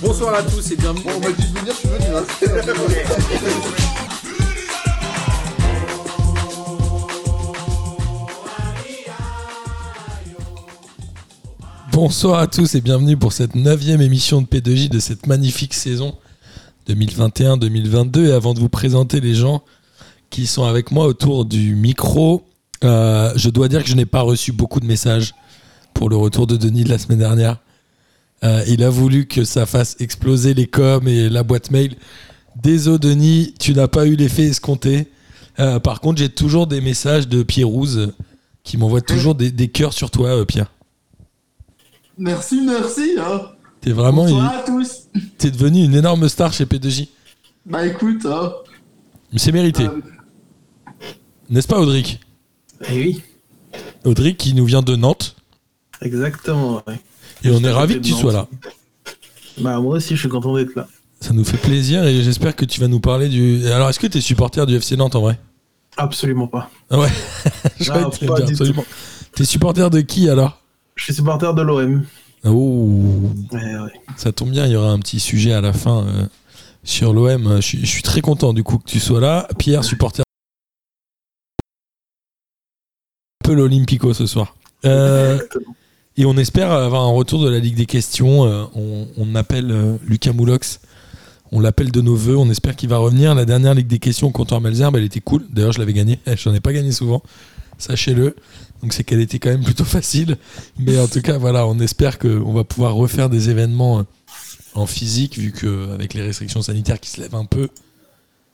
[0.00, 1.04] Bonsoir à tous et bienvenue.
[1.16, 2.06] on m'a dit de venir, je suis venu.
[2.14, 2.22] Hein.
[11.90, 16.14] Bonsoir à tous et bienvenue pour cette neuvième émission de P2J de cette magnifique saison
[16.88, 18.26] 2021-2022.
[18.26, 19.62] Et avant de vous présenter les gens
[20.30, 22.44] qui sont avec moi autour du micro,
[22.84, 25.34] euh, je dois dire que je n'ai pas reçu beaucoup de messages
[25.94, 27.58] pour le retour de Denis de la semaine dernière.
[28.44, 31.96] Euh, il a voulu que ça fasse exploser les coms et la boîte mail.
[32.60, 35.08] Désolé Denis, tu n'as pas eu l'effet escompté.
[35.60, 38.12] Euh, par contre, j'ai toujours des messages de Pierre Rouze
[38.64, 40.72] qui m'envoie toujours des, des cœurs sur toi, euh, Pierre.
[42.18, 43.16] Merci, merci.
[43.18, 43.42] Hein.
[43.80, 45.08] T'es vraiment Bonsoir une- à tous.
[45.38, 47.08] t'es devenu une énorme star chez P2J.
[47.66, 48.52] Bah écoute, hein,
[49.32, 49.84] Mais c'est mérité.
[49.84, 50.00] euh,
[51.48, 52.20] N'est-ce pas, Audric?
[52.90, 53.22] Eh oui,
[54.04, 55.36] Audric qui nous vient de Nantes.
[56.00, 56.82] exactement.
[56.86, 57.00] ouais.
[57.44, 58.48] Et on est ravis que tu sois là.
[59.58, 60.86] Bah moi aussi, je suis content d'être là.
[61.20, 63.66] Ça nous fait plaisir et j'espère que tu vas nous parler du.
[63.68, 65.38] Alors, est-ce que tu es supporter du FC Nantes en vrai?
[65.96, 66.70] Absolument pas.
[66.90, 67.08] Ah Ouais,
[67.88, 68.84] Non, été pas du absolument.
[69.34, 70.58] T'es supporter de qui alors?
[70.96, 72.04] Je suis supporter de l'OM.
[72.44, 72.90] Oh,
[73.52, 73.92] Ouais, ouais.
[74.16, 76.26] ça tombe bien, il y aura un petit sujet à la fin euh,
[76.82, 77.56] sur l'OM.
[77.56, 79.46] Je, suis- je suis très content du coup que tu sois là.
[79.58, 80.22] Pierre, supporter.
[83.44, 84.56] Un peu l'Olympico ce soir.
[84.84, 85.76] Euh, Exactement.
[86.16, 88.44] Et on espère avoir un retour de la Ligue des questions.
[88.44, 88.64] Euh,
[89.16, 90.80] on, appelle euh, Lucas Moulox.
[91.52, 92.36] On l'appelle de nos voeux.
[92.36, 93.34] On espère qu'il va revenir.
[93.34, 95.46] La dernière Ligue des questions contre Malzerbe, elle était cool.
[95.50, 96.18] D'ailleurs, je l'avais gagnée.
[96.36, 97.22] J'en ai pas gagné souvent.
[97.78, 98.36] Sachez-le.
[98.82, 100.36] Donc, c'est qu'elle était quand même plutôt facile.
[100.78, 104.02] Mais en tout cas, voilà, on espère qu'on va pouvoir refaire des événements euh,
[104.74, 107.68] en physique, vu qu'avec les restrictions sanitaires qui se lèvent un peu,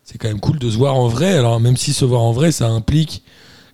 [0.05, 1.33] c'est quand même cool de se voir en vrai.
[1.33, 3.25] Alors, même si se voir en vrai, ça implique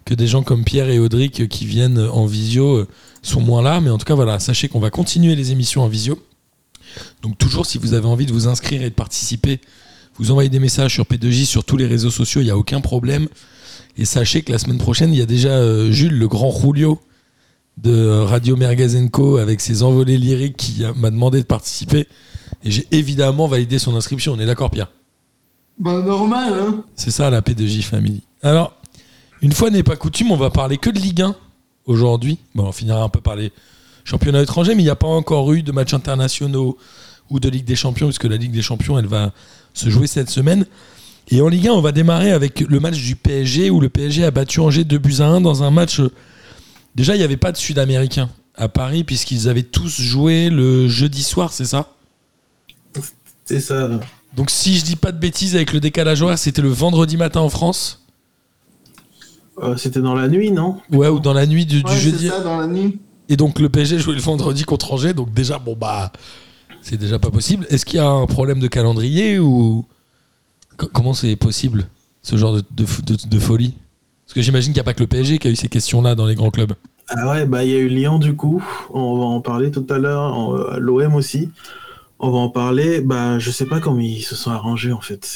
[0.06, 2.86] que des gens comme Pierre et Audric qui viennent en visio
[3.26, 3.80] sont moins là.
[3.80, 6.18] Mais en tout cas, voilà, sachez qu'on va continuer les émissions en visio.
[7.22, 9.60] Donc toujours, si vous avez envie de vous inscrire et de participer,
[10.16, 12.80] vous envoyez des messages sur P2J, sur tous les réseaux sociaux, il n'y a aucun
[12.80, 13.28] problème.
[13.96, 17.00] Et sachez que la semaine prochaine, il y a déjà euh, Jules, le grand Julio
[17.78, 22.06] de euh, Radio Mergazenco, avec ses envolées lyriques, qui m'a demandé de participer.
[22.62, 24.32] Et j'ai évidemment validé son inscription.
[24.32, 24.90] On est d'accord, Pierre?
[25.78, 26.84] Bah normal, hein.
[26.94, 28.22] c'est ça la P2J Family.
[28.42, 28.76] Alors,
[29.42, 31.34] une fois n'est pas coutume, on va parler que de Ligue 1
[31.86, 32.38] aujourd'hui.
[32.54, 33.52] Bon, on finira un peu par les
[34.04, 36.78] championnats étrangers, mais il n'y a pas encore eu de matchs internationaux
[37.30, 39.32] ou de Ligue des Champions, puisque la Ligue des Champions, elle va
[39.72, 40.66] se jouer cette semaine.
[41.30, 44.24] Et en Ligue 1, on va démarrer avec le match du PSG, où le PSG
[44.24, 46.00] a battu Angers 2 buts à 1 dans un match.
[46.94, 51.22] Déjà, il n'y avait pas de Sud-Américains à Paris, puisqu'ils avaient tous joué le jeudi
[51.22, 51.88] soir, c'est ça?
[53.46, 53.88] C'est ça.
[54.36, 57.40] Donc, si je dis pas de bêtises, avec le décalage horaire, c'était le vendredi matin
[57.40, 58.03] en France?
[59.62, 60.80] Euh, C'était dans la nuit, non?
[60.92, 62.24] Ouais, ou dans la nuit du, du Ouais, jeudi.
[62.28, 62.98] c'est ça, dans la nuit.
[63.28, 66.12] Et donc le PSG jouait le vendredi contre Angers, donc déjà, bon bah,
[66.82, 67.66] c'est déjà pas possible.
[67.70, 69.84] Est-ce qu'il y a un problème de calendrier ou
[70.76, 71.86] Co- comment c'est possible
[72.22, 73.74] ce genre de, de, de- de folie?
[74.26, 76.14] Parce que j'imagine qu'il n'y a pas que le PSG qui a eu ces questions-là
[76.16, 76.72] dans les grands clubs.
[77.08, 78.62] Ah ouais, bah il y a eu Lyon du coup.
[78.92, 80.78] On va en parler tout à l'heure.
[80.80, 81.50] L'OM aussi.
[82.26, 83.02] On va en parler.
[83.02, 85.28] Bah je sais pas comment ils se sont arrangés en fait.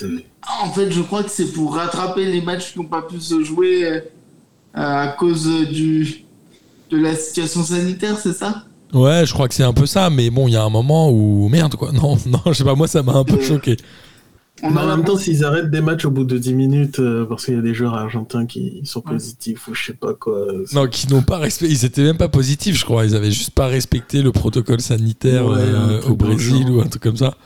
[0.63, 3.45] En fait, je crois que c'est pour rattraper les matchs qui n'ont pas pu se
[3.45, 4.01] jouer euh,
[4.73, 6.25] à cause du
[6.91, 8.65] de la situation sanitaire, c'est ça?
[8.95, 11.11] Ouais, je crois que c'est un peu ça, mais bon, il y a un moment
[11.11, 11.93] où merde quoi.
[11.93, 13.77] Non, non, je sais pas, moi ça m'a un peu Euh, choqué.
[14.63, 17.25] On Bah, en même temps, s'ils arrêtent des matchs au bout de 10 minutes euh,
[17.25, 19.13] parce qu'il y a des joueurs argentins qui sont Ouais.
[19.13, 20.47] positifs ou je sais pas quoi.
[20.73, 23.05] Non, qui n'ont pas respecté, ils étaient même pas positifs, je crois.
[23.07, 26.77] Ils avaient juste pas respecté le protocole sanitaire Ouais, euh, au Brésil genre.
[26.77, 27.37] ou un truc comme ça.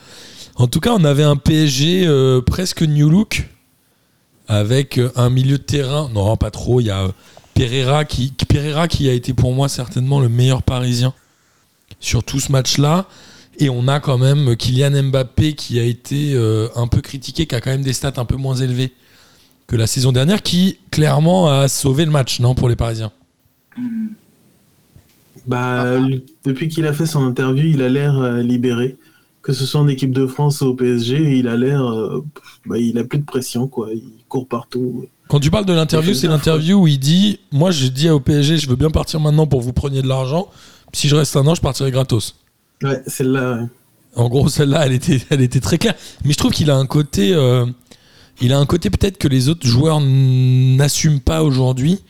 [0.56, 3.48] En tout cas, on avait un PSG euh, presque new look
[4.48, 6.10] avec un milieu de terrain.
[6.12, 6.80] Non, pas trop.
[6.80, 7.08] Il y a
[7.54, 11.14] Pereira qui- Pereira qui a été pour moi certainement le meilleur Parisien
[12.00, 13.06] sur tout ce match-là.
[13.58, 17.54] Et on a quand même Kylian Mbappé qui a été euh, un peu critiqué, qui
[17.54, 18.92] a quand même des stats un peu moins élevées
[19.66, 23.12] que la saison dernière, qui clairement a sauvé le match, non, pour les Parisiens?
[25.46, 25.98] Bah,
[26.44, 28.96] depuis qu'il a fait son interview, il a l'air euh, libéré.
[29.42, 31.84] Que ce soit en équipe de France ou au PSG, il a l'air.
[31.84, 32.24] euh,
[32.64, 33.88] bah, il a plus de pression, quoi.
[33.92, 35.06] Il court partout.
[35.28, 38.58] Quand tu parles de l'interview, c'est l'interview où il dit Moi, je dis au PSG,
[38.58, 40.48] je veux bien partir maintenant pour vous preniez de l'argent.
[40.92, 42.36] Si je reste un an, je partirai gratos.
[42.82, 43.54] Ouais, celle-là.
[43.54, 43.66] ouais.
[44.16, 45.94] En gros, celle-là, elle était, elle était très claire.
[46.24, 47.32] Mais je trouve qu'il a un côté.
[47.32, 47.66] euh,
[48.40, 52.00] il a un côté peut-être que les autres joueurs n'assument pas aujourd'hui.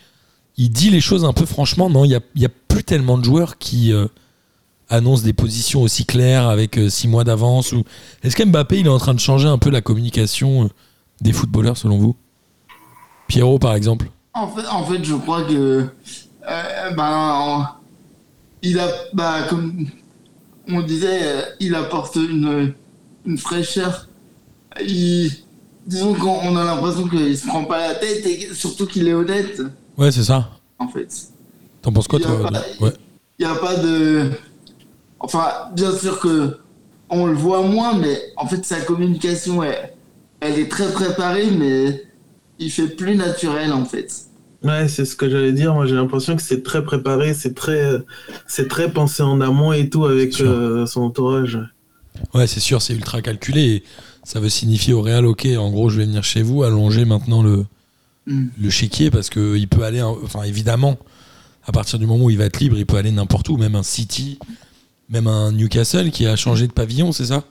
[0.56, 1.90] Il dit les choses un peu franchement.
[1.90, 4.06] Non, il n'y a, il y a plus tellement de joueurs qui euh,
[4.88, 7.72] annoncent des positions aussi claires avec euh, six mois d'avance.
[7.72, 7.84] Ou...
[8.22, 10.68] Est-ce qu'Mbappé, il est en train de changer un peu la communication euh,
[11.20, 12.16] des footballeurs, selon vous?
[13.28, 15.86] Pierrot, par exemple En fait, en fait, je crois que
[16.48, 17.66] euh, ben, en-
[18.62, 19.86] il a bah, comme
[20.69, 22.73] on disait, euh, il apporte une,
[23.26, 24.09] une fraîcheur.
[24.81, 25.31] Il,
[25.87, 29.12] disons qu'on on a l'impression qu'il se prend pas la tête et surtout qu'il est
[29.14, 29.61] honnête,
[29.99, 30.49] Ouais, c'est ça.
[30.79, 31.09] en fait.
[31.82, 32.50] T'en penses quoi, Il y a toi
[32.81, 32.93] Ouais.
[33.38, 34.31] Il n'y a pas de.
[35.19, 36.59] Enfin, bien sûr que
[37.11, 39.93] on le voit moins, mais en fait, sa communication, elle,
[40.41, 42.05] elle est très préparée, mais
[42.59, 44.12] il fait plus naturel, en fait.
[44.64, 45.75] Ouais, c'est ce que j'allais dire.
[45.75, 47.91] Moi, j'ai l'impression que c'est très préparé, c'est très,
[48.47, 51.59] c'est très pensé en amont et tout avec euh, son entourage.
[52.35, 53.61] Ouais, c'est sûr, c'est ultra calculé.
[53.62, 53.82] Et
[54.25, 57.43] ça veut signifier au Real, ok, en gros, je vais venir chez vous, allonger maintenant
[57.43, 57.64] le,
[58.25, 58.47] Mm.
[58.61, 60.97] le chéquier, parce qu'il peut aller, hein, enfin, évidemment,
[61.67, 63.75] à partir du moment où il va être libre, il peut aller n'importe où, même
[63.75, 64.38] un City,
[65.09, 67.43] même un Newcastle qui a changé de pavillon, c'est ça?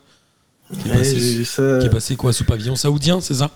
[0.81, 1.79] Qui est, Ouais, passé, j'ai vu ça.
[1.81, 3.51] qui est passé quoi sous pavillon saoudien, c'est ça?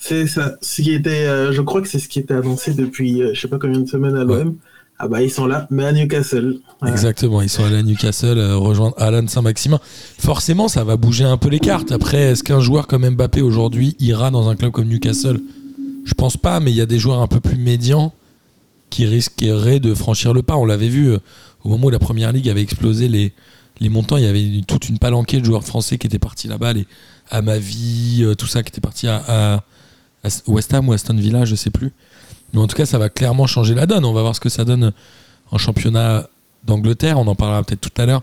[0.00, 0.56] C'est ça.
[0.62, 3.40] Ce qui était, euh, je crois que c'est ce qui était annoncé depuis, euh, je
[3.40, 4.56] sais pas combien de semaines à l'OM.
[5.00, 6.58] Ah bah ils sont là, mais à Newcastle.
[6.84, 9.78] Exactement, ils sont allés à Newcastle euh, rejoindre Alan Saint-Maximin.
[10.18, 11.92] Forcément, ça va bouger un peu les cartes.
[11.92, 15.40] Après, est-ce qu'un joueur comme Mbappé aujourd'hui ira dans un club comme Newcastle?
[16.04, 18.12] Je pense pas, mais il y a des joueurs un peu plus médians
[18.90, 20.56] qui risqueraient de franchir le pas.
[20.56, 21.18] On l'avait vu euh,
[21.62, 23.32] au moment où la première ligue avait explosé les,
[23.78, 24.16] les montants.
[24.16, 26.86] Il y avait une- toute une palanquée de joueurs français qui étaient partis là-bas, les
[27.30, 29.64] Amavi, euh, tout ça qui était parti à, à- à
[30.46, 31.92] West Ham ou Aston Villa, je sais plus.
[32.52, 34.04] Mais en tout cas, ça va clairement changer la donne.
[34.04, 34.92] On va voir ce que ça donne
[35.50, 36.28] en championnat
[36.64, 37.18] d'Angleterre.
[37.18, 38.22] On en parlera peut-être tout à l'heure.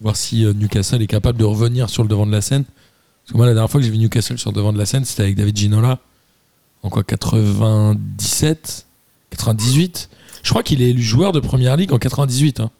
[0.00, 2.64] Voir si euh, Newcastle est capable de revenir sur le devant de la scène.
[2.64, 4.86] Parce que moi, la dernière fois que j'ai vu Newcastle sur le devant de la
[4.86, 5.98] scène, c'était avec David Ginola.
[6.82, 8.86] En quoi 97
[9.30, 10.08] 98
[10.42, 12.60] Je crois qu'il est élu joueur de première ligue en 98.
[12.60, 12.70] hein.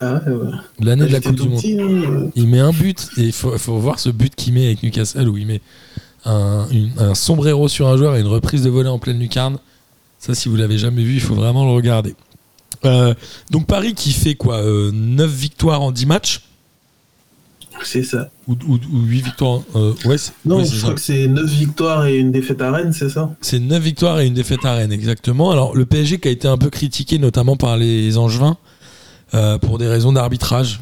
[0.00, 0.50] Ah, ouais.
[0.80, 1.60] L'année de la Coupe du Monde.
[1.60, 2.30] petit, hein.
[2.34, 5.28] Il met un but et il faut, faut voir ce but qu'il met avec Newcastle
[5.28, 5.60] où il met
[6.24, 9.58] un, une- un sombrero sur un joueur et une reprise de volée en pleine lucarne.
[10.18, 12.14] Ça, si vous l'avez jamais vu, il faut vraiment le regarder.
[12.84, 13.14] Euh,
[13.50, 16.40] donc Paris qui fait quoi 9 victoires en 10 matchs?
[17.82, 18.30] C'est ça.
[18.46, 22.30] ou, ou, 8 victoires euh, Ouais, Non, je crois que c'est 9 victoires et une
[22.30, 23.34] défaite à Rennes, c'est ça?
[23.40, 25.50] C'est 9 victoires et une défaite à Rennes, exactement.
[25.50, 28.56] Alors, le PSG qui a été un peu critiqué, notamment par les Angevins,
[29.34, 30.80] euh, pour des raisons d'arbitrage.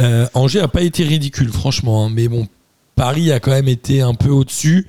[0.00, 2.06] Euh, Angers a pas été ridicule, franchement.
[2.06, 2.10] hein.
[2.12, 2.48] mais bon,
[3.02, 4.86] Paris a quand même été un peu au-dessus.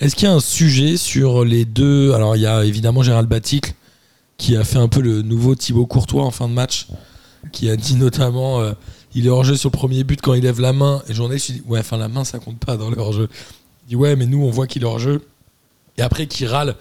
[0.00, 3.28] Est-ce qu'il y a un sujet sur les deux Alors, il y a évidemment Gérald
[3.28, 3.72] Baticle,
[4.36, 6.88] qui a fait un peu le nouveau Thibaut Courtois en fin de match,
[7.52, 8.72] qui a dit notamment euh,
[9.14, 11.04] il est hors-jeu sur le premier but quand il lève la main.
[11.06, 13.28] Et le journaliste, il dit ouais, enfin, la main, ça compte pas dans le hors-jeu.
[13.84, 15.24] Il dit ouais, mais nous, on voit qu'il est hors-jeu
[15.98, 16.74] et après qui râle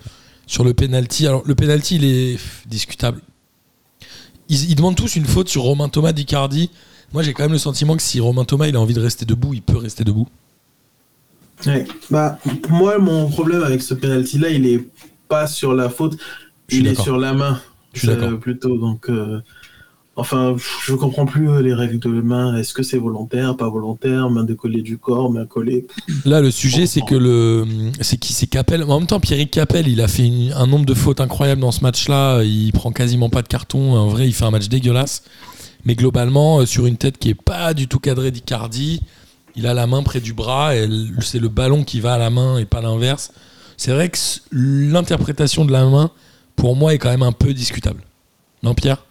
[0.47, 1.27] sur le penalty.
[1.27, 3.21] Alors le penalty il est discutable.
[4.49, 6.71] Ils, ils demandent tous une faute sur Romain Thomas d'Icardi.
[7.13, 9.25] Moi j'ai quand même le sentiment que si Romain Thomas il a envie de rester
[9.25, 10.27] debout, il peut rester debout.
[11.65, 11.85] Ouais.
[12.11, 12.37] Bah,
[12.69, 14.87] moi, mon problème avec ce penalty-là, il est
[15.27, 16.17] pas sur la faute,
[16.69, 17.59] il est sur la main.
[17.93, 18.39] Je suis euh, d'accord.
[18.39, 19.09] Plutôt, donc.
[19.09, 19.39] euh,
[20.17, 20.55] Enfin,
[20.85, 22.55] je comprends plus euh, les règles de main.
[22.55, 25.87] Est-ce que c'est volontaire, pas volontaire, main décollée du corps, main collée?
[26.23, 27.65] Là le sujet c'est que le
[27.99, 28.83] c'est qui c'est Capel.
[28.83, 31.73] En même temps Pierrick Capel il a fait une- un nombre de fautes incroyable dans
[31.73, 32.43] ce match-là.
[32.43, 33.93] Il prend quasiment pas de carton.
[33.93, 35.21] En vrai il fait un match dégueulasse.
[35.83, 39.01] Mais globalement sur une tête qui est pas du tout cadrée d'Icardi,
[39.55, 40.87] il a la main près du bras et
[41.21, 43.31] c'est le ballon qui va à la main et pas l'inverse.
[43.77, 44.17] C'est vrai que
[44.51, 46.11] l'interprétation de la main,
[46.55, 48.01] pour moi, est quand même un peu discutable.
[48.63, 49.03] Non, Pierre?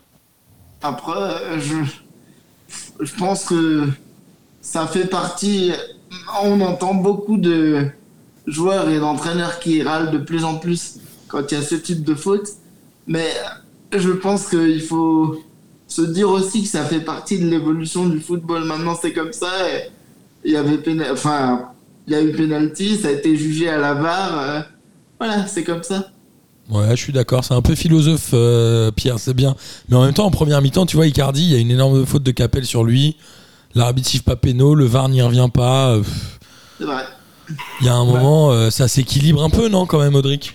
[0.82, 1.60] Après, euh,
[3.00, 3.88] je, pense que
[4.60, 5.72] ça fait partie.
[6.42, 7.88] On entend beaucoup de
[8.46, 10.98] joueurs et d'entraîneurs qui râlent de plus en plus
[11.28, 12.48] quand il y a ce type de faute.
[13.06, 13.30] Mais
[13.92, 15.42] je pense qu'il faut
[15.86, 18.64] se dire aussi que ça fait partie de l'évolution du football.
[18.64, 19.50] Maintenant, c'est comme ça.
[20.44, 20.78] Il y avait
[21.10, 21.70] enfin,
[22.06, 24.38] il y a eu penalty, ça a été jugé à la VAR.
[24.38, 24.60] euh,
[25.18, 26.08] voilà, c'est comme ça.
[26.70, 27.44] Ouais, je suis d'accord.
[27.44, 29.54] C'est un peu philosophe, euh, Pierre, c'est bien.
[29.88, 32.04] Mais en même temps, en première mi-temps, tu vois, Icardi, il y a une énorme
[32.06, 33.16] faute de Capel sur lui.
[33.74, 35.90] L'arbitre siffle pas péno, le VAR n'y revient pas.
[35.94, 36.38] euh, pff,
[36.78, 37.04] C'est vrai.
[37.80, 40.54] Il y a un moment, euh, ça s'équilibre un peu, non, quand même, Audric?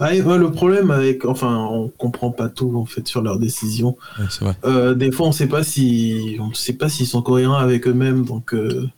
[0.00, 3.96] Ah, ouais, le problème avec, enfin, on comprend pas tout en fait sur leurs décisions.
[4.16, 4.54] Ouais, c'est vrai.
[4.64, 8.24] Euh, des fois, on sait pas si, on sait pas s'ils sont cohérents avec eux-mêmes.
[8.24, 8.88] Donc, euh,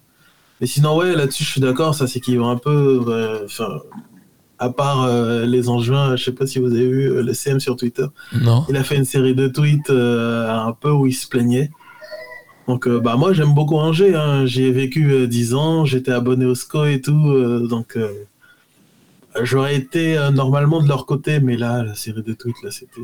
[0.60, 1.94] mais sinon, ouais, là-dessus, je suis d'accord.
[1.94, 3.42] Ça s'équilibre un peu.
[3.44, 3.80] Enfin,
[4.60, 7.58] à part euh, les Angevins, je sais pas si vous avez vu euh, le CM
[7.60, 8.04] sur Twitter.
[8.34, 11.70] Non Il a fait une série de tweets euh, un peu où il se plaignait.
[12.68, 14.14] Donc, bah moi, j'aime beaucoup Angers.
[14.14, 14.44] Hein.
[14.44, 15.84] J'y ai vécu euh, 10 ans.
[15.86, 17.66] J'étais abonné au SCO et tout.
[17.66, 17.98] donc,
[19.42, 23.00] j'aurais été normalement de leur côté, mais là, la série de tweets, là, c'était.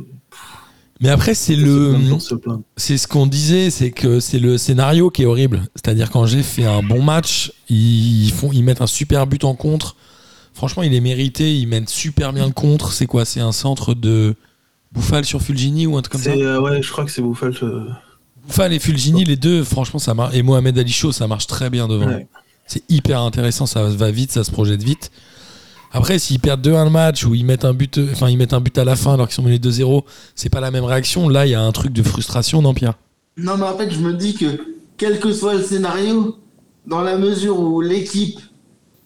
[1.01, 1.95] Mais après, c'est le.
[2.77, 5.63] C'est ce qu'on disait, c'est que c'est le scénario qui est horrible.
[5.75, 9.97] C'est-à-dire qu'Angers fait un bon match, ils, font, ils mettent un super but en contre.
[10.55, 12.93] Franchement, il est mérité, ils mènent super bien le contre.
[12.93, 13.27] C'est quoi?
[13.27, 14.35] C'est un centre de
[14.93, 16.31] Bouffal sur Fulgini ou un truc comme ça?
[16.31, 17.53] Euh, ouais, je crois que c'est Bouffal.
[17.63, 17.85] euh,
[18.49, 20.35] Enfin, les Fulgini, les deux, franchement, ça marche.
[20.35, 22.07] Et Mohamed Ali Chaud, ça marche très bien devant.
[22.07, 22.27] Ouais.
[22.67, 25.11] C'est hyper intéressant, ça va vite, ça se projette vite.
[25.93, 28.61] Après, s'ils perdent 2-1 le match ou ils mettent un but, enfin ils mettent un
[28.61, 30.03] but à la fin alors qu'ils sont menés 2-0,
[30.35, 31.29] c'est pas la même réaction.
[31.29, 32.95] Là, il y a un truc de frustration, non Pierre?
[33.37, 34.47] Non, mais en fait, je me dis que
[34.97, 36.37] quel que soit le scénario,
[36.87, 38.39] dans la mesure où l'équipe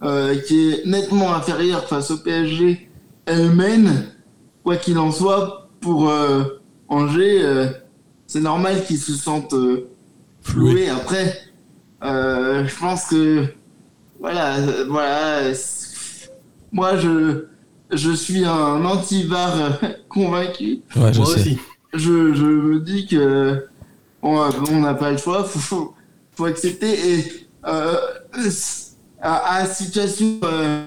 [0.03, 2.89] euh, qui est nettement inférieure face au PSG,
[3.27, 4.07] elle mène,
[4.65, 6.45] quoi qu'il en soit, pour euh,
[6.89, 7.67] Angers, euh,
[8.27, 9.55] c'est normal qu'ils se sentent
[10.43, 10.73] Floué.
[10.73, 10.89] floués.
[10.89, 11.39] Après,
[12.03, 13.45] je pense que,
[14.21, 14.57] voilà,
[14.89, 15.53] voilà,
[16.73, 17.47] moi, je,
[17.93, 19.71] je suis un anti-VAR euh,
[20.09, 21.41] convaincu Ouais, je Moi sais.
[21.41, 21.59] aussi.
[21.95, 23.67] je, je me dis que
[24.23, 25.95] on a- on n'a pas le choix, faut, faut,
[26.37, 27.97] faut accepter et euh,
[29.21, 30.87] à, à situation euh,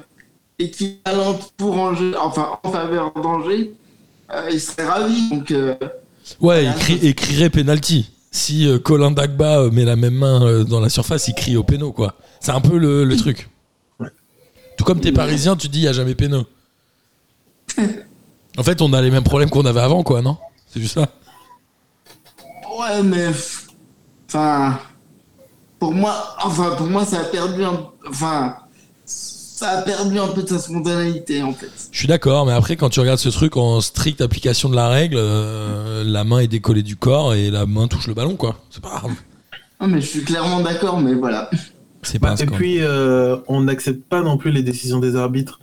[0.60, 3.74] équivalente pour Angers, enfin en faveur d'Angers,
[4.32, 5.30] euh, il serait ravi.
[5.30, 5.76] Donc euh,
[6.40, 8.10] Ouais, il crie, il crierait penalty.
[8.32, 11.58] Si euh, Colin Dagba euh, met la même main euh, dans la surface, il crie
[11.58, 12.16] au péno, quoi.
[12.40, 13.50] C'est un peu le, le truc.
[14.78, 16.46] Tout comme t'es parisien, tu dis il n'y a jamais péno.
[18.58, 20.38] En fait, on a les mêmes problèmes qu'on avait avant, quoi, non?
[20.68, 21.08] C'est juste ça
[22.80, 23.28] ouais, mais
[24.28, 24.80] enfin
[25.80, 28.56] pour moi, enfin pour moi ça a perdu un, enfin
[29.06, 31.70] ça a perdu un peu de sa spontanéité en fait.
[31.92, 34.90] Je suis d'accord, mais après, quand tu regardes ce truc en stricte application de la
[34.90, 38.58] règle, euh, la main est décollée du corps et la main touche le ballon, quoi.
[38.70, 39.12] C'est pas grave.
[39.80, 41.50] Non mais je suis clairement d'accord, mais voilà.
[42.04, 45.60] C'est pas Bah, et puis, euh, on n'accepte pas non plus les décisions des arbitres.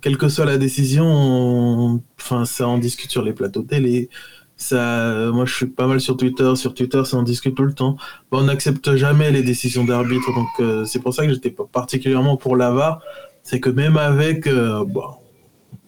[0.00, 4.08] Quelle que soit la décision, on- enfin, ça en discute sur les plateaux télé.
[4.56, 6.52] Ça, moi, je suis pas mal sur Twitter.
[6.56, 7.96] Sur Twitter, ça en discute tout le temps.
[8.30, 10.32] Bah, on n'accepte jamais les décisions d'arbitre.
[10.32, 13.00] Donc, euh, c'est pour ça que j'étais pas particulièrement pour l'AVAR.
[13.42, 15.18] C'est que même avec, euh, bah,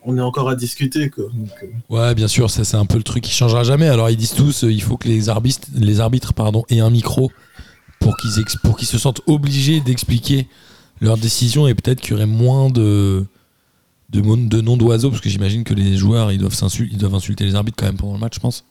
[0.04, 1.10] on est encore à discuter.
[1.10, 1.25] Quoi.
[1.32, 3.88] Donc, euh, Ouais, bien sûr, ça c'est un peu le truc qui changera jamais.
[3.88, 6.90] Alors ils disent tous, euh, il faut que les arbitres, les arbitres pardon, aient un
[6.90, 7.30] micro
[8.06, 10.46] pour qu'ils ex- pour qu'ils se sentent obligés d'expliquer
[11.00, 13.25] leurs décisions et peut-être qu'il y aurait moins de
[14.10, 16.98] de, mon- de noms d'oiseaux parce que j'imagine que les joueurs ils doivent s'insulter, ils
[16.98, 18.64] doivent insulter les arbitres quand même pendant le match, je pense.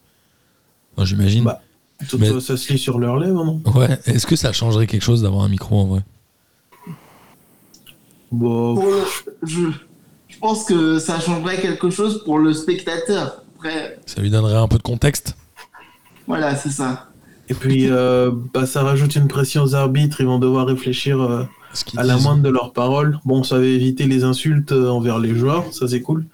[0.96, 1.44] Enfin, j'imagine.
[1.44, 1.60] Bah.
[2.08, 3.98] tout Mais- ça, se lit sur leurs lèvres, non Ouais.
[4.06, 6.00] Est-ce que ça changerait quelque chose d'avoir un micro en vrai?
[8.32, 9.04] Bon, Pour le-
[9.42, 9.60] je,
[10.28, 13.42] je pense que ça changerait quelque chose pour le spectateur.
[13.56, 15.36] Après, Ça lui donnerait un peu de contexte?
[16.26, 17.08] voilà, c'est ça.
[17.48, 20.20] Et puis, euh, bah, ça rajoute une pression aux arbitres.
[20.20, 21.44] Ils vont devoir réfléchir euh,
[21.96, 23.18] à la moindre de leurs paroles.
[23.24, 26.26] Bon, ça va éviter les insultes euh, envers les joueurs, ça c'est cool.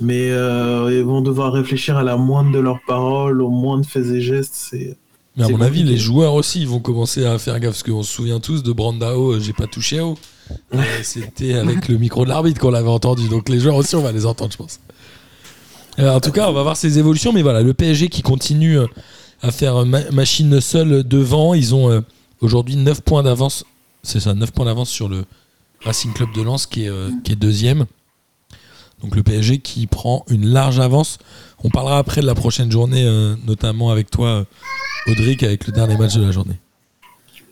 [0.00, 4.06] Mais euh, ils vont devoir réfléchir à la moindre de leurs paroles, au moindre faits
[4.06, 4.54] et gestes.
[4.54, 4.96] C'est
[5.36, 8.02] Mais à mon avis, les joueurs aussi ils vont commencer à faire gaffe parce qu'on
[8.02, 10.18] se souvient tous de Brandao, j'ai pas touché à haut.
[11.02, 13.28] C'était avec le micro de l'arbitre qu'on l'avait entendu.
[13.28, 14.80] Donc les joueurs aussi, on va les entendre, je pense.
[15.98, 17.32] En tout cas, on va voir ces évolutions.
[17.32, 18.78] Mais voilà, le PSG qui continue
[19.42, 21.54] à faire euh, ma- machine seule devant.
[21.54, 22.00] Ils ont euh,
[22.40, 23.64] aujourd'hui 9 points d'avance.
[24.02, 25.24] C'est ça, 9 points d'avance sur le
[25.84, 27.86] Racing Club de Lens qui est, euh, qui est deuxième.
[29.02, 31.18] Donc le PSG qui prend une large avance.
[31.64, 34.44] On parlera après de la prochaine journée, euh, notamment avec toi,
[35.06, 36.58] Audric, avec le dernier match de la journée.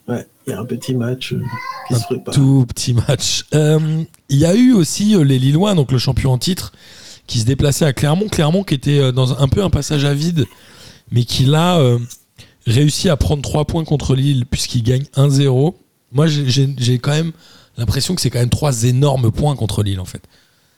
[0.07, 1.41] ouais, il y a un petit match euh,
[1.87, 2.33] qui Un se prépare.
[2.35, 3.45] Tout petit match.
[3.55, 6.71] Euh, Il y a eu aussi les Lillois, donc le champion en titre,
[7.25, 8.27] qui se déplaçait à Clermont.
[8.27, 10.45] Clermont qui était dans un peu un passage à vide,
[11.11, 11.99] mais qui l'a euh,
[12.65, 15.75] réussi à prendre 3 points contre Lille puisqu'il gagne 1-0.
[16.11, 17.31] Moi, j'ai- quand même
[17.77, 20.21] l'impression que c'est quand même trois énormes points contre Lille en fait.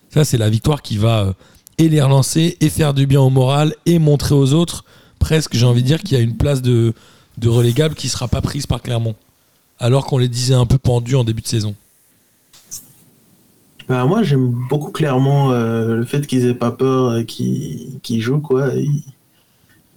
[0.09, 1.33] Ça, c'est la victoire qui va euh,
[1.77, 4.83] et les relancer et faire du bien au moral et montrer aux autres,
[5.19, 6.93] presque, j'ai envie de dire, qu'il y a une place de,
[7.43, 9.15] relégable qui sera pas prise par Clermont.
[9.79, 11.73] Alors qu'on les disait un peu pendus en début de saison.
[13.87, 18.21] Bah, moi, j'aime beaucoup clairement euh, le fait qu'ils aient pas peur, et qu'ils qu'ils
[18.21, 18.69] jouent, quoi.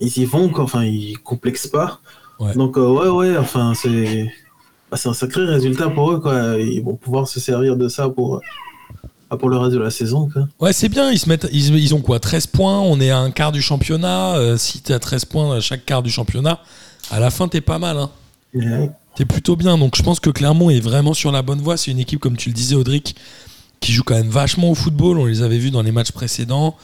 [0.00, 0.64] Ils y vont, quoi.
[0.64, 2.00] Enfin, ils complexent pas.
[2.40, 2.54] Ouais.
[2.54, 4.30] Donc, euh, ouais, ouais, enfin, c'est
[4.90, 6.56] bah, un sacré résultat pour eux, quoi.
[6.58, 8.40] Ils vont pouvoir se servir de ça pour,
[9.30, 10.48] bah, pour le reste de la saison, quoi.
[10.60, 12.20] Ouais, c'est bien, ils, se mettent, ils, ils ont quoi?
[12.20, 14.36] 13 points, on est à un quart du championnat.
[14.36, 16.60] euh, si t'es à 13 points à chaque quart du championnat,
[17.10, 17.96] à la fin, t'es pas mal.
[17.98, 18.10] Hein.
[18.54, 18.90] Ouais.
[19.14, 19.78] T'es plutôt bien.
[19.78, 21.76] Donc je pense que Clermont est vraiment sur la bonne voie.
[21.76, 23.14] C'est une équipe, comme tu le disais, Audric,
[23.80, 25.18] qui joue quand même vachement au football.
[25.18, 26.76] On les avait vus dans les matchs précédents.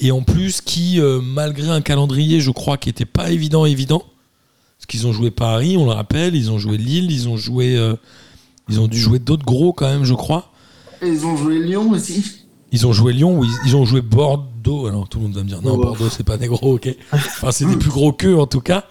[0.00, 4.02] Et en plus, qui, euh, malgré un calendrier, je crois, qui était pas évident, évident,
[4.78, 7.76] parce qu'ils ont joué Paris, on le rappelle, ils ont joué Lille, ils ont joué.
[7.76, 7.94] euh,
[8.68, 10.50] ils ont dû jouer d'autres gros quand même, je crois.
[11.02, 12.24] Et ils ont joué Lyon aussi.
[12.72, 14.86] Ils ont joué Lyon ou ils, ils ont joué Bordeaux.
[14.86, 15.82] Alors tout le monde va me dire non, Oh.
[15.82, 16.88] Bordeaux c'est pas des gros, ok.
[17.12, 18.84] Enfin, c'est des plus gros qu'eux en tout cas.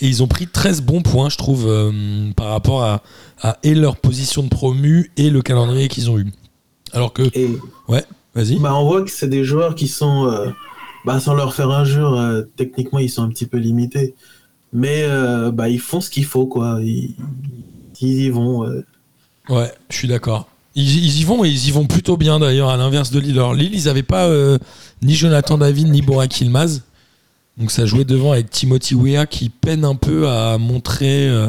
[0.00, 3.02] Et ils ont pris 13 bons points, je trouve, euh, par rapport à,
[3.42, 6.26] à et leur position de promu et le calendrier qu'ils ont eu.
[6.92, 7.50] Alors que, Et
[8.36, 8.58] vas-y.
[8.60, 10.50] bah, on voit que c'est des joueurs qui sont, euh,
[11.04, 14.14] bah, sans leur faire injure, euh, techniquement, ils sont un petit peu limités.
[14.72, 16.78] Mais euh, bah, ils font ce qu'il faut, quoi.
[16.82, 17.14] Ils,
[18.00, 18.64] ils y vont.
[18.64, 18.84] euh.
[19.48, 20.48] Ouais, je suis d'accord.
[20.74, 23.32] Ils, ils y vont et ils y vont plutôt bien d'ailleurs, à l'inverse de Lille.
[23.38, 24.58] Alors Lille, ils n'avaient pas euh,
[25.02, 26.82] ni Jonathan David ni Borak Ilmaz.
[27.56, 31.48] Donc ça jouait devant avec Timothy Weah qui peine un peu à montrer euh,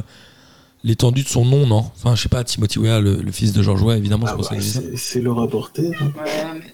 [0.86, 1.80] l'étendue de son nom, non?
[1.98, 4.36] Enfin, je sais pas, Timothy Weah, le, le fils de Georges Weah, évidemment, Ah c'est
[4.38, 5.88] pour ça bah, que je c'est c'est le rapporté.
[6.00, 6.06] hein.
[6.16, 6.74] Ouais, mais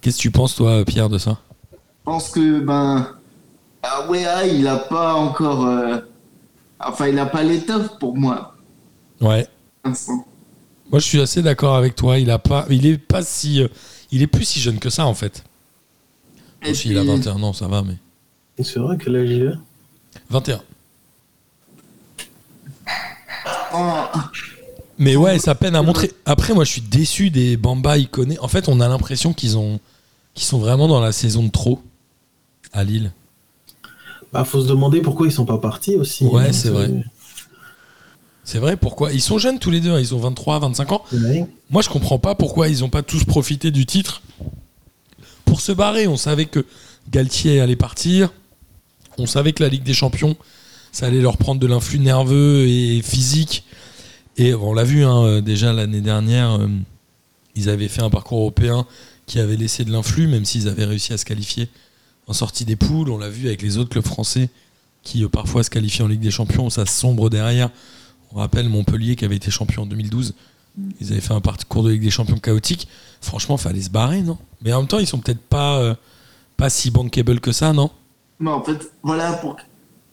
[0.00, 1.38] Qu'est-ce que tu penses, toi, Pierre, de ça?
[1.72, 3.06] Je pense que, ben,
[3.82, 5.66] ah ouais, ah, il a pas encore.
[5.66, 5.98] euh,
[6.78, 8.54] enfin, il a pas l'étoffe pour moi.
[9.20, 9.46] Ouais.
[9.84, 12.18] Moi, je suis assez d'accord avec toi.
[12.18, 13.68] Il a pas, il est pas si, euh,
[14.10, 15.44] il est plus si jeune que ça en fait.
[16.62, 17.96] Et Bon, s'il a puis, 21 ans, ça va, mais
[18.64, 19.52] C'est vrai que là, il a
[20.30, 20.60] 21.
[23.72, 24.08] en-
[25.00, 26.12] Mais ouais, ça peine à montrer.
[26.26, 28.38] Après, moi, je suis déçu des Bamba Iconé.
[28.40, 29.80] En fait, on a l'impression qu'ils ont,
[30.34, 31.80] qu'ils sont vraiment dans la saison de trop
[32.74, 33.10] à Lille.
[34.30, 36.24] Bah, faut se demander pourquoi ils sont pas partis aussi.
[36.26, 36.90] Ouais, hein, c'est vrai.
[38.44, 38.76] C'est vrai.
[38.76, 39.10] Pourquoi?
[39.12, 39.90] Ils sont jeunes tous les deux.
[39.90, 39.98] hein.
[39.98, 41.02] Ils ont 23, 25 ans.
[41.14, 41.46] Ouais.
[41.70, 44.20] Moi, je comprends pas pourquoi ils ont pas tous profité du titre
[45.46, 46.08] pour se barrer.
[46.08, 46.66] On savait que
[47.10, 48.34] Galtier allait partir.
[49.16, 50.36] On savait que la Ligue des Champions,
[50.92, 53.64] ça allait leur prendre de l'influx nerveux et physique.
[54.36, 56.68] Et on l'a vu hein, euh, déjà l'année dernière, euh,
[57.56, 58.86] ils avaient fait un parcours européen
[59.26, 61.68] qui avait laissé de l'influx, même s'ils avaient réussi à se qualifier
[62.26, 63.10] en sortie des poules.
[63.10, 64.48] On l'a vu avec les autres clubs français
[65.02, 67.70] qui euh, parfois se qualifient en Ligue des Champions, ça sombre derrière.
[68.32, 70.34] On rappelle Montpellier qui avait été champion en 2012.
[71.00, 72.86] Ils avaient fait un parcours de Ligue des Champions chaotique.
[73.20, 74.38] Franchement, fallait se barrer, non?
[74.62, 75.96] Mais en même temps, ils sont peut-être pas,
[76.56, 77.90] pas si bankable que ça, non?
[78.38, 79.56] Mais en fait, voilà, pour,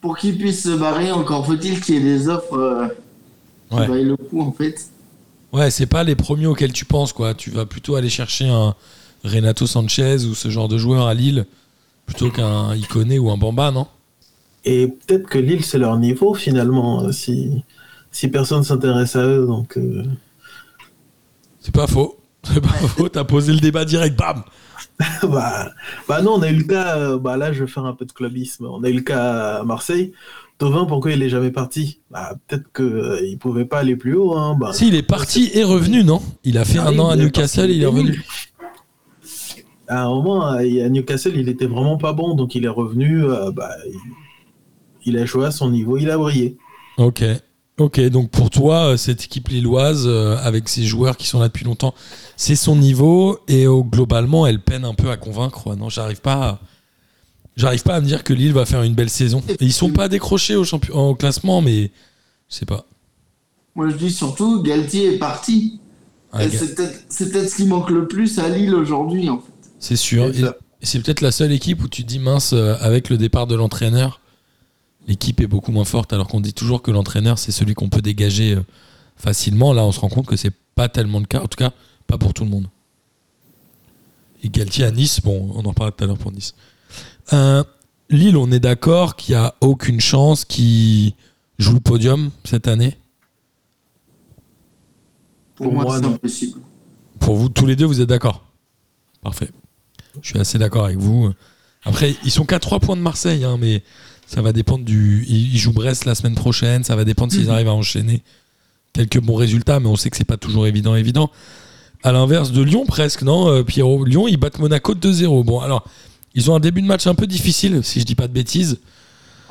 [0.02, 2.90] pour qu'ils puissent se barrer, encore faut-il qu'il y ait des offres
[3.70, 4.04] qui Ouais.
[4.04, 4.76] le coup, en fait.
[5.54, 7.34] Ouais, c'est pas les premiers auxquels tu penses, quoi.
[7.34, 8.76] Tu vas plutôt aller chercher un
[9.24, 11.46] Renato Sanchez ou ce genre de joueur à Lille
[12.06, 13.88] plutôt qu'un Iconé ou un Bamba, non?
[14.66, 17.64] Et peut-être que Lille, c'est leur niveau finalement, euh, si,
[18.12, 19.46] si personne s'intéresse à eux.
[19.46, 20.04] Donc, euh,
[21.60, 22.18] C'est pas faux.
[22.44, 23.10] C'est pas faux.
[23.10, 24.44] T'as posé le débat direct, bam
[25.24, 25.72] bah,
[26.08, 28.06] bah non, on a eu le cas, euh, bah là je vais faire un peu
[28.06, 30.12] de clubisme, on a eu le cas à Marseille.
[30.58, 32.00] Tovin, pourquoi il est jamais parti?
[32.10, 34.34] Bah, Peut-être qu'il pouvait pas aller plus haut.
[34.36, 36.22] Hein, bah, Si, il est parti et revenu, non?
[36.44, 38.24] Il a fait Ah un an à Newcastle, il est revenu.
[39.88, 43.24] À un moment, à à Newcastle, il était vraiment pas bon, donc il est revenu,
[43.24, 43.70] euh, bah,
[45.06, 46.58] il, a joué à son niveau, il a brillé.
[46.98, 47.24] Ok.
[47.80, 51.48] Ok, donc pour toi, euh, cette équipe lilloise, euh, avec ses joueurs qui sont là
[51.48, 51.94] depuis longtemps,
[52.36, 55.76] c'est son niveau et euh, globalement, elle peine un peu à convaincre.
[55.76, 56.60] Non, j'arrive pas, à-
[57.58, 59.44] j'arrive pas à me dire que Lille va faire une belle saison.
[59.60, 61.92] Ils sont pas décrochés au, champion- au classement, mais
[62.50, 62.86] je sais pas.
[63.76, 65.80] Moi, je dis surtout, Galtier est parti.
[66.32, 69.52] Ah, c'est peut-être ce qui manque le plus à Lille aujourd'hui, en fait.
[69.80, 70.32] C'est sûr.
[70.34, 70.46] C'est Et-
[70.84, 73.56] C'est peut-être la seule équipe où tu te dis mince, euh, avec le départ de
[73.56, 74.22] l'entraîneur,
[75.08, 78.02] l'équipe est beaucoup moins forte, alors qu'on dit toujours que l'entraîneur, c'est celui qu'on peut
[78.04, 78.62] dégager euh,
[79.16, 79.74] facilement.
[79.74, 81.72] Là, on se rend compte que c'est pas tellement le cas, en tout cas,
[82.06, 82.68] pas pour tout le monde.
[84.44, 86.54] Et Galtier à Nice, bon, on en parlera tout à l'heure pour Nice.
[87.34, 87.64] Euh,
[88.10, 91.14] Lille, on est d'accord qu'il n'y a aucune chance qu'il
[91.60, 92.98] joue le podium cette année.
[95.56, 96.60] Pour, Pour moi, moi, c'est impossible.
[97.20, 98.44] Pour vous, tous les deux, vous êtes d'accord?
[99.24, 99.50] Parfait.
[100.22, 101.32] Je suis assez d'accord avec vous.
[101.84, 103.84] Après, ils sont qu'à 3 points de Marseille, hein, mais
[104.26, 105.26] ça va dépendre du.
[105.28, 107.50] Ils ils jouent Brest la semaine prochaine, ça va dépendre s'ils Mhm.
[107.50, 108.24] arrivent à enchaîner
[108.94, 111.30] quelques bons résultats, mais on sait que c'est pas toujours évident, évident.
[112.04, 115.44] À l'inverse de Lyon, presque, non, euh, Pierrot Lyon, ils battent Monaco 2-0.
[115.44, 115.84] Bon, alors,
[116.38, 118.80] ils ont un début de match un peu difficile, si je dis pas de bêtises.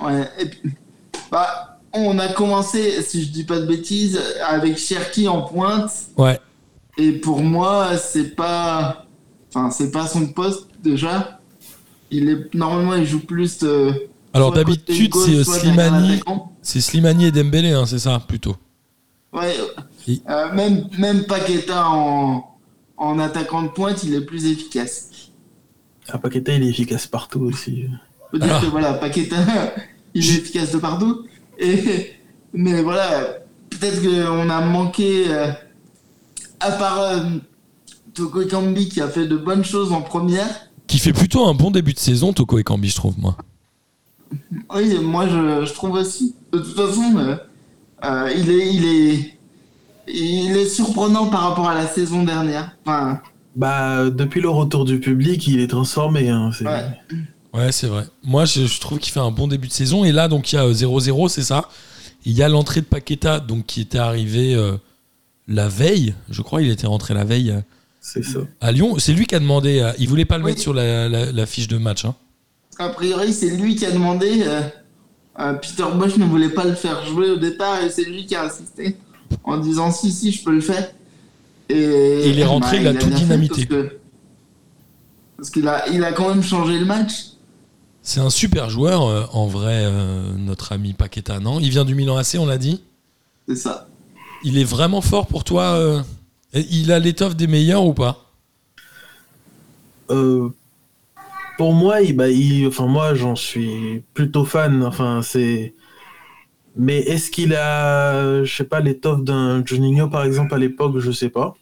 [0.01, 0.61] Ouais, et puis,
[1.33, 5.91] bah, on a commencé, si je dis pas de bêtises, avec Cherki en pointe.
[6.17, 6.39] Ouais.
[6.97, 9.05] Et pour moi, c'est pas.
[9.53, 11.41] Enfin, c'est pas son poste déjà.
[12.11, 13.59] Il est normalement, il joue plus.
[13.65, 13.93] euh,
[14.33, 16.21] Alors d'habitude, c'est euh, Slimani,
[16.63, 18.57] c'est Slimani et Dembélé, hein, c'est ça, plutôt.
[19.33, 19.57] Ouais.
[20.07, 22.45] Et- euh, même même Paqueta en
[22.97, 25.11] en attaquant de pointe, il est plus efficace.
[26.13, 27.85] Ah, Paqueta, il est efficace partout aussi.
[28.31, 28.61] Faut dire Ah.
[28.61, 29.37] que voilà, Paqueta,
[30.15, 31.27] il est efficace de partout.
[31.59, 32.13] Et
[32.53, 33.39] mais voilà,
[33.71, 35.25] peut-être qu'on a manqué.
[35.29, 35.53] euh,
[36.61, 37.21] à part euh,
[38.15, 40.49] Toko Ekambi qui a fait de bonnes choses en première.
[40.87, 43.37] Qui fait plutôt un bon début de saison, Toko Ekambi, je trouve, moi.
[44.75, 46.35] Oui, moi je, je trouve aussi.
[46.53, 47.37] De toute façon, euh,
[48.05, 49.39] euh, il, est, il, est,
[50.09, 52.75] il est surprenant par rapport à la saison dernière.
[52.87, 53.21] Enfin,
[53.57, 56.29] Bah, depuis le retour du public, il est transformé.
[56.29, 56.85] Hein, Ouais.
[57.55, 58.05] Ouais, c'est vrai.
[58.23, 60.05] Moi, je, je trouve qu'il fait un bon début de saison.
[60.05, 61.71] Et là, donc, il y a euh, 0-0, c'est ça.
[62.27, 64.77] Il y a l'entrée de Paqueta, donc, qui était arrivé euh,
[65.49, 66.15] la veille.
[66.29, 67.61] Je crois il était rentré la veille euh,
[68.01, 68.41] C'est ça.
[68.61, 68.97] à Lyon.
[68.99, 69.81] C'est lui qui a demandé.
[69.81, 70.51] euh, il voulait pas le Oui.
[70.51, 72.05] mettre sur la, la- la fiche de match.
[72.05, 72.15] hein.
[72.79, 74.43] a priori, c'est lui qui a demandé.
[74.45, 74.61] euh,
[75.39, 78.35] euh, Peter Bosch ne voulait pas le faire jouer au départ et c'est lui qui
[78.35, 78.97] a insisté
[79.45, 80.91] en disant si, si, je peux le faire.
[81.69, 83.69] Et, il est rentré, il a tout bien fait dynamité.
[85.37, 87.13] Parce qu'il a, il a quand même changé le match.
[88.03, 91.59] C'est un super joueur, euh, en vrai, euh, notre ami Paqueta, non?
[91.59, 92.81] Il vient du Milan AC, on l'a dit?
[93.49, 93.89] C'est ça.
[94.45, 96.03] Il est vraiment fort pour toi euh,
[96.55, 98.31] Il a l'étoffe des meilleurs ou pas?
[100.11, 100.51] Euh,
[101.59, 104.85] pour moi, il, bah, il- enfin moi, j'en suis plutôt fan.
[104.85, 105.75] Enfin, c'est.
[106.77, 111.11] Mais est-ce qu'il a, je sais pas, l'étoffe d'un Juninho par exemple à l'époque, je
[111.11, 111.57] sais pas.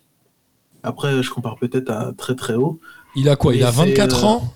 [0.82, 2.80] Après, je compare peut-être à très très haut.
[3.16, 3.54] Il a quoi?
[3.54, 4.52] Il a c'est, 24 euh, ans?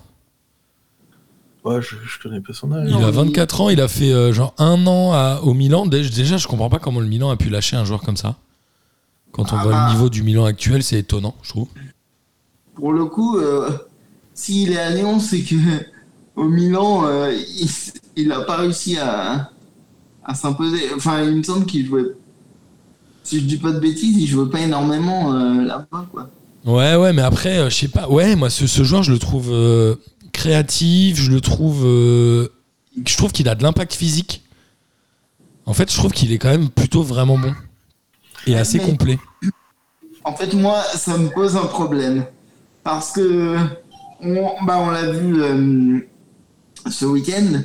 [1.63, 2.87] Ouais, je, je connais pas son âge.
[2.89, 5.53] Il Non, a il- 24 ans, il a fait euh, genre un an à- au
[5.53, 5.85] Milan.
[5.85, 8.35] Dé- Déjà, je comprends pas comment le Milan a pu lâcher un joueur comme ça.
[9.31, 9.85] Quand on Ah voit bah.
[9.87, 11.67] le niveau du Milan actuel, c'est étonnant, je trouve.
[12.75, 13.69] Pour le coup, euh,
[14.33, 15.55] s'il est à Lyon, c'est que
[16.35, 17.69] au Milan, euh, il,
[18.15, 19.51] il a pas réussi à,
[20.23, 20.93] à s'imposer.
[20.95, 22.05] Enfin, il me semble qu'il jouait.
[23.23, 26.29] Si je dis pas de bêtises, il jouait pas énormément euh, là-bas, quoi.
[26.65, 28.09] Ouais, ouais, mais après, euh, je sais pas.
[28.09, 29.95] Ouais, moi, ce, ce joueur, je le trouve euh,
[30.33, 31.17] créatif.
[31.17, 31.83] Je le trouve.
[31.85, 32.47] euh,
[33.05, 34.43] je trouve qu'il a de l'impact physique.
[35.65, 37.53] En fait, je trouve qu'il est quand même plutôt vraiment bon.
[38.47, 39.19] Et assez Mais- complet.
[40.23, 42.25] En fait, moi, ça me pose un problème.
[42.83, 43.55] Parce que,
[44.21, 45.99] on, bah, on l'a vu euh,
[46.89, 47.61] ce week-end.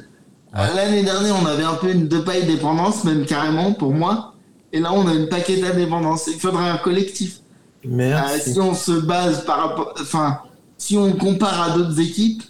[0.54, 0.74] Ouais.
[0.74, 4.34] L'année dernière, on avait un peu une Depay dépendance, même carrément pour moi.
[4.72, 6.28] Et là, on a une Paqueta dépendance.
[6.28, 7.40] Il faudrait un collectif.
[7.84, 8.52] Euh, Merci.
[8.52, 9.94] si on se base par rapport.
[10.00, 10.40] Enfin,
[10.78, 12.42] si on compare à d'autres équipes,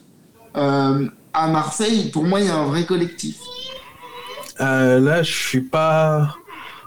[0.56, 3.38] euh, à Marseille, pour moi, il y a un vrai collectif.
[4.60, 6.36] Euh, là, je suis pas.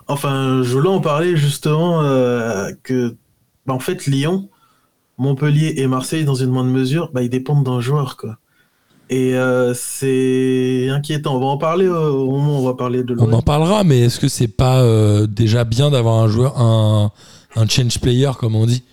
[0.07, 3.15] Enfin, je voulais en parler justement euh, que,
[3.65, 4.49] bah, en fait, Lyon,
[5.17, 8.37] Montpellier et Marseille, dans une moindre mesure, bah, ils dépendent d'un joueur, quoi.
[9.09, 11.35] Et euh, c'est inquiétant.
[11.37, 13.33] On va en parler euh, au moment où on va parler de On l'OM.
[13.35, 17.11] en parlera, mais est-ce que c'est pas euh, déjà bien d'avoir un joueur, un,
[17.55, 18.83] un change player, comme on dit?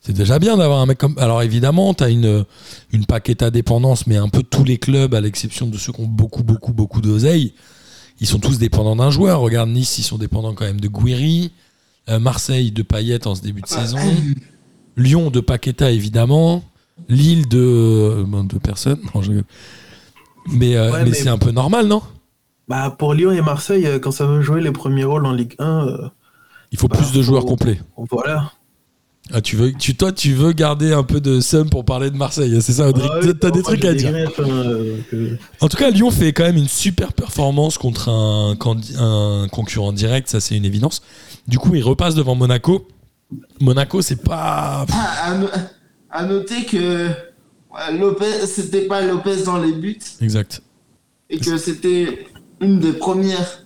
[0.00, 1.16] C'est déjà bien d'avoir un mec comme.
[1.18, 2.44] Alors évidemment, tu as une,
[2.92, 6.06] une paqueta dépendance, mais un peu tous les clubs, à l'exception de ceux qui ont
[6.06, 7.52] beaucoup, beaucoup, beaucoup d'oseille,
[8.20, 9.40] ils sont tous dépendants d'un joueur.
[9.40, 11.50] Regarde Nice, ils sont dépendants quand même de Guiri.
[12.08, 13.98] Euh, Marseille, de Payet en ce début de saison.
[14.96, 16.62] Lyon, de Paqueta, évidemment.
[17.08, 18.98] Lille, de, euh, bon, de personne.
[19.14, 19.44] Non, je rigole.
[20.52, 22.02] Mais, euh, Ouais, mais mais- c'est un peu normal, non?
[22.68, 25.54] Bah, pour Lyon et Marseille, euh, quand ça veut jouer les premiers rôles en Ligue
[25.58, 26.08] 1, euh,
[26.72, 27.80] Il faut Bah, plus de joueurs faut- complets.
[28.10, 28.50] voilà.
[29.32, 32.16] Ah, tu veux, tu, toi, tu veux garder un peu de somme pour parler de
[32.16, 34.12] Marseille, c'est ça, Audrey Ah oui, T'as des trucs à dire.
[34.14, 39.46] hein, euh, que- En tout cas, Lyon fait quand même une super performance contre un
[39.50, 41.02] concurrent direct, ça c'est une évidence.
[41.48, 42.86] Du coup, il repasse devant Monaco.
[43.60, 44.86] Monaco, c'est pas.
[44.92, 45.34] Ah,
[46.16, 47.08] à, no- à noter que
[47.98, 49.98] Lopez, c'était pas Lopez dans les buts.
[50.20, 50.62] Exact.
[51.28, 52.26] et que c'était
[52.60, 53.62] une des premières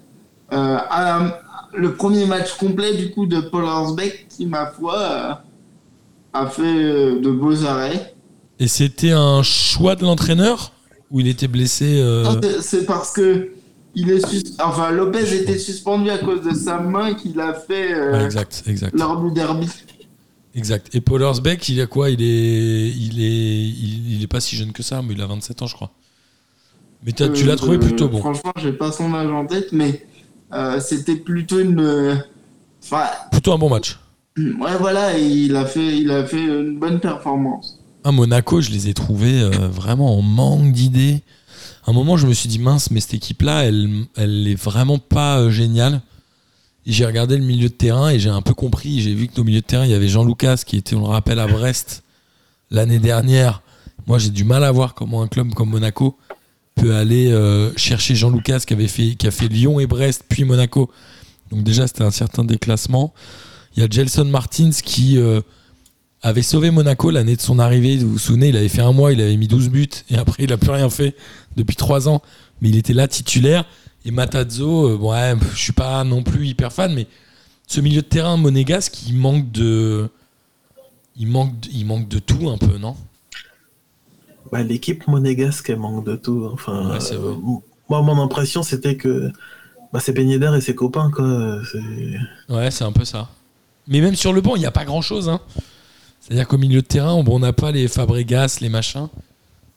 [0.52, 1.40] euh, à-
[1.74, 5.32] le premier match complet du coup de Paul Horsbeck qui ma foi euh,
[6.32, 8.14] a fait euh, de beaux arrêts
[8.58, 10.72] Et c'était un choix de l'entraîneur
[11.12, 13.50] Ou il était blessé euh, c'est- c'est parce que
[13.94, 17.92] il est sus- enfin Lopez était suspendu à cause de sa main qu'il a fait
[17.94, 18.98] euh, ouais, Exact, exact.
[18.98, 19.68] lors du derby
[20.54, 20.88] Exact.
[20.94, 22.10] Et Paul Horsbeck, il a quoi?
[22.10, 25.26] Il est, il, est, il, il est pas si jeune que ça, mais il a
[25.26, 25.92] 27 ans, je crois.
[27.04, 28.18] Mais tu l'as trouvé euh, plutôt bon.
[28.18, 30.04] franchement j'ai pas son âge en tête mais
[30.52, 32.22] euh, c'était plutôt une
[32.84, 33.98] enfin Plutôt un bon match.
[34.36, 38.88] ouais voilà il a fait il a fait une bonne performance À Monaco, je les
[38.90, 41.22] ai trouvés euh, vraiment en manque d'idées.
[41.86, 44.98] À un moment, je me suis dit, mince, mais cette équipe-là, elle, elle est vraiment
[44.98, 46.02] pas géniale.
[46.86, 49.00] J'ai regardé le milieu de terrain et j'ai un peu compris.
[49.00, 51.00] J'ai vu que au milieu de terrain, il y avait Jean Lucas qui était, on
[51.00, 52.02] le rappelle, à Brest
[52.70, 53.62] l'année dernière.
[54.06, 56.16] Moi, j'ai du mal à voir comment un club comme Monaco
[56.74, 60.44] peut aller euh, chercher Jean Lucas qui avait fait, a fait Lyon et Brest, puis
[60.44, 60.90] Monaco.
[61.50, 63.12] Donc déjà, c'était un certain déclassement.
[63.76, 65.40] Il y a Gelson Martins qui euh,
[66.22, 67.98] avait sauvé Monaco l'année de son arrivée.
[67.98, 70.44] Vous vous souvenez, il avait fait un mois, il avait mis 12 buts et après,
[70.44, 71.14] il a plus rien fait
[71.56, 72.22] depuis 3 ans.
[72.62, 73.64] Mais il était là titulaire.
[74.04, 77.06] Et Matazzo, euh, bon, ouais, je suis pas non plus hyper fan, mais
[77.66, 80.08] ce milieu de terrain monégasque, il manque de.
[81.16, 82.96] Il manque, de- il manque de tout un peu, non?
[84.50, 86.48] Bah, L'équipe monégasque, elle manque de tout.
[86.52, 87.32] Enfin, Ouais, c'est vrai.
[87.34, 87.58] euh,
[87.88, 89.30] moi, mon impression, c'était que
[89.92, 91.60] bah, c'est Yedder et ses copains, quoi.
[92.48, 93.28] Ouais, c'est un peu ça.
[93.86, 95.28] Mais même sur le banc, il n'y a pas grand chose.
[95.28, 95.40] Hein.
[96.20, 99.08] C'est-à-dire qu'au milieu de terrain, on n'a pas les Fabregas, les machins.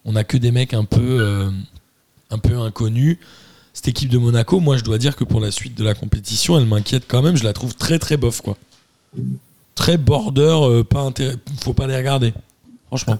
[0.05, 1.49] On n'a que des mecs un peu, euh,
[2.29, 3.17] un peu inconnus.
[3.73, 6.57] Cette équipe de Monaco, moi, je dois dire que pour la suite de la compétition,
[6.59, 7.35] elle m'inquiète quand même.
[7.35, 8.55] Je la trouve très, très bof, quoi.
[9.75, 12.33] Très border, euh, pas intérêt- faut pas les regarder.
[12.87, 13.17] Franchement.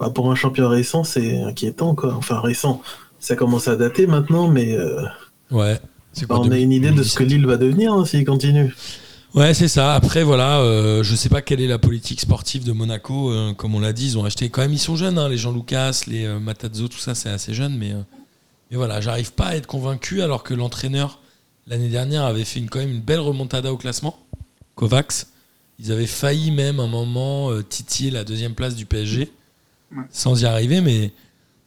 [0.00, 2.14] Bah, pour un champion récent, c'est inquiétant, quoi.
[2.14, 2.80] Enfin, récent.
[3.20, 5.02] Ça commence à dater maintenant, mais euh,
[5.50, 5.78] Ouais.
[6.12, 7.28] C'est Bah, on a une idée de ce que 2017?
[7.28, 8.74] Lille va devenir hein, s'il continue.
[9.34, 9.94] Ouais, c'est ça.
[9.94, 13.30] Après, voilà, euh, je sais pas quelle est la politique sportive de Monaco.
[13.30, 15.36] euh, comme on l'a dit, ils ont acheté quand même, ils sont jeunes, hein, les
[15.36, 17.76] Jean Lucas, les euh, Matazzo, tout ça, c'est assez jeune.
[17.76, 17.92] Mais,
[18.70, 21.20] mais voilà, j'arrive pas à être convaincu alors que l'entraîneur,
[21.66, 24.18] l'année dernière, avait fait une, quand même une belle remontada au classement.
[24.74, 25.26] Kovacs.
[25.78, 29.30] Ils avaient failli même un moment euh, titiller la deuxième place du PSG
[29.94, 30.02] Ouais.
[30.10, 31.12] sans y arriver, mais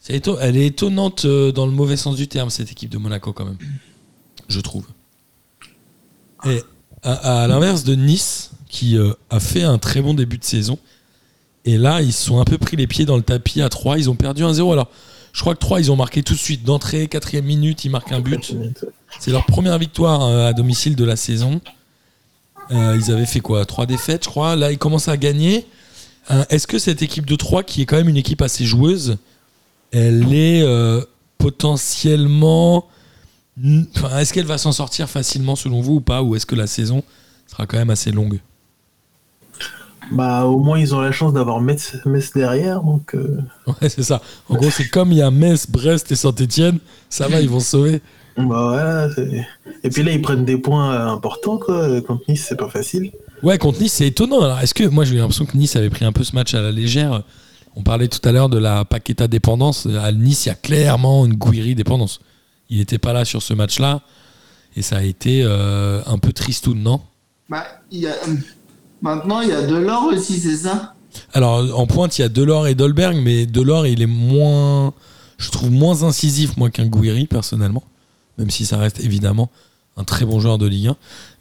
[0.10, 3.32] éton- elle est étonnante euh, dans le mauvais sens du terme, cette équipe de Monaco,
[3.32, 3.58] quand même.
[4.50, 4.86] Je trouve.
[6.46, 6.62] Et
[7.04, 10.78] à, à l'inverse de Nice, qui euh, a fait un très bon début de saison,
[11.64, 13.98] et là, ils se sont un peu pris les pieds dans le tapis à 3.
[13.98, 14.72] Ils ont perdu 1-0.
[14.72, 14.90] Alors,
[15.38, 16.64] je crois que 3, ils ont marqué tout de suite.
[16.64, 18.56] D'entrée, quatrième minute, ils marquent un but.
[19.20, 21.62] C'est leur première victoire euh, à domicile de la saison.
[22.72, 23.64] Euh, ils avaient fait quoi?
[23.68, 24.56] Trois défaites, je crois.
[24.56, 25.68] Là, ils commencent à gagner.
[26.32, 29.18] Euh, Est-ce que cette équipe de 3, qui est quand même une équipe assez joueuse,
[29.92, 31.02] elle est euh,
[31.38, 32.88] potentiellement.
[33.96, 36.24] Enfin, est-ce qu'elle va s'en sortir facilement selon vous ou pas?
[36.24, 37.04] Ou est-ce que la saison
[37.46, 38.40] sera quand même assez longue?
[40.12, 42.82] Bah, au moins, ils ont la chance d'avoir Metz, Metz derrière.
[42.82, 44.22] Donc, euh, Ouais, c'est ça.
[44.50, 46.80] En gros, c'est comme il y a Metz, Brest et Saint-Etienne.
[47.10, 48.02] Ça va, ils vont se sauver.
[48.38, 49.08] bah,
[49.84, 52.00] Et puis là, ils prennent des points euh, importants, quoi.
[52.02, 53.12] Contre Nice, c'est pas facile.
[53.44, 54.42] Ouais, contre Nice, c'est étonnant.
[54.42, 56.54] Alors, est-ce que moi j'ai eu l'impression que Nice avait pris un peu ce match
[56.54, 57.22] à la légère
[57.76, 59.88] On parlait tout à l'heure de la Paqueta dépendance.
[60.02, 62.20] À Nice, il y a clairement une Gouiri dépendance.
[62.70, 64.02] Il n'était pas là sur ce match-là.
[64.76, 67.02] Et ça a été euh, un peu tristoun, non?
[67.50, 68.14] Bah, il y a...
[69.02, 70.96] Maintenant, il y a Delors aussi, c'est ça?
[71.34, 74.94] Alors, en pointe, il y a Delors et Dolberg, mais Delors, il est moins.
[75.38, 77.84] Je trouve moins incisif, moi, qu'un Gouiri, personnellement.
[78.38, 79.50] Même si ça reste évidemment
[79.98, 80.96] un très bon joueur de Ligue 1.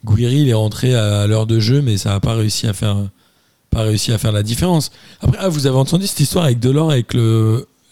[0.04, 2.96] Gouiri, il est rentré à l'heure de jeu, mais ça n'a pas réussi à faire.
[3.70, 4.92] Pas réussi à faire la différence.
[5.20, 7.14] Après, ah, vous avez entendu cette histoire avec Delors avec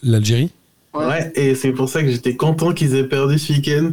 [0.03, 0.50] l'Algérie?
[0.94, 3.90] Ouais, et c'est pour ça que j'étais content qu'ils aient perdu ce week-end.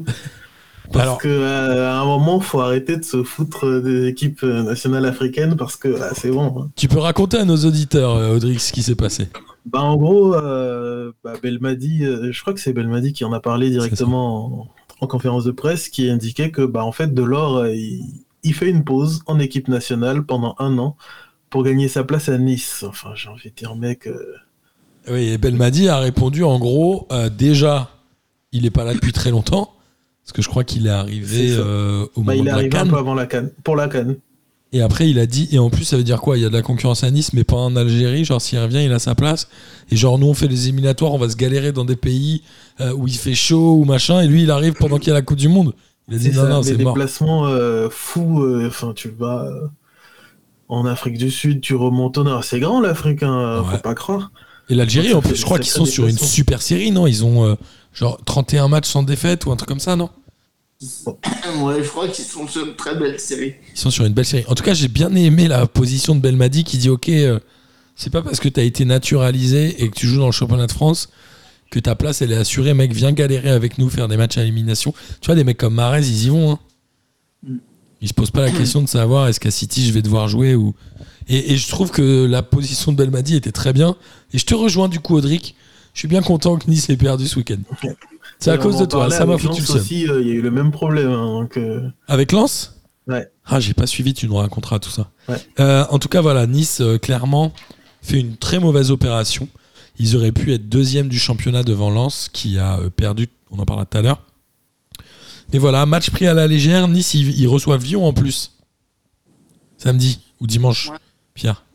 [0.91, 4.63] Parce Alors- que euh, à un moment, faut arrêter de se foutre des équipes euh,
[4.63, 6.53] nationales africaines parce que là, c'est bon.
[6.63, 6.69] hein.
[6.75, 9.29] Tu peux raconter à nos auditeurs, euh, Audrix, ce qui s'est passé
[9.65, 13.39] Bah, en gros, euh, bah, Belmadi, euh, je crois que c'est Belmadi qui en a
[13.39, 14.67] parlé directement en,
[14.99, 18.03] en conférence de presse, qui indiquait que, bah, en fait, Delors, il,
[18.43, 20.97] il fait une pause en équipe nationale pendant un an
[21.49, 22.83] pour gagner sa place à Nice.
[22.87, 24.09] Enfin, j'ai envie de dire, mec.
[25.09, 27.89] Oui, et Belmadi a répondu en gros, déjà,
[28.51, 29.73] il n'est pas là depuis très longtemps,
[30.23, 32.55] parce que je crois qu'il est arrivé euh, au bah, moment il de est la
[32.55, 34.17] arrivé un peu avant la canne, pour la canne.
[34.73, 36.37] Et après, il a dit, et en plus, ça veut dire quoi?
[36.37, 38.23] Il y a de la concurrence à Nice, mais pas en Algérie.
[38.23, 39.49] Genre, s'il revient, il a sa place.
[39.91, 42.41] Et genre, nous, on fait les éliminatoires, on va se galérer dans des pays
[42.79, 44.21] euh, où il fait chaud ou machin.
[44.21, 45.73] Et lui, il arrive pendant qu'il y a la Coupe du Monde.
[46.07, 46.93] Il a dit, non, ça, non, des c'est mort.
[46.93, 48.47] déplacements euh, fous.
[48.65, 49.45] Enfin, tu vas
[50.69, 52.45] en Afrique du Sud, tu remontes au nord.
[52.45, 53.71] C'est grand l'Afrique, hein, Ouais.
[53.75, 54.31] faut pas croire.
[54.69, 57.07] Et l'Algérie, en plus, je crois des qu'ils sont sur une super série, non?
[57.07, 57.57] Ils ont
[57.93, 60.09] genre 31 matchs sans défaite ou un truc comme ça, non
[61.59, 63.55] Ouais, je crois qu'ils sont sur une très belle série.
[63.73, 64.45] Ils sont sur une belle série.
[64.47, 67.39] En tout cas, j'ai bien aimé la position de Belmadi qui dit Ok, euh,
[67.95, 70.67] c'est pas parce que tu as été naturalisé et que tu joues dans le championnat
[70.67, 71.09] de France
[71.69, 72.73] que ta place elle est assurée.
[72.73, 74.93] Mec, viens galérer avec nous, faire des matchs à élimination.
[75.21, 76.51] Tu vois, des mecs comme Marez, ils y vont.
[76.51, 76.59] Hein.
[78.01, 80.55] Ils se posent pas la question de savoir est-ce qu'à City je vais devoir jouer
[80.55, 80.75] ou.
[81.27, 83.95] Et, et je trouve que la position de Belmadi était très bien.
[84.33, 85.55] Et je te rejoins du coup, Audric.
[85.93, 87.57] Je suis bien content que Nice ait perdu ce week-end.
[88.39, 89.81] C'est à cause de toi, ça m'a avec foutu le Lens seum.
[89.81, 91.11] aussi, euh, il y a eu le même problème.
[91.11, 92.79] hein, donc, euh, Avec Lens?
[93.07, 93.29] Ouais.
[93.45, 95.09] Ah, j'ai pas suivi, tu nous raconteras tout ça.
[95.27, 95.35] Ouais.
[95.59, 97.51] Euh, en tout cas, voilà, Nice, euh, clairement,
[98.01, 99.47] fait une très mauvaise opération.
[99.99, 103.85] Ils auraient pu être deuxième du championnat devant Lens, qui a perdu, on en parlera
[103.85, 104.23] tout à l'heure.
[105.51, 106.87] Mais voilà, match pris à la légère.
[106.87, 108.53] Nice, ils, ils reçoivent Lyon en plus.
[109.77, 110.97] Samedi ou dimanche, Ouais.
[111.33, 111.65] Pierre?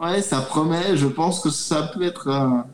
[0.00, 0.96] Ouais, ça promet.
[0.96, 2.66] Je pense que ça peut être un,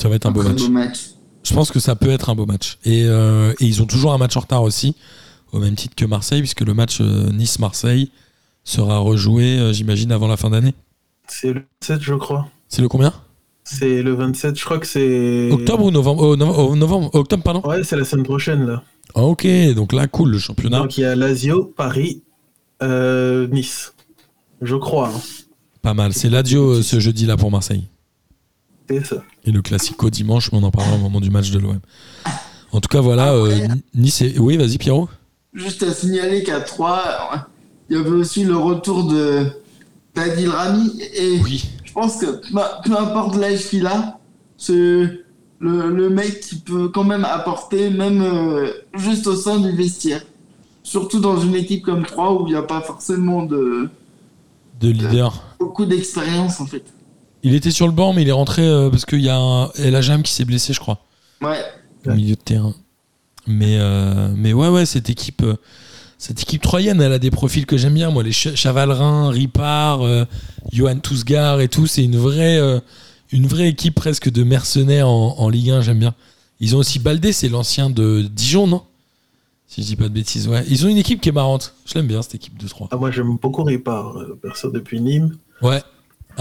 [0.00, 0.62] Ça va être un beau match.
[0.62, 0.98] beau match.
[1.44, 2.78] Je pense que ça peut être un beau match.
[2.84, 4.94] Et, euh, et ils ont toujours un match en retard aussi,
[5.52, 8.10] au même titre que Marseille, puisque le match euh, Nice-Marseille
[8.64, 10.74] sera rejoué, euh, j'imagine, avant la fin d'année.
[11.26, 12.48] c'est le 7, je crois.
[12.68, 13.12] C'est le combien?
[13.64, 15.50] C'est le 27, je crois que c'est.
[15.50, 16.22] Octobre ou novembre?
[16.22, 17.62] Oh, oh, novembre, Octobre, pardon?
[17.68, 18.82] Ouais, c'est la semaine prochaine, là.
[19.14, 20.78] Ah, ok, donc là, cool, le championnat.
[20.80, 22.22] Donc il y a Lazio, Paris,
[22.82, 23.94] euh, Nice.
[24.60, 25.08] Je crois.
[25.08, 25.20] hein.
[25.82, 26.12] Pas mal.
[26.12, 27.84] C'est l'Adio euh, ce jeudi-là pour Marseille.
[28.88, 29.22] C'est ça.
[29.44, 31.80] Et le Classico dimanche, mais on en parlera au moment du match de l'OM.
[32.72, 34.38] En tout cas, voilà, euh, Après- Nice et...
[34.38, 35.08] Oui, vas-y, Pierrot.
[35.54, 37.48] Juste à signaler qu'à 3,
[37.88, 39.46] il y avait aussi le retour de
[40.14, 41.00] d'Adil Rami.
[41.14, 41.64] Et Oui.
[41.84, 42.26] je pense que
[42.86, 44.18] peu, importe l'âge qu'il a,
[44.56, 45.20] c'est le,
[45.60, 50.22] le mec qui peut quand même apporter, même euh, juste au sein du vestiaire.
[50.82, 53.88] Surtout dans une équipe comme 3 où il n'y a pas forcément de,
[54.80, 55.42] De leader.
[55.58, 56.84] beaucoup d'expérience en fait.
[57.42, 59.68] Il était sur le banc, mais il est rentré euh, parce qu'il y a un
[59.72, 61.04] El Ajam qui s'est blessé, je crois,
[61.40, 61.60] Ouais,
[62.06, 62.74] au milieu de terrain.
[63.46, 65.54] Mais, euh, mais ouais, ouais, cette équipe, euh,
[66.18, 68.10] cette équipe troyenne, elle a des profils que j'aime bien.
[68.10, 70.24] Moi, les Ch- Chavalrin, Ripard, euh,
[70.72, 72.80] Johan Tousgar et tout, c'est une vraie, euh,
[73.32, 76.14] une vraie équipe presque de mercenaires en, en Ligue 1, j'aime bien.
[76.60, 78.82] Ils ont aussi Baldé, c'est l'ancien de Dijon, non?
[79.68, 80.64] Si je dis pas de bêtises, ouais.
[80.68, 81.74] Ils ont une équipe qui est marrante.
[81.86, 82.88] Je l'aime bien, cette équipe de 3.
[82.90, 85.36] Ah, moi, j'aime beaucoup Ripard, euh, perso, depuis Nîmes.
[85.62, 85.82] Ouais.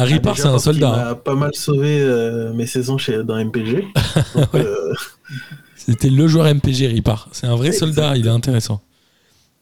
[0.04, 1.10] Ripard, Ah, c'est un parce qu'il soldat.
[1.12, 1.16] hein.
[1.16, 3.86] pas mal sauvé euh, mes saisons chez, dans MPG.
[4.56, 4.94] Euh,
[5.76, 7.30] C'était le joueur MPG Ripard.
[7.32, 8.82] C'est un vrai soldat, il est intéressant.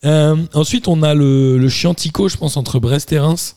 [0.06, 3.56] Euh, ensuite, on a le, le Chiantico, je pense, entre Brest et Reims,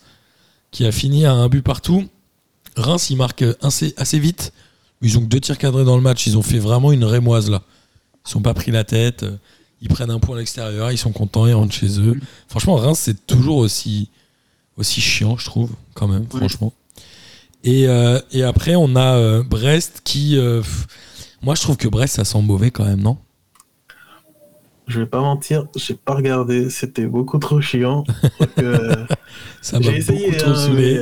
[0.71, 2.05] qui a fini à un but partout.
[2.77, 4.53] Reims, il marque assez, assez vite.
[5.03, 6.27] Ils ont que deux tirs cadrés dans le match.
[6.27, 7.63] Ils ont fait vraiment une rémoise là.
[8.27, 9.25] Ils sont pas pris la tête.
[9.81, 10.91] Ils prennent un point à l'extérieur.
[10.93, 11.47] Ils sont contents.
[11.47, 12.17] Ils rentrent chez eux.
[12.49, 14.09] Franchement, Reims, c'est toujours aussi,
[14.79, 16.39] aussi chiant, je trouve, quand même, Oui.
[16.39, 16.73] franchement.
[17.65, 20.39] Et, euh, et après, on a euh, Brest qui.
[20.39, 20.87] euh, pff,
[21.43, 23.17] moi, je trouve que Brest, ça sent mauvais quand même, non?
[24.87, 26.71] Je vais pas mentir, j'ai pas regardé.
[26.71, 28.05] C'était beaucoup trop chiant.
[29.61, 30.99] Ça m'a beaucoup trop hein, saoulé.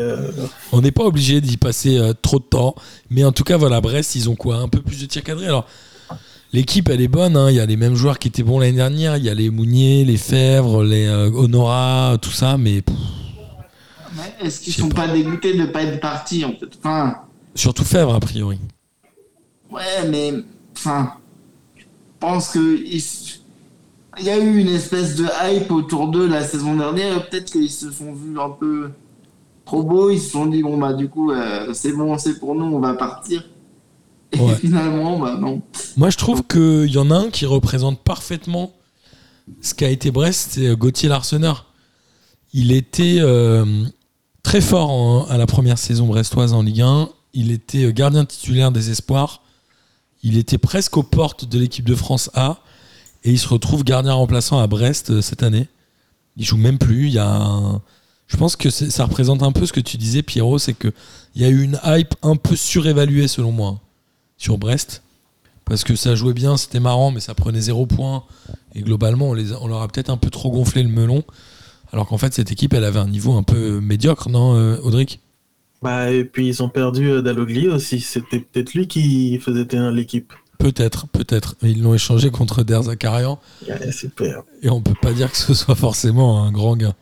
[0.73, 2.75] On n'est pas obligé d'y passer trop de temps.
[3.11, 4.57] Mais en tout cas, voilà, Brest, ils ont quoi?
[4.57, 5.47] Un peu plus de tirs cadrés.
[5.47, 5.67] Alors,
[6.53, 7.37] l'équipe, elle est bonne.
[7.37, 7.49] hein.
[7.51, 9.19] Il y a les mêmes joueurs qui étaient bons l'année dernière.
[9.19, 12.57] Il y a les Mounier, les Fèvres, les Honora, tout ça.
[12.59, 13.26] Mais pff, Mais
[14.41, 15.07] Est-ce qu'ils sont pas.
[15.07, 15.13] pas.
[15.13, 17.17] dégoûtés de pas être partis en fait Enfin,
[17.55, 18.59] surtout Fèvres, a priori.
[19.71, 20.33] ouais, mais
[20.77, 21.15] enfin,
[21.77, 21.85] je
[22.21, 22.77] pense que
[24.19, 27.29] il y a eu une espèce de hype autour d'eux la saison dernière.
[27.29, 28.91] Peut-être qu'ils se sont vus un peu
[29.67, 30.11] trop beaux.
[30.11, 32.81] Ils se sont dit bon bah du coup euh, c'est bon, c'est pour nous, on
[32.81, 33.45] va partir.
[34.33, 34.55] Et Ouais.
[34.61, 35.61] finalement bah non.
[35.97, 38.73] Moi, je trouve qu'il y en a un qui représente parfaitement
[39.61, 41.67] ce qu'a été Brest, c'est euh, Gauthier Larseneur.
[42.53, 43.85] Il était euh,
[44.47, 47.09] très fort en- à la première saison brestoise en Ligue 1.
[47.35, 49.43] Il était euh, gardien titulaire des Espoirs.
[50.23, 52.59] Il était presque aux portes de l'équipe de France A.
[53.25, 55.67] Et il se retrouve gardien remplaçant à Brest euh, cette année.
[56.37, 57.09] Il joue même plus.
[57.09, 57.81] Il y a
[58.29, 60.93] Je pense que ça représente un peu ce que tu disais, Pierrot, c'est qu'il
[61.35, 63.81] y a eu une hype un peu surévaluée selon moi hein,
[64.37, 65.03] sur Brest
[65.65, 68.23] parce que ça jouait bien, c'était marrant, mais ça prenait zéro point.
[68.77, 71.25] Et globalement, on, les a- on leur a peut-être un peu trop gonflé le melon.
[71.93, 75.21] Alors qu'en fait, cette équipe, elle avait un niveau un peu médiocre, non, euh, Audric?
[75.83, 78.01] Bah, et puis ils ont perdu euh, Dalogli aussi.
[78.01, 80.33] C'était peut-être lui qui faisait tenir l'équipe.
[80.59, 81.55] Peut-être, peut-être.
[81.63, 83.39] Ils l'ont échangé contre Der Zakarian.
[83.69, 84.43] Ouais, super.
[84.63, 86.95] Et on peut pas dire que ce soit forcément un grand gain.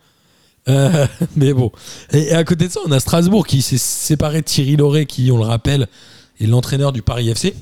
[0.69, 1.71] Euh, mais bon.
[2.13, 5.31] Et, à côté de ça, on a Strasbourg qui s'est séparé de Thierry Lauré, qui,
[5.31, 5.87] on le rappelle,
[6.41, 7.55] est l'entraîneur du Paris FC.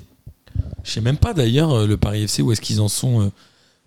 [0.83, 3.31] Je sais même pas d'ailleurs, le Paris FC, où est-ce qu'ils en sont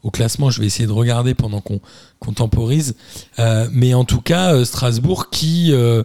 [0.05, 0.51] au classement.
[0.51, 2.95] Je vais essayer de regarder pendant qu'on temporise.
[3.39, 6.03] Euh, mais en tout cas, euh, Strasbourg qui euh,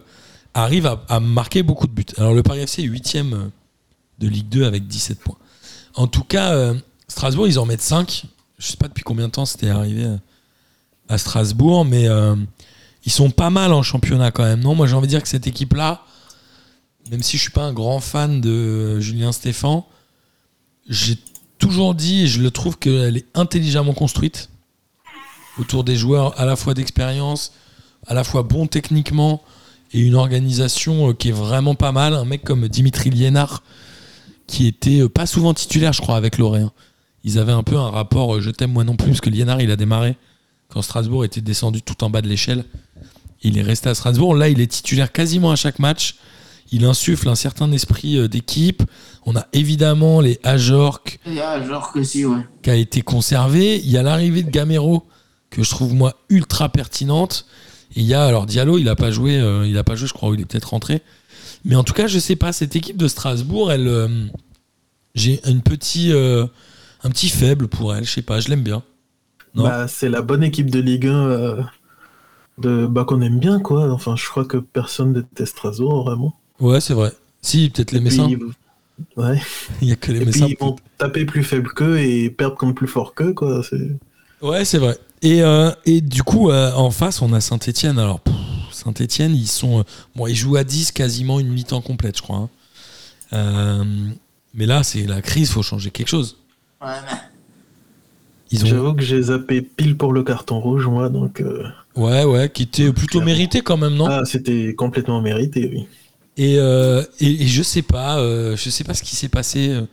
[0.55, 2.05] arrive à, marquer beaucoup de buts.
[2.17, 3.17] Alors le Paris FC est 8
[4.19, 5.37] de Ligue 2 avec 17 points.
[5.93, 6.73] En tout cas,
[7.07, 8.25] Strasbourg, ils en mettent 5.
[8.57, 10.05] Je sais pas depuis combien de temps c'était arrivé
[11.09, 12.07] à Strasbourg, mais
[13.05, 14.61] ils sont pas mal en championnat quand même.
[14.61, 16.05] Non, moi j'ai envie de dire que cette équipe-là,
[17.09, 19.87] même si je suis pas un grand fan de Julien Stéphan,
[20.87, 21.17] j'ai
[21.61, 24.49] toujours dit, et je le trouve qu'elle est intelligemment construite
[25.59, 27.53] autour des joueurs à la fois d'expérience,
[28.07, 29.41] à la fois bons techniquement
[29.93, 32.13] et une organisation euh, qui est vraiment pas mal.
[32.13, 33.61] Un mec comme Dimitri Liénard,
[34.47, 36.71] qui était euh, pas souvent titulaire, je crois, avec Lorient.
[37.23, 39.61] Ils avaient un peu un rapport euh, je t'aime moi non plus, parce que Liénard,
[39.61, 40.17] il a démarré
[40.69, 42.65] quand Strasbourg était descendu tout en bas de l'échelle.
[43.43, 44.35] Il est resté à Strasbourg.
[44.35, 46.15] Là, il est titulaire quasiment à chaque match.
[46.71, 48.81] Il insuffle un certain esprit d'équipe.
[49.25, 52.45] On a évidemment les Ajorc Il y a genre que si ouais.
[52.63, 53.77] qui a été conservé.
[53.77, 55.05] Il y a l'arrivée de Gamero
[55.49, 57.45] que je trouve moi ultra pertinente.
[57.95, 60.07] Et il y a alors Diallo, il a pas joué, euh, il a pas joué,
[60.07, 61.01] je crois, ou il est peut-être rentré.
[61.65, 62.53] Mais en tout cas, je sais pas.
[62.53, 64.07] Cette équipe de Strasbourg, elle, euh,
[65.15, 66.45] j'ai une petit, euh,
[67.03, 68.05] un petit faible pour elle.
[68.05, 68.83] Je sais pas, je l'aime bien.
[69.53, 71.61] Bah, c'est la bonne équipe de Ligue 1 euh,
[72.57, 73.91] de, bah, qu'on aime bien, quoi.
[73.91, 76.33] Enfin, je crois que personne déteste Strasbourg, vraiment.
[76.59, 77.11] Ouais, c'est vrai.
[77.41, 78.29] Si, peut-être les Messins.
[79.17, 79.39] Ouais.
[79.81, 82.55] Il y a que les Et puis ils vont taper plus faible qu'eux et perdre
[82.57, 83.61] contre plus fort qu'eux, quoi.
[83.67, 83.91] C'est...
[84.41, 84.97] Ouais, c'est vrai.
[85.21, 87.99] Et, euh, et du coup, euh, en face, on a Saint-Etienne.
[87.99, 88.21] Alors,
[88.71, 89.79] Saint-Etienne, ils sont.
[89.79, 89.83] euh,
[90.15, 92.37] bon, ils jouent à 10 quasiment une mi-temps complète, je crois.
[92.37, 92.49] hein.
[93.33, 93.83] Euh,
[94.53, 96.37] mais là, c'est la crise, faut changer quelque chose.
[96.81, 97.17] Ouais, mais
[98.51, 98.67] Ils ont.
[98.67, 101.39] J'avoue que j'ai zappé pile pour le carton rouge, moi, donc.
[101.41, 101.63] euh,
[101.95, 104.07] Ouais, ouais, qui était plutôt mérité quand même, non?
[104.09, 105.87] Ah, c'était complètement mérité, oui.
[106.37, 109.69] Et, euh, et, et je sais pas, euh, je sais pas ce qui s'est passé.
[109.69, 109.85] euh,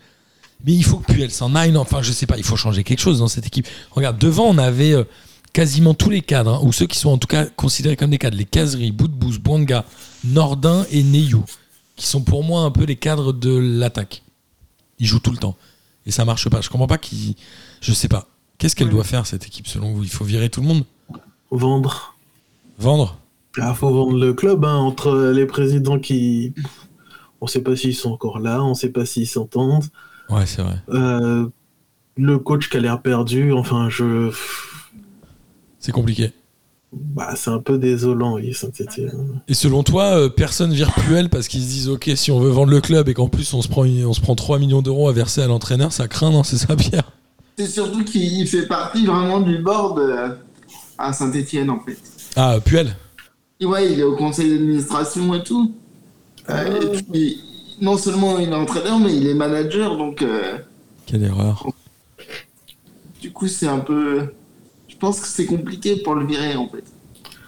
[0.64, 1.70] mais il faut que Puel s'en aille.
[1.72, 3.66] non, Enfin, je sais pas, il faut changer quelque chose dans cette équipe.
[3.93, 5.05] Regarde, devant, on avait euh,
[5.53, 8.18] quasiment tous les cadres, hein, ou ceux qui sont en tout cas considérés comme des
[8.18, 8.36] cadres.
[8.36, 9.84] Les Caseries, Boudbous, Bouanga,
[10.24, 11.45] Nordin et Neyou,
[11.97, 14.22] qui sont pour moi un peu les cadres de l'attaque.
[14.99, 15.57] Ils jouent tout le temps.
[16.07, 16.61] Et ça marche pas.
[16.61, 17.34] Je comprends pas qu'ils
[17.80, 18.26] Je sais pas.
[18.59, 20.03] Qu'est-ce qu'elle doit faire, cette équipe, selon vous?
[20.03, 20.84] Il faut virer tout le monde?
[21.53, 22.16] Vendre.
[22.78, 23.16] Vendre?
[23.57, 26.55] Il faut vendre le club hein, entre les présidents qui.
[27.40, 29.84] On sait pas s'ils sont encore là, on sait pas s'ils s'entendent.
[30.28, 30.76] Ouais, c'est vrai.
[30.90, 31.46] Euh,
[32.16, 34.30] le coach qui a l'air perdu, enfin, je.
[35.78, 36.32] C'est compliqué.
[36.92, 39.40] Bah, c'est un peu désolant, oui, Saint-Etienne.
[39.46, 42.49] Et selon toi, euh, personne vire Puel parce qu'ils se disent ok, si on veut
[42.49, 45.09] vendre le club et qu'en plus on se prend, on se prend 3 millions d'euros
[45.09, 47.12] à verser à l'entraîneur, ça craint, non C'est ça, Pierre?
[47.59, 50.30] C'est surtout qu'il fait partie vraiment du board euh,
[50.96, 51.99] à Saint-Etienne, en fait.
[52.36, 52.96] Ah, Puel?
[53.66, 55.72] Ouais, il est au conseil d'administration et tout.
[56.50, 57.40] Euh, et puis,
[57.80, 60.59] non seulement il est entraîneur, mais il est manager, donc euh,
[61.06, 61.66] Quelle erreur.
[63.20, 64.32] du coup, c'est un peu.
[64.88, 66.84] Je pense que c'est compliqué pour le virer, en fait.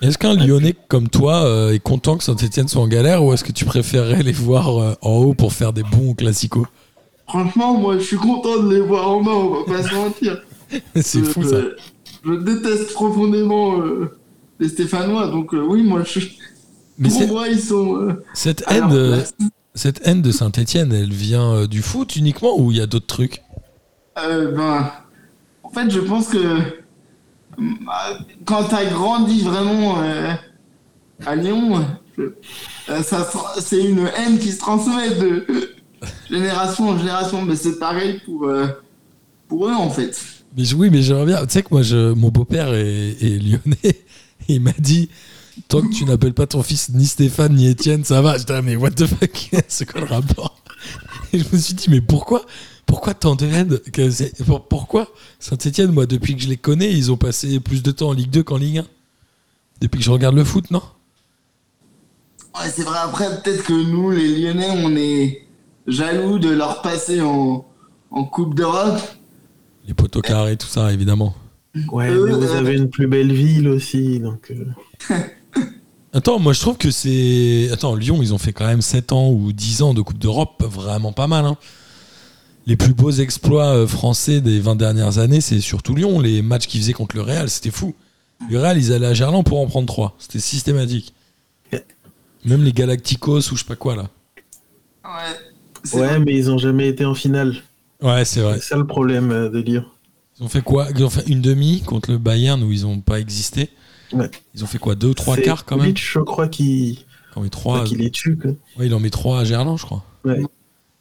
[0.03, 3.45] Est-ce qu'un Lyonnais comme toi euh, est content que Saint-Etienne soit en galère ou est-ce
[3.45, 6.67] que tu préférerais les voir euh, en haut pour faire des bons classicos
[7.29, 10.43] Franchement, moi, je suis content de les voir en bas, on va pas se mentir.
[10.97, 11.57] C'est Je- fou ça.
[12.25, 14.19] Je, déteste profondément euh,
[14.61, 16.21] les Stéphanois, donc euh, oui, moi, je,
[16.99, 17.97] Mais pour moi, ils sont.
[17.97, 19.23] euh, cette haine, euh,
[19.75, 23.43] cette haine de Saint-Etienne, elle vient du foot uniquement ou il y a d'autres trucs?
[24.17, 24.93] Ben,
[25.63, 26.59] en fait, je pense que
[28.45, 29.97] quand tu as grandi vraiment
[31.25, 31.87] à Lyon,
[33.59, 35.47] c'est une haine qui se transmet de
[36.31, 38.51] génération en génération, mais c'est pareil pour,
[39.49, 40.19] pour eux en fait.
[40.55, 41.47] Mais oui, mais j'aimerais bien.
[41.47, 44.05] Tu sais que moi, je, mon beau-père est, est lyonnais.
[44.55, 45.09] Il m'a dit
[45.69, 48.39] Tant que tu n'appelles pas ton fils ni Stéphane ni Étienne, ça va.
[48.39, 49.51] J'étais là, mais what the fuck?
[49.69, 50.61] C'est quoi le rapport?
[51.33, 52.45] Et je me suis dit Mais pourquoi?
[52.87, 53.79] Pourquoi tant de haine
[54.69, 58.13] Pourquoi Saint-Etienne, moi, depuis que je les connais, ils ont passé plus de temps en
[58.13, 58.87] Ligue 2 qu'en Ligue 1
[59.81, 60.83] Depuis que je regarde le foot, non?
[62.57, 65.47] Ouais, c'est vrai, après, peut-être que nous, les Lyonnais, on est
[65.87, 67.65] jaloux de leur passer en,
[68.11, 69.01] en Coupe d'Europe.
[69.87, 71.33] Les poteaux carrés, tout ça, évidemment.
[71.91, 74.51] Ouais, Euh, mais vous euh, avez une plus belle ville aussi, donc.
[74.51, 74.65] euh,
[76.13, 77.69] Attends, moi je trouve que c'est.
[77.73, 80.63] Attends, Lyon, ils ont fait quand même 7 ans ou 10 ans de Coupe d'Europe,
[80.69, 81.45] vraiment pas mal.
[81.45, 81.57] hein.
[82.67, 86.21] Les plus beaux exploits français des 20 dernières années, c'est surtout Lyon.
[86.21, 87.95] Les matchs qu'ils faisaient contre le Real, c'était fou.
[88.51, 90.15] Le Real, ils allaient à Gerland pour en prendre 3.
[90.19, 91.15] C'était systématique.
[92.45, 94.09] Même les Galacticos ou je sais pas quoi là.
[95.05, 95.37] Ouais,
[95.93, 96.19] Ouais, vrai.
[96.21, 97.57] mais ils ont jamais été en finale.
[98.03, 98.59] Ouais, c'est vrai.
[98.59, 99.85] C'est ça le problème de Lyon.
[100.41, 100.89] Ils ont fait quoi?
[100.97, 103.69] Ils ont fait une demi contre le Bayern où ils ont pas existé?
[104.13, 104.31] Ouais.
[104.55, 104.95] Ils ont fait quoi?
[104.95, 105.95] Deux ou trois quarts quand même?
[105.97, 107.85] Je crois, qui, Quand met trois.
[107.85, 108.37] les tue.
[108.37, 108.53] quoi.
[108.79, 110.03] Ouais, il en met 3 à Gerland, je crois.
[110.25, 110.43] Ouais.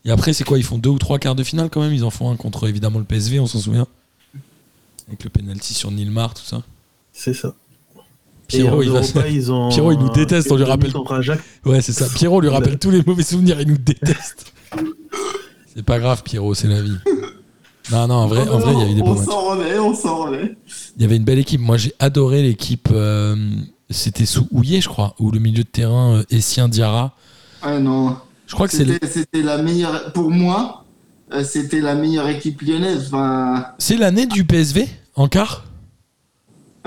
[0.05, 0.57] Et après, c'est quoi?
[0.57, 1.93] Ils font deux ou trois quarts de finale quand même?
[1.93, 3.87] Ils en font un contre évidemment le PSV, on s'en souvient.
[5.07, 6.61] Avec le penalty sur Nilmar, tout ça.
[7.13, 7.55] C'est ça.
[8.47, 10.91] Pierrot, il va ils ont Pierrot, il nous déteste, on lui rappelle.
[11.65, 12.07] Ouais, c'est ça.
[12.09, 14.53] Pierrot lui rappelle tous les mauvais souvenirs, il nous déteste.
[15.75, 16.97] C'est pas grave, Pierrot, c'est la vie.
[17.91, 19.25] Non, non, en vrai, en vrai, il y a eu des beaux on matchs.
[19.27, 20.55] s'en remet, on s'en remet.
[20.95, 21.59] Il y avait une belle équipe.
[21.61, 22.89] Moi, j'ai adoré l'équipe.
[22.91, 23.35] euh,
[23.89, 27.13] C'était sous Houillet, je crois, ou le milieu de terrain euh, Essien Diarra.
[27.65, 28.15] Ouais, non.
[28.47, 30.11] Je crois que C'était c'était la meilleure.
[30.13, 30.85] Pour moi,
[31.33, 33.07] euh, c'était la meilleure équipe lyonnaise.
[33.07, 35.65] Enfin, c'est l'année du PSV en quart?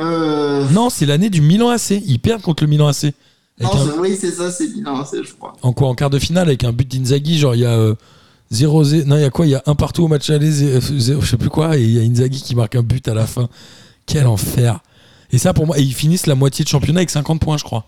[0.00, 1.90] Euh, Non, c'est l'année du Milan AC.
[2.06, 3.12] Ils perdent contre le Milan AC.
[3.60, 5.52] Non, un- oui, c'est ça, c'est bien, c'est, je crois.
[5.62, 7.94] En quoi En quart de finale avec un but d'Inzaghi, genre il y a euh,
[8.52, 9.46] 0 0 Non, il y a quoi?
[9.46, 11.76] Il y a un partout au match aller, zé- euh, zéro- je sais plus quoi,
[11.78, 13.48] et il y a Inzaghi qui marque un but à la fin.
[14.06, 14.80] Quel enfer
[15.30, 17.64] Et ça pour moi, et ils finissent la moitié de championnat avec 50 points, je
[17.64, 17.86] crois.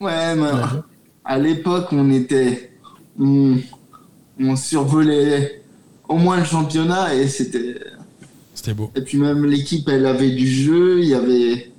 [0.00, 0.48] Ouais, mais
[1.24, 2.72] à l'époque, on était.
[3.18, 3.58] On,
[4.40, 5.62] on survolait
[6.08, 7.78] au moins le championnat et c'était.
[8.54, 8.90] C'était beau.
[8.94, 11.70] Et puis même l'équipe, elle avait du jeu, il y avait.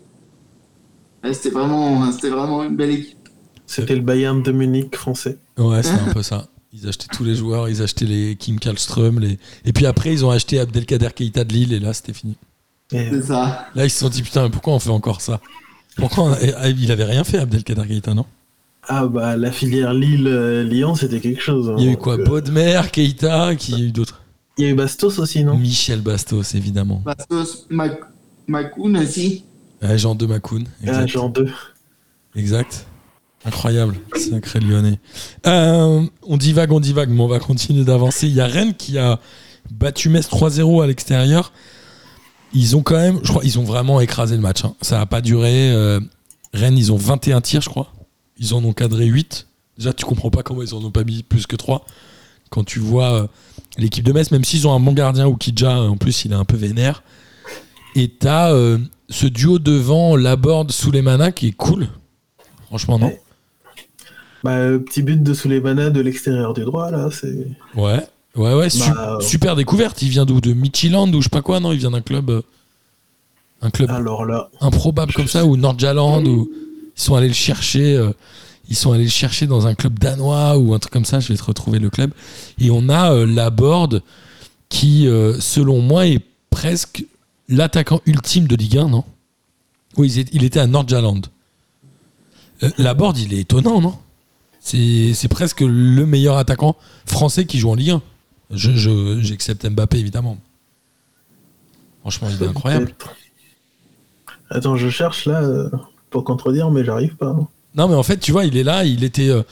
[1.23, 3.17] Ouais, c'était vraiment, c'était vraiment une belle équipe.
[3.65, 5.37] C'était le Bayern de Munich français.
[5.57, 6.47] Ouais, c'est un peu ça.
[6.73, 9.37] Ils achetaient tous les joueurs, ils achetaient les Kim Kallström, les...
[9.65, 12.35] et puis après ils ont acheté Abdelkader Keita de Lille, et là c'était fini.
[12.93, 13.67] Et, C'est ça.
[13.75, 15.41] Là ils se sont dit putain, mais pourquoi on fait encore ça?
[15.97, 18.25] Pourquoi a- ah, Il avait rien fait Abdelkader Keita, non?
[18.87, 21.69] Ah bah la filière Lille-Lyon, c'était quelque chose.
[21.69, 21.75] hein.
[21.77, 22.17] Il y a eu quoi?
[22.17, 24.21] Bodmer, Keita, qui y a eu d'autres?
[24.57, 25.57] Il y a eu Bastos aussi, non?
[25.57, 27.01] Michel Bastos, évidemment.
[27.05, 27.99] Bastos, Mac,
[28.47, 29.43] Macoun aussi.
[29.81, 30.65] Ouais, Jean de Macoun.
[30.87, 31.47] Ah, genre 2.
[32.35, 32.85] exact.
[33.45, 33.95] Incroyable.
[34.15, 34.99] Sacré lyonnais.
[35.47, 38.27] Euh, on divague, on divague, mais on va continuer d'avancer.
[38.27, 39.19] Il y a Rennes qui a
[39.71, 41.51] battu Metz 3-0 à l'extérieur.
[42.53, 44.63] Ils ont quand même, je crois, ils ont vraiment écrasé le match.
[44.65, 44.75] hein.
[44.81, 45.71] Ça n'a pas duré.
[45.71, 45.99] euh,
[46.53, 47.91] Rennes, ils ont 21 tirs, je crois.
[48.37, 49.47] Ils en ont cadré 8.
[49.77, 51.85] Déjà, tu comprends pas comment ils en ont pas mis plus que 3.
[52.49, 53.27] Quand tu vois euh,
[53.77, 56.43] l'équipe de Metz, même s'ils ont un bon gardien, Oukidja, en plus, il est un
[56.45, 57.01] peu vénère.
[57.95, 58.77] Et t'as euh,
[59.09, 61.87] ce duo devant Laborde, Souleymana qui est cool.
[62.67, 63.13] Franchement, non.
[64.43, 67.47] Bah, euh, petit but de Souleymana de l'extérieur du droit, là, c'est.
[67.75, 68.05] Ouais.
[68.35, 70.01] Ouais, ouais, su- Bah, euh, super découverte.
[70.01, 70.39] Il vient d'où?
[70.41, 72.29] De Midtjylland ou je sais pas quoi Non, il vient d'un club.
[72.29, 72.41] euh,
[73.61, 76.49] un club Alors là, improbable comme ça, ou Nordjylland, où
[76.97, 77.95] ils sont allés le chercher.
[77.95, 78.11] euh,
[78.69, 81.19] ils sont allés le chercher dans un club danois ou un truc comme ça.
[81.19, 82.11] Je vais te retrouver le club.
[82.59, 84.01] Et on a euh, Laborde
[84.69, 87.03] qui, euh, selon moi, est presque
[87.49, 89.03] l'attaquant ultime de Ligue 1, non?
[89.97, 91.21] Oui, il était à Nordjylland.
[92.63, 93.95] Euh, Laborde, il est étonnant, non?
[94.63, 98.01] C'est presque le meilleur attaquant français qui joue en Ligue 1.
[98.51, 100.37] Je- je- J'accepte Mbappé, évidemment.
[102.01, 102.93] Franchement, il est incroyable.
[104.49, 105.69] Attends, je cherche là euh,
[106.09, 107.27] pour contredire, mais j'arrive pas.
[107.29, 107.47] hein.
[107.75, 109.29] Non, mais en fait, tu vois, il est là, il était.
[109.29, 109.43] euh,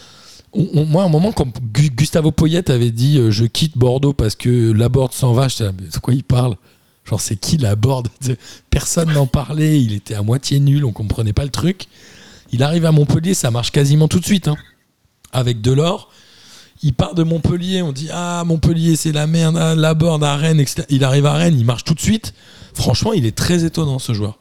[0.54, 3.78] on- on- moi, à un moment, quand Gu- Gustavo Poyet avait dit euh, Je quitte
[3.78, 6.56] Bordeaux parce que Laborde s'en va, là, mais de quoi il parle?
[7.06, 8.10] Genre, c'est qui Laborde
[8.70, 11.86] Personne n'en parlait, il était à moitié nul, on comprenait pas le truc.
[12.52, 14.48] Il arrive à Montpellier, ça marche quasiment tout de suite.
[14.48, 14.58] hein.
[15.32, 16.10] Avec Delors,
[16.82, 20.60] il part de Montpellier, on dit Ah, Montpellier, c'est la merde, ah, Laborde à Rennes,
[20.60, 20.84] etc.
[20.90, 22.34] Il arrive à Rennes, il marche tout de suite.
[22.74, 24.40] Franchement, il est très étonnant, ce joueur.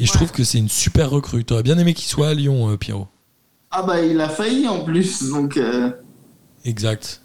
[0.00, 0.16] Et je Ouais.
[0.16, 1.44] trouve que c'est une super recrue.
[1.44, 3.08] T'aurais bien aimé qu'il soit à Lyon, euh, Pierrot.
[3.70, 5.90] Ah bah il a failli en plus, donc euh,
[6.64, 7.20] Exact.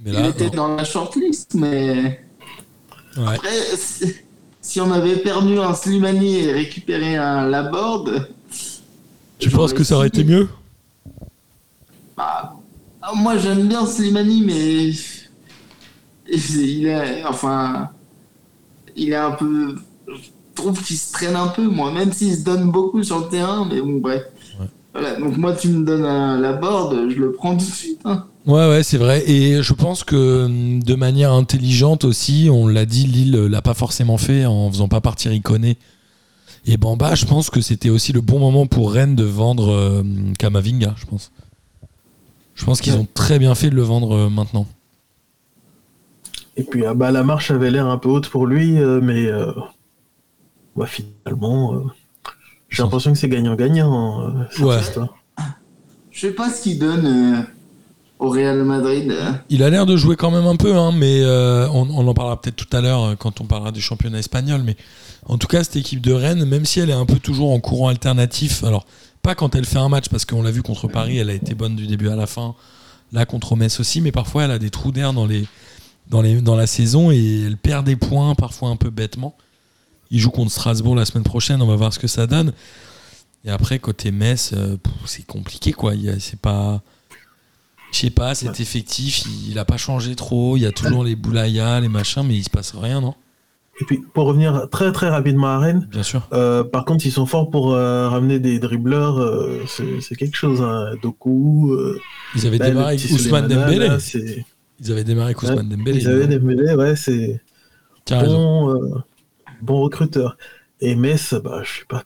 [0.00, 0.68] Mais il était non.
[0.68, 2.20] dans la shortlist, mais
[3.16, 3.34] Ouais.
[3.34, 4.12] après, si,
[4.60, 8.28] si on avait perdu un Slimani et récupéré un Laborde...
[9.38, 10.48] tu penses que ça aurait été mieux?
[12.16, 12.54] Bah,
[13.02, 14.90] ah, moi j'aime bien Slimani, mais
[16.30, 17.90] il est, enfin,
[18.96, 19.76] il est un peu,
[20.08, 20.14] je
[20.54, 23.66] trouve qu'il se traîne un peu, moi, même s'il se donne beaucoup sur le terrain,
[23.70, 24.22] mais bon, bref.
[24.58, 24.66] Ouais.
[24.92, 28.00] Voilà, donc moi tu me donnes un, la board, je le prends tout de suite.
[28.04, 28.26] hein.
[28.46, 29.28] Ouais, ouais, c'est vrai.
[29.28, 30.46] Et je pense que
[30.80, 35.00] de manière intelligente aussi, on l'a dit, Lille l'a pas forcément fait en faisant pas
[35.00, 35.78] partir Iconé.
[36.66, 40.02] Et Bamba, je pense que c'était aussi le bon moment pour Rennes de vendre euh,
[40.38, 41.30] Kamavinga, je pense.
[42.54, 44.66] Je pense qu'ils ont très bien fait de le vendre euh, maintenant.
[46.56, 49.26] Et puis, ah bah, la marche avait l'air un peu haute pour lui, euh, mais
[49.26, 49.52] euh,
[50.76, 51.80] bah, finalement, euh,
[52.68, 54.80] j'ai l'impression que c'est gagnant-gagnant, euh, cette Ouais.
[54.80, 55.16] histoire.
[56.12, 57.42] Je sais pas ce qu'il donne euh,
[58.20, 59.12] au Real Madrid.
[59.48, 62.14] Il a l'air de jouer quand même un peu, hein, mais euh, on, on en
[62.14, 64.62] parlera peut-être tout à l'heure quand on parlera du championnat espagnol.
[64.64, 64.76] Mais
[65.26, 67.58] en tout cas, cette équipe de Rennes, même si elle est un peu toujours en
[67.58, 68.86] courant alternatif, alors
[69.24, 71.54] pas quand elle fait un match, parce qu'on l'a vu contre Paris, elle a été
[71.54, 72.54] bonne du début à la fin.
[73.12, 75.46] Là, contre Metz aussi, mais parfois elle a des trous d'air dans, les,
[76.08, 79.36] dans, les, dans la saison et elle perd des points, parfois un peu bêtement.
[80.10, 82.52] Il joue contre Strasbourg la semaine prochaine, on va voir ce que ça donne.
[83.44, 85.94] Et après, côté Metz, euh, c'est compliqué, quoi.
[85.94, 86.82] Il y a- C'est pas.
[87.92, 90.56] Je sais pas, cet effectif, il a pas changé trop.
[90.56, 93.14] Il y a toujours les Boulaya, les machins, mais il se passe rien, non?
[93.80, 96.28] Et puis, pour revenir très très rapidement à Rennes, Bien sûr.
[96.32, 100.62] euh, par contre, ils sont forts pour euh, ramener des dribbleurs, euh, c'est quelque chose.
[100.62, 100.92] Hein.
[101.02, 101.76] Doku,
[102.36, 103.88] Ils avaient là, démarré Ousmane Dembélé.
[103.88, 103.98] là,
[104.80, 105.98] Ils avaient démarré avec Ousmane Dembélé.
[106.00, 107.40] Ils avaient Dembélé, ouais, c'est
[108.10, 109.02] bon,
[109.60, 110.36] bon recruteur.
[110.80, 112.04] Et Metz, bah, je sais pas.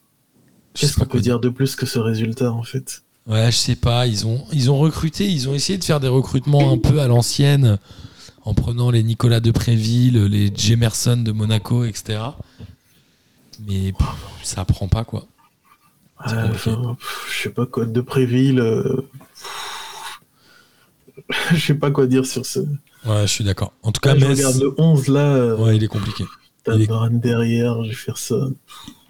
[0.74, 3.02] Qu'est-ce qu'on peut dire de plus que ce résultat, en fait?
[3.26, 4.06] Ouais, je sais pas.
[4.06, 7.08] Ils ont, ils ont recruté, ils ont essayé de faire des recrutements un peu à
[7.08, 7.78] l'ancienne,
[8.48, 12.18] en prenant les Nicolas de Préville, les Jemerson de Monaco, etc.
[13.66, 14.06] Mais pff,
[14.42, 15.26] ça prend pas, quoi.
[16.26, 16.70] C'est Ouais, compliqué.
[16.70, 18.60] enfin, pff, je sais pas quoi, de Préville.
[18.60, 19.02] euh,
[21.52, 22.60] je sais pas quoi dire sur ce.
[22.60, 23.72] Ouais, je suis d'accord.
[23.82, 26.24] En tout cas, Quand je Metz, regarde le 11 là, euh, ouais, il est compliqué.
[26.66, 26.86] il est-.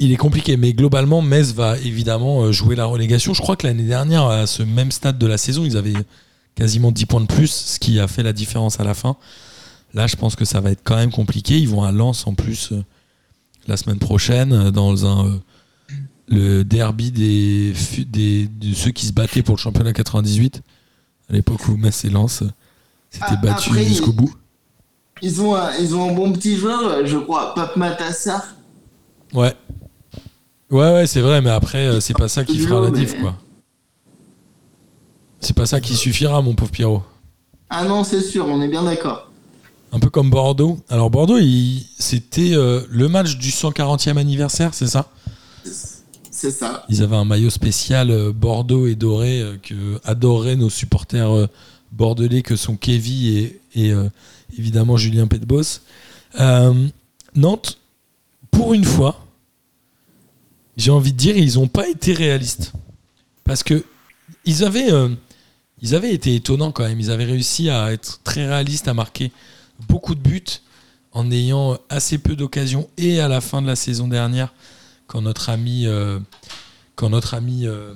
[0.00, 3.34] Il est compliqué, mais globalement, Metz va évidemment euh, jouer la relégation.
[3.34, 5.94] Je crois que l'année dernière, à ce même stade de la saison, ils avaient
[6.58, 9.16] quasiment 10 points de plus, ce qui a fait la différence à la fin.
[9.94, 11.56] Là, je pense que ça va être quand même compliqué.
[11.56, 12.82] Ils vont à Lens en plus euh,
[13.68, 15.38] la semaine prochaine euh, dans un euh,
[16.26, 17.72] le derby des,
[18.12, 20.60] de ceux qui se battaient pour le championnat 98
[21.30, 22.42] à l'époque où Metz et Lens
[23.08, 24.34] s'étaient Ah, battus jusqu'au bout.
[25.22, 28.42] Ils ont, un, ils ont un bon petit joueur, je crois, Pape Matassar.
[29.32, 29.54] Ouais.
[30.70, 33.36] Ouais, ouais, c'est vrai, mais après, c'est pas ça qui fera la diff, quoi.
[35.40, 37.02] C'est pas ça qui suffira, mon pauvre Pierrot.
[37.70, 39.30] Ah non, c'est sûr, on est bien d'accord.
[39.92, 40.78] Un peu comme Bordeaux.
[40.88, 45.10] Alors, Bordeaux, il- c'était euh, le match du 140e anniversaire, c'est ça?
[46.30, 46.84] C'est ça.
[46.88, 51.48] Ils avaient un maillot spécial euh, Bordeaux et doré euh, que adoraient nos supporters
[51.92, 53.92] bordelais que sont Kevin et, et,
[54.58, 55.80] évidemment Julien Petbos.
[57.34, 57.78] Nantes,
[58.50, 59.24] pour une fois,
[60.76, 62.72] j'ai envie de dire, ils n'ont pas été réalistes.
[63.44, 63.84] Parce que
[64.44, 64.90] ils avaient,
[65.82, 67.00] ils avaient été étonnants quand même.
[67.00, 69.32] Ils avaient réussi à être très réalistes, à marquer
[69.88, 70.42] beaucoup de buts
[71.12, 72.88] en ayant assez peu d'occasions.
[72.96, 74.52] Et à la fin de la saison dernière,
[75.06, 76.18] quand notre ami, euh,
[76.94, 77.94] quand notre ami euh,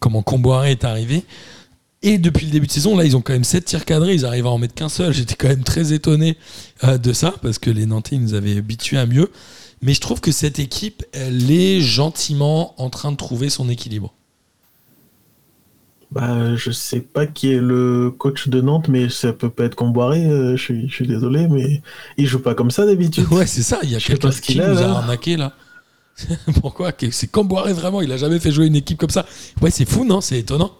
[0.00, 1.24] Comboiré est arrivé,
[2.02, 4.24] Et depuis le début de saison, là, ils ont quand même 7 tirs cadrés, ils
[4.26, 5.12] arrivent à en mettre qu'un seul.
[5.12, 6.36] J'étais quand même très étonné
[6.84, 9.30] euh, de ça, parce que les Nantais nous avaient habitués à mieux.
[9.82, 14.14] Mais je trouve que cette équipe, elle est gentiment en train de trouver son équilibre.
[16.12, 19.74] Bah, je sais pas qui est le coach de Nantes, mais ça peut pas être
[19.74, 21.80] Comboiré, euh, je, suis, je suis désolé, mais
[22.18, 23.26] il joue pas comme ça d'habitude.
[23.30, 24.90] Ouais, c'est ça, il y a quelqu'un pas ce qui qu'il a, nous a là.
[24.98, 25.52] arnaqué là.
[26.60, 26.92] Pourquoi?
[27.10, 29.24] C'est Camboiré vraiment, il a jamais fait jouer une équipe comme ça.
[29.62, 30.20] Ouais, c'est fou, non?
[30.20, 30.72] C'est étonnant.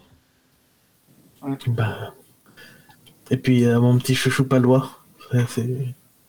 [1.67, 2.13] Bah.
[3.31, 4.99] Et puis euh, mon petit chouchou palois.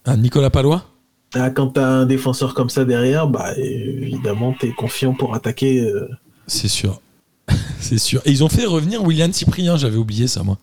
[0.06, 0.86] Ah, Nicolas Palois?
[1.34, 5.80] Ah, quand t'as un défenseur comme ça derrière, bah évidemment t'es confiant pour attaquer.
[5.80, 6.08] euh.
[6.46, 7.00] C'est sûr.
[7.80, 8.20] c'est sûr.
[8.24, 10.58] Et ils ont fait revenir William Cyprien, j'avais oublié ça, moi.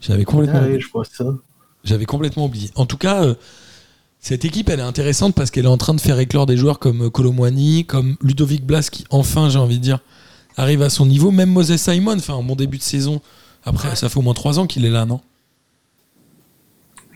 [0.00, 0.76] J'avais complètement, Ah oublié.
[0.76, 1.24] ouais, je vois ça.
[1.84, 2.70] J'avais complètement oublié.
[2.74, 3.34] En tout cas, euh,
[4.18, 6.78] cette équipe, elle est intéressante parce qu'elle est en train de faire éclore des joueurs
[6.78, 9.98] comme euh, Colomwani, comme Ludovic Blas, qui enfin, j'ai envie de dire,
[10.56, 11.30] arrive à son niveau.
[11.30, 13.20] Même Moses Simon, enfin, un bon début de saison.
[13.64, 15.20] Après, ça fait au moins trois ans qu'il est là, non?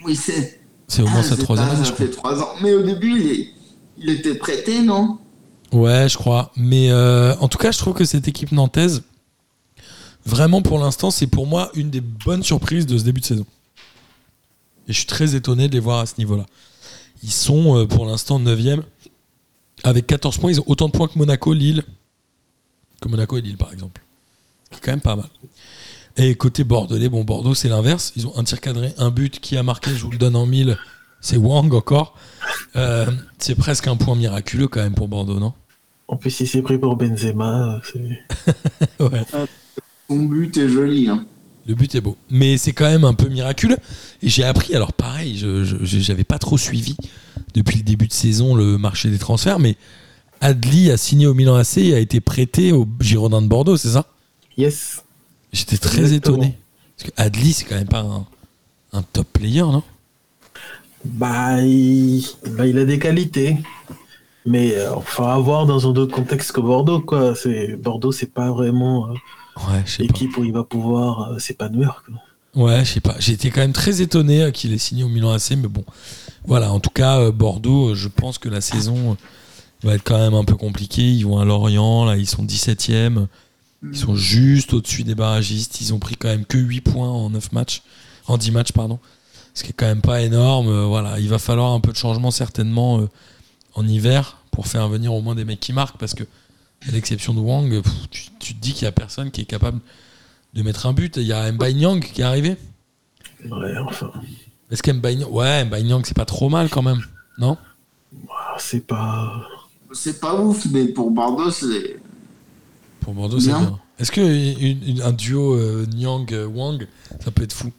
[0.05, 0.61] Oui, c'est.
[0.89, 2.51] C'est au moins Ah, sa troisième année, je Ça fait trois ans.
[2.63, 3.49] Mais au début, il, est-
[3.99, 5.19] il était prêté, non?
[5.73, 6.53] Ouais, je crois.
[6.57, 9.03] Mais euh, en tout cas, je trouve que cette équipe nantaise,
[10.25, 13.47] vraiment pour l'instant, c'est pour moi une des bonnes surprises de ce début de saison.
[14.89, 16.47] Et je suis très étonné de les voir à ce niveau-là.
[17.23, 18.83] Ils sont euh, pour l'instant 9e.
[19.83, 21.83] Avec 14 points, ils ont autant de points que Monaco, Lille.
[23.01, 24.03] Que Monaco et Lille, par exemple.
[24.71, 25.29] C'est quand même pas mal.
[26.17, 28.13] Et côté bordelais, bon, Bordeaux, c'est l'inverse.
[28.17, 30.47] Ils ont un tir cadré, un but qui a marqué, je vous le donne en
[30.47, 30.79] mille.
[31.25, 32.15] C'est Wang encore.
[32.77, 33.07] Euh,
[33.39, 35.55] c'est presque un point miraculeux quand même pour Bordeaux, non?
[36.07, 37.81] En plus, il s'est pris pour Benzema.
[37.83, 39.23] c'est- Ouais.
[40.11, 41.09] Son but est joli.
[41.09, 41.25] Hein.
[41.67, 42.19] Le but est beau.
[42.29, 43.79] Mais c'est quand même un peu miraculeux.
[44.23, 46.95] Et j'ai appris, alors pareil, je j'avais pas trop suivi
[47.55, 49.77] depuis le début de saison le marché des transferts, mais
[50.43, 53.89] Adli a signé au Milan AC et a été prêté au Girondin de Bordeaux, c'est
[53.93, 54.05] ça?
[54.59, 55.03] Yes.
[55.55, 56.37] J'étais très Exactement.
[56.37, 56.59] étonné.
[56.99, 58.27] Parce que Adli, c'est quand même pas un,
[58.93, 59.83] un top player, non?
[61.05, 62.25] Bah il...
[62.57, 63.59] bah, il a des qualités.
[64.47, 67.35] Mais euh, enfin, à voir dans un autre contexte que Bordeaux, quoi.
[67.35, 69.15] C'est Bordeaux, c'est pas vraiment euh,
[69.69, 72.03] Ouais, l'équipe où il va pouvoir euh, s'épanouir.
[72.07, 72.65] quoi.
[72.65, 73.15] Ouais, je sais pas.
[73.19, 75.85] J'ai été quand même très étonné euh, qu'il ait signé au Milan AC, mais bon.
[76.47, 79.15] Voilà, en tout cas, euh, Bordeaux, euh, je pense que la saison euh,
[79.83, 81.11] va être quand même un peu compliquée.
[81.11, 83.27] Ils vont à Lorient, là, ils sont 17e.
[83.83, 85.81] Ils sont juste au-dessus des barragistes.
[85.81, 87.83] Ils ont pris quand même que 8 points en 9 matchs,
[88.27, 88.99] en 10 matchs, pardon.
[89.55, 90.69] Ce qui est quand même pas énorme.
[90.69, 93.09] Euh, Voilà, il va falloir un peu de changement certainement euh,
[93.75, 96.25] en hiver pour faire venir au moins des mecs qui marquent parce que
[96.87, 99.41] à l'exception de Wang, euh, pff, tu, tu te dis qu'il y a personne qui
[99.41, 99.81] est capable
[100.55, 101.17] de mettre un but.
[101.17, 102.57] Il y a Mbaye Nyang qui est arrivé.
[103.51, 104.11] Ouais, enfin,
[104.71, 107.03] Est-ce qu'Mbaye Nyang, ouais, Mbaye Nyang, c'est pas trop mal quand même,
[107.39, 107.57] non?
[108.59, 109.43] C'est pas.
[109.93, 111.97] C'est pas ouf, mais pour Bordeaux, c'est.
[113.01, 113.61] Pour Bordeaux, c'est Bien.
[113.61, 113.79] bien.
[113.99, 116.87] Est-ce que une- une- un duo euh, Nyang euh, Wang,
[117.25, 117.71] ça peut être fou?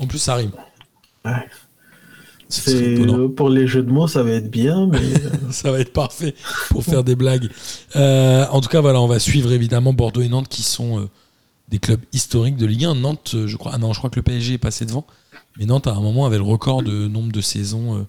[0.00, 0.52] En plus, ça rime.
[1.24, 1.46] Ouais.
[2.52, 5.80] C'est euh, pour les jeux de mots, ça va être bien, mais euh, Ça va
[5.80, 6.34] être parfait
[6.68, 7.50] pour faire des blagues.
[7.96, 11.08] Euh, en tout cas, voilà, on va suivre évidemment Bordeaux et Nantes qui sont euh,
[11.68, 12.96] des clubs historiques de Ligue 1.
[12.96, 15.06] Nantes, je crois, ah non, je crois que le PSG est passé devant,
[15.58, 18.02] mais Nantes à un moment avait le record de nombre de saisons euh,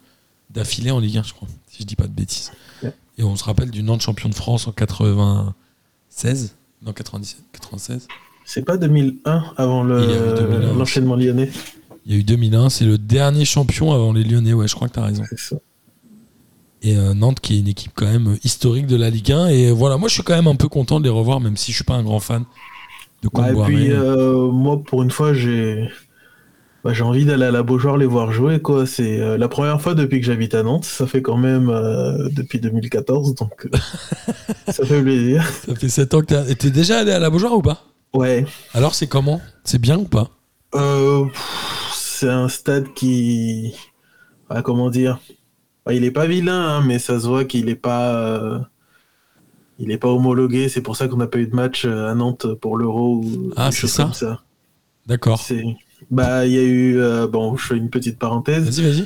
[0.50, 2.52] d'affilée en Ligue 1, je crois, si je dis pas de bêtises.
[2.84, 2.94] Ouais.
[3.18, 8.08] Et on se rappelle du Nantes champion de France en 96, non 97, 96.
[8.46, 10.78] C'est pas 2001 avant Il y a eu 2001 le- aussi.
[10.80, 11.50] l'enchaînement lyonnais.
[12.06, 14.52] Il y a eu 2001, c'est le dernier champion avant les Lyonnais.
[14.54, 15.24] Ouais, je crois que tu as raison.
[15.38, 15.56] Ça.
[16.82, 19.48] Et euh, Nantes qui est une équipe quand même historique de la Ligue 1.
[19.48, 21.72] Et voilà, moi je suis quand même un peu content de les revoir, même si
[21.72, 22.44] je suis pas un grand fan
[23.24, 25.88] de Ouais, et puis euh, moi, pour une fois, j'ai
[26.84, 28.60] bah, j'ai envie d'aller à la Beaujoire les voir jouer.
[28.60, 28.86] quoi.
[28.86, 30.84] C'est euh, la première fois depuis que j'habite à Nantes.
[30.84, 33.78] Ça fait quand même euh, depuis 2014, donc euh,
[34.68, 35.46] ça fait plaisir.
[35.66, 37.86] Ça fait 7 ans que et t'es déjà allé à la Beaujoire ou pas?
[38.14, 38.46] Ouais.
[38.74, 39.42] Alors c'est comment?
[39.64, 40.30] C'est bien ou pas?
[40.76, 41.26] Euh,
[41.94, 43.74] c'est un stade qui,
[44.50, 45.20] ah, comment dire,
[45.92, 48.60] il est pas vilain, hein, mais ça se voit qu'il est pas, euh,
[49.80, 50.70] il est pas homologué.
[50.70, 53.52] C'est pour ça qu'on n'a pas eu de match euh, à Nantes pour l'Euro ou
[53.56, 54.42] Ah, c'est ça comme ça.
[55.08, 55.40] D'accord.
[55.40, 55.64] C'est,
[56.12, 59.06] bah, il y a eu, euh, bon, je fais une petite parenthèse, Vas-y, vas-y.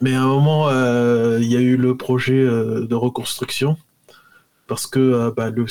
[0.00, 3.76] mais à un moment, euh, il y a eu le projet de reconstruction
[4.66, 5.66] parce que bah, le,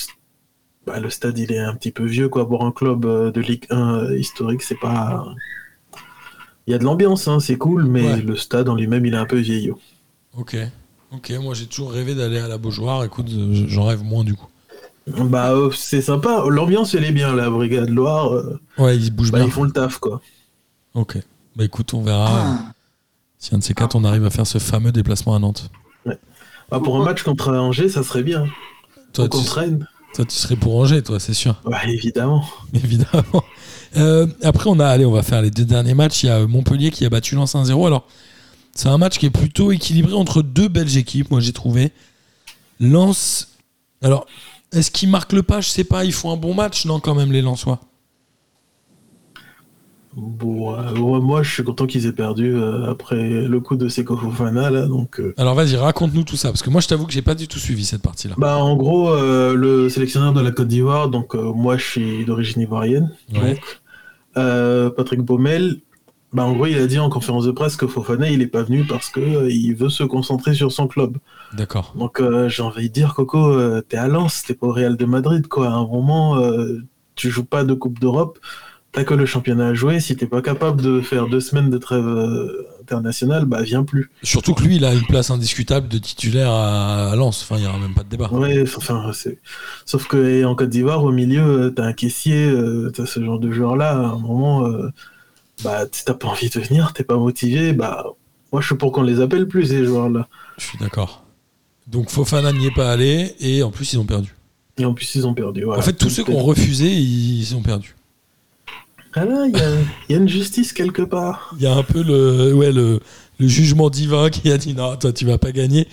[0.86, 3.40] bah, le stade il est un petit peu vieux quoi pour un club euh, de
[3.42, 5.26] Ligue 1 euh, historique, c'est pas.
[6.68, 8.22] Il y a de l'ambiance, hein, c'est cool, mais Ouais.
[8.22, 9.80] le stade en lui-même il est un peu vieillot.
[10.38, 10.56] Ok.
[11.14, 13.04] Ok, moi j'ai toujours rêvé d'aller à la Beaujoire.
[13.04, 13.28] Écoute,
[13.68, 14.48] j'en rêve moins du coup.
[15.08, 19.32] Bah euh, c'est sympa, l'ambiance elle est bien, la Brigade Loire, euh, Ouais, ils bougent
[19.32, 19.48] bah, bien.
[19.48, 20.22] ils font le taf quoi.
[20.94, 21.18] Ok.
[21.56, 22.74] Bah écoute, on verra Ah,
[23.40, 25.70] si un de ces quatre on arrive à faire ce fameux déplacement à Nantes.
[26.06, 28.46] Bah, pour un match contre Angers, ça serait bien.
[29.12, 29.88] Toi, qu'on tu- traîne.
[30.14, 31.62] Toi, tu serais pour Angers, toi, c'est sûr.
[31.66, 32.46] Ouais, évidemment.
[32.74, 33.44] Évidemment.
[33.96, 36.24] Euh, après, on a, allez, on va faire les deux derniers matchs.
[36.24, 37.88] Il y a Montpellier qui a battu Lens 1-0.
[37.88, 38.08] Alors,
[38.74, 41.92] c'est un match qui est plutôt équilibré entre deux belles équipes, moi j'ai trouvé.
[42.80, 43.50] Lens.
[44.02, 44.26] Alors,
[44.72, 45.62] est-ce qu'ils marquent le pas?
[45.62, 46.06] Je sais pas.
[46.06, 47.80] Ils font un bon match, non, quand même, les Lensois?
[50.16, 54.18] Bon, euh, moi, je suis content qu'ils aient perdu euh, après le coup de Seko
[54.18, 55.20] Fofana, là, donc...
[55.22, 56.50] euh, Alors, vas-y, raconte-nous tout ça.
[56.50, 58.36] Parce que moi, je t'avoue que j'ai pas du tout suivi cette partie-là.
[58.38, 63.12] Bah, en gros, le sélectionneur de la Côte d'Ivoire, donc moi, je suis d'origine ivoirienne,
[63.34, 63.58] Ouais.
[64.36, 65.78] donc, Patrick Baumel,
[66.34, 68.64] bah, en gros, il a dit en conférence de presse que Fofana, il est pas
[68.64, 71.18] venu parce que il veut se concentrer sur son club.
[71.54, 71.94] D'accord.
[71.98, 75.48] Donc, j'ai envie de dire, Coco, t'es à Lens, t'es pas au Real de Madrid,
[75.48, 75.68] quoi.
[75.70, 76.38] À un moment,
[77.16, 78.40] tu joues pas de Coupe d'Europe,
[78.92, 80.00] t'as que le championnat à jouer.
[80.00, 84.10] Si t'es pas capable de faire deux semaines de trêve euh, internationale, bah, viens plus.
[84.24, 87.42] Surtout que lui, il a une place indiscutable de titulaire à, Lens.
[87.44, 88.30] Enfin, il n'y aura même pas de débat.
[88.32, 89.12] Ouais, enfin.
[89.86, 93.40] Sauf que en Côte d'Ivoire, au milieu, euh, t'as un caissier, euh, t'as ce genre
[93.40, 93.92] de joueur-là.
[93.92, 94.68] À un moment,
[95.64, 98.06] bah, t'as pas envie de venir, t'es pas motivé, bah,
[98.52, 100.28] moi, je suis pour qu'on les appelle plus, ces joueurs-là.
[100.58, 101.24] Je suis d'accord.
[101.88, 103.34] Donc, Fofana n'y est pas allé.
[103.40, 104.36] Et en plus, ils ont perdu.
[104.78, 105.64] Et en plus, ils ont perdu.
[105.64, 105.80] voilà.
[105.80, 107.96] En fait, tous ceux qui ont refusé, ils ont perdu.
[109.14, 109.58] Ah il
[110.10, 111.54] y a, une justice quelque part.
[111.58, 113.00] Il y a un peu le,
[113.40, 115.88] jugement divin qui a dit non, toi tu vas pas gagner.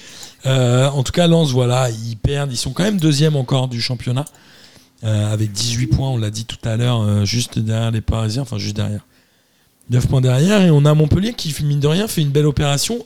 [0.46, 2.52] Euh, en tout cas, Lens, voilà, ils perdent.
[2.52, 4.24] Ils sont quand même deuxième encore du championnat
[5.04, 8.42] euh, avec 18 points, on l'a dit tout à l'heure, euh, juste derrière les Parisiens,
[8.42, 9.04] enfin juste derrière.
[9.90, 10.62] 9 points derrière.
[10.62, 13.04] Et on a Montpellier qui, mine de rien, fait une belle opération.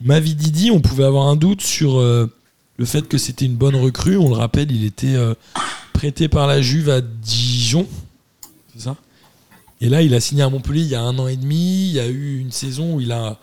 [0.00, 4.16] Mavi Didi, on pouvait avoir un doute sur le fait que c'était une bonne recrue.
[4.16, 5.14] On le rappelle, il était
[5.92, 7.86] prêté par la Juve à Dijon.
[8.72, 8.96] C'est ça?
[9.80, 11.88] Et là, il a signé à Montpellier il y a un an et demi.
[11.88, 13.38] Il y a eu une saison où il a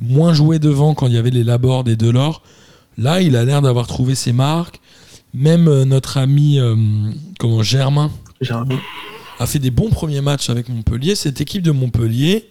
[0.00, 2.42] moins joué devant quand il y avait les Laborde et Delors.
[2.96, 4.80] Là, il a l'air d'avoir trouvé ses marques.
[5.34, 6.76] Même euh, notre ami euh,
[7.38, 8.10] comment, Germain
[9.38, 11.14] a fait des bons premiers matchs avec Montpellier.
[11.14, 12.50] Cette équipe de Montpellier,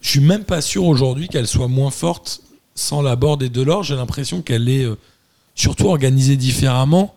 [0.00, 2.40] je suis même pas sûr aujourd'hui qu'elle soit moins forte
[2.74, 3.84] sans Laborde et Delors.
[3.84, 4.96] J'ai l'impression qu'elle est euh,
[5.54, 7.14] surtout organisée différemment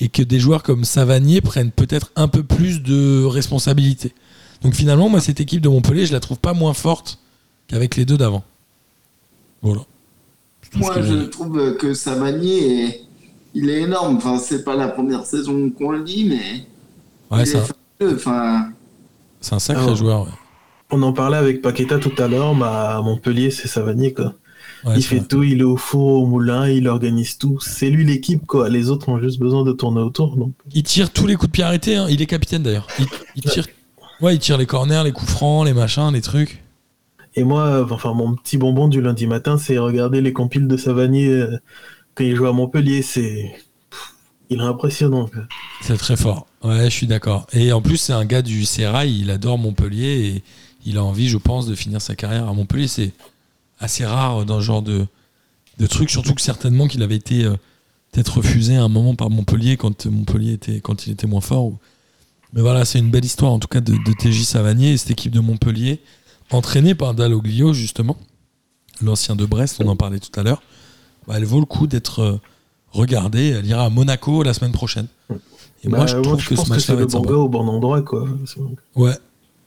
[0.00, 4.12] et que des joueurs comme Savanier prennent peut-être un peu plus de responsabilités.
[4.62, 7.18] Donc finalement, moi, cette équipe de Montpellier, je la trouve pas moins forte
[7.68, 8.42] qu'avec les deux d'avant.
[9.62, 9.82] Voilà.
[10.74, 13.00] Moi, je trouve que Savanier, est...
[13.54, 14.16] il est énorme.
[14.16, 16.66] Enfin, c'est pas la première saison qu'on le dit, mais
[17.30, 17.60] Ouais, il c'est est
[18.02, 18.14] un.
[18.14, 18.70] Enfin,
[19.40, 20.22] c'est un sacré joueur.
[20.24, 20.30] ouais.
[20.90, 24.34] On en parlait avec Paqueta tout à l'heure, bah, à Montpellier, c'est Savanier, quoi.
[24.84, 25.26] Ouais, il fait vrai.
[25.26, 27.58] tout, il est au four, au moulin, il organise tout.
[27.60, 28.68] C'est lui l'équipe, quoi.
[28.68, 30.52] Les autres ont juste besoin de tourner autour, donc.
[30.72, 31.96] Il tire tous les coups de pied arrêtés.
[31.96, 32.06] hein.
[32.08, 32.86] Il est capitaine d'ailleurs.
[32.98, 33.06] Il,
[33.36, 33.66] il tire.
[34.20, 36.62] Ouais, il tire les corners, les coups francs, les machins, les trucs.
[37.34, 40.76] Et moi, euh, enfin, mon petit bonbon du lundi matin, c'est regarder les compiles de
[40.76, 41.58] Savanier euh,
[42.14, 43.02] quand il joue à Montpellier.
[43.02, 43.54] C'est.
[44.50, 45.28] Il est impressionnant.
[45.82, 46.46] C'est très fort.
[46.64, 47.46] Ouais, je suis d'accord.
[47.52, 49.20] Et en plus, c'est un gars du Sérail.
[49.20, 50.06] Il adore Montpellier
[50.36, 50.42] et
[50.86, 52.88] il a envie, je pense, de finir sa carrière à Montpellier.
[52.88, 53.12] C'est
[53.78, 55.06] assez rare dans ce genre de,
[55.78, 56.08] de truc.
[56.10, 57.56] Surtout que certainement qu'il avait été euh,
[58.10, 61.66] peut-être refusé à un moment par Montpellier quand Montpellier était quand il était moins fort.
[61.66, 61.78] ou-
[62.54, 65.10] Mais voilà, c'est une belle histoire en tout cas de, de TJ Savanier et cette
[65.10, 66.00] équipe de Montpellier,
[66.50, 68.16] entraînée par Dalloglio justement,
[69.02, 70.62] l'ancien de Brest, on en parlait tout à l'heure.
[71.26, 72.40] Bah, elle vaut le coup d'être euh,
[72.90, 73.48] regardée.
[73.50, 75.06] Elle ira à Monaco la semaine prochaine.
[75.84, 77.30] Et moi, Bah, je trouve que pense ce match-là va le être bon sympa.
[77.32, 78.26] gars au bon endroit, quoi.
[78.96, 79.12] Ouais,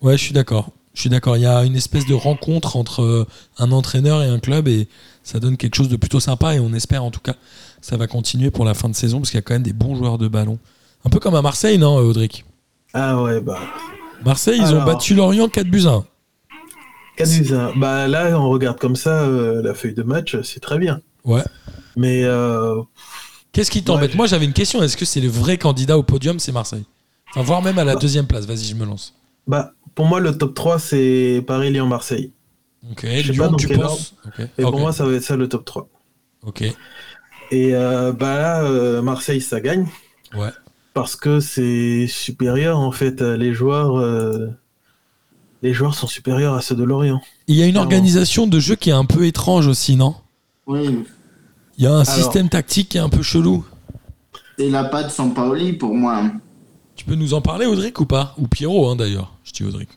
[0.02, 0.72] ouais, je suis d'accord.
[0.96, 1.38] Je suis d'accord.
[1.38, 3.28] Il y a une espèce de rencontre entre euh,
[3.60, 4.88] un entraîneur et un club et
[5.24, 7.38] ça donne quelque chose de plutôt sympa et on espère en tout cas que
[7.82, 9.72] ça va continuer pour la fin de saison parce qu'il y a quand même des
[9.72, 10.58] bons joueurs de ballon.
[11.06, 12.44] Un peu comme à Marseille, non, Audric?
[12.94, 13.60] Ah ouais, bah.
[14.26, 16.06] Marseille, ils ont battu Lorient 4 buts à 1.
[17.18, 17.72] Caduza.
[17.76, 21.02] Bah là, on regarde comme ça euh, la feuille de match, c'est très bien.
[21.26, 21.44] Ouais.
[21.96, 22.82] Mais euh,
[23.52, 24.12] Qu'est-ce qui t'embête?
[24.12, 24.82] Ouais, Moi, j'avais une question.
[24.82, 26.86] Est-ce que c'est le vrai candidat au podium C'est Marseille?
[27.32, 28.00] Enfin, voire même à la Bah.
[28.00, 28.46] deuxième place.
[28.46, 29.14] Vas-y, je me lance.
[29.48, 32.32] bah, pour moi, le top 3, c'est Paris-Lyon-Marseille.
[32.92, 34.16] Ok, Je sais Lyon, pas tu penses?
[34.58, 35.88] Et pour moi, ça va être ça le top 3.
[36.48, 36.64] ok.
[37.52, 39.86] Et euh, bah là, euh, Marseille, ça gagne.
[40.34, 40.50] Ouais.
[40.94, 43.22] Parce que c'est supérieur, en fait.
[43.22, 44.48] euh, Les joueurs, euh,
[45.62, 47.22] les joueurs sont supérieurs à ceux de Lorient.
[47.48, 47.86] Il y a une Clairement.
[47.86, 50.16] organisation de jeu qui est un peu étrange aussi, non?
[50.68, 51.04] Oui,
[51.78, 52.06] Il y a un Alors.
[52.06, 53.66] système tactique qui est un peu chelou.
[54.58, 56.24] c'est la patte Sampaoli pour moi.
[56.96, 58.36] Tu peux nous en parler, Audric, ou pas?
[58.38, 59.34] Ou Pierrot, hein, d'ailleurs.
[59.44, 59.90] Je dis Audric.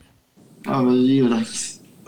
[0.66, 1.42] Ah, vas-y, Audrey.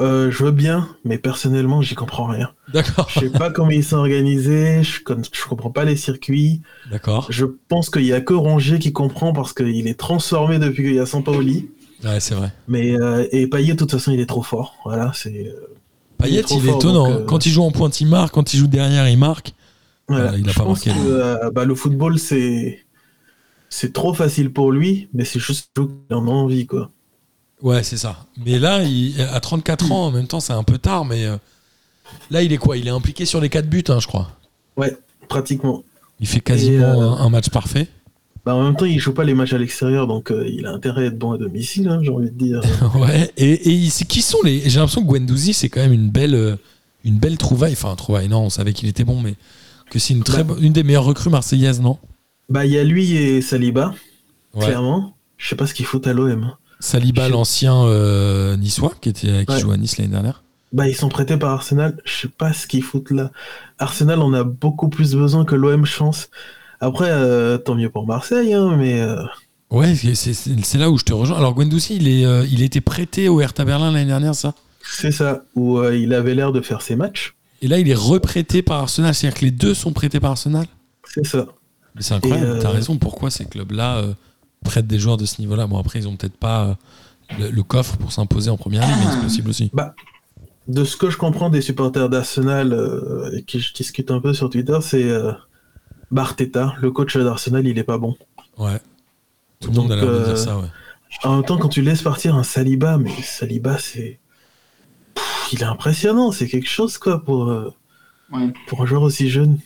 [0.01, 2.51] Euh, je veux bien, mais personnellement, j'y comprends rien.
[2.73, 3.09] D'accord.
[3.11, 5.01] Je sais pas comment ils sont organisés, je,
[5.33, 6.63] je comprends pas les circuits.
[6.91, 7.27] D'accord.
[7.31, 10.95] Je pense qu'il y a que Rongier qui comprend parce qu'il est transformé depuis qu'il
[10.95, 11.71] y a Sampaoli.
[12.05, 12.53] Ouais, c'est vrai.
[12.69, 14.75] Mais euh, et Payet, de toute façon, il est trop fort.
[14.85, 15.49] Voilà, c'est.
[15.49, 15.67] euh,
[16.19, 17.09] Payet, il est fort, étonnant.
[17.11, 18.35] donc, euh, Quand il joue en pointe, il marque.
[18.35, 19.55] Quand il joue derrière, il marque.
[20.09, 20.25] voilà.
[20.25, 22.81] Voilà, il a Je pas pense marqué, que, euh, bah, le football, c'est
[23.69, 26.91] c'est trop facile pour lui, mais c'est juste qu'il en a envie, quoi.
[27.63, 28.27] Ouais, c'est ça.
[28.45, 31.37] Mais là, il, à 34 ans, en même temps, c'est un peu tard, mais euh,
[32.31, 32.77] là, il est quoi?
[32.77, 34.31] Il est impliqué sur les 4 buts, hein, je crois.
[34.77, 34.97] Ouais,
[35.29, 35.83] pratiquement.
[36.21, 37.89] Il fait quasiment euh, un, match parfait.
[38.45, 40.71] Bah, en même temps, il joue pas les matchs à l'extérieur, donc euh, il a
[40.71, 42.61] intérêt à être bon à domicile, hein, j'ai envie de dire.
[42.95, 43.31] Ouais.
[43.37, 46.59] Et, et qui sont les J'ai l'impression que Guendouzi, c'est quand même une belle,
[47.05, 47.73] une belle trouvaille.
[47.73, 48.29] Enfin, trouvaille.
[48.29, 49.35] Non, on savait qu'il était bon, mais
[49.91, 50.55] que c'est une très, Bah.
[50.61, 51.99] une des meilleures recrues marseillaises, non?
[52.49, 53.95] Bah, il y a lui et Saliba,
[54.55, 54.65] Ouais.
[54.67, 55.15] clairement.
[55.39, 56.53] Je sais pas ce qu'ils foutent à l'OM.
[56.81, 59.61] Saliba, l'ancien euh, niçois, qui était, qui Ouais.
[59.61, 60.43] jouait à Nice l'année dernière.
[60.73, 61.97] Bah, ils sont prêtés par Arsenal.
[62.05, 63.31] Je sais pas ce qu'ils foutent là.
[63.79, 66.29] Arsenal en a beaucoup plus besoin que l'OM, pense.
[66.81, 69.23] Après, euh, tant mieux pour Marseille, hein, mais euh,
[69.71, 71.39] Ouais, c'est- là où je te rejoins.
[71.39, 74.55] Alors Guendouzi, il, est, il été prêté au Hertha Berlin l'année dernière, ça?
[74.85, 75.43] C'est ça.
[75.57, 77.35] Où il avait l'air de faire ses matchs.
[77.63, 79.15] Et là, il est reprêté par Arsenal.
[79.15, 80.67] C'est-à-dire que les deux sont prêtés par Arsenal?
[81.05, 81.47] C'est ça.
[81.95, 82.97] Mais c'est incroyable, t'as raison.
[82.99, 84.03] Pourquoi ces clubs-là
[84.67, 86.75] prêtent des joueurs de ce niveau-là Bon, après, ils ont peut-être pas euh,
[87.39, 89.71] le, le coffre pour s'imposer en première ligne, mais c'est possible aussi.
[90.69, 94.35] De ce que je comprends des supporters d'Arsenal euh, et qui je discute un peu
[94.35, 95.33] sur Twitter, c'est euh,
[96.11, 98.17] bah, Arteta, le coach d'Arsenal, il est pas bon.
[98.59, 98.81] Ouais.
[99.61, 100.67] Tout le monde a Donc, l'air de euh, dire ça, ouais.
[101.23, 104.19] En même temps, quand tu laisses partir un Saliba, mais Saliba, c'est.
[105.53, 107.73] Il est impressionnant, c'est quelque chose, quoi, pour, euh,
[108.33, 108.53] Ouais.
[108.67, 109.59] pour un joueur aussi jeune.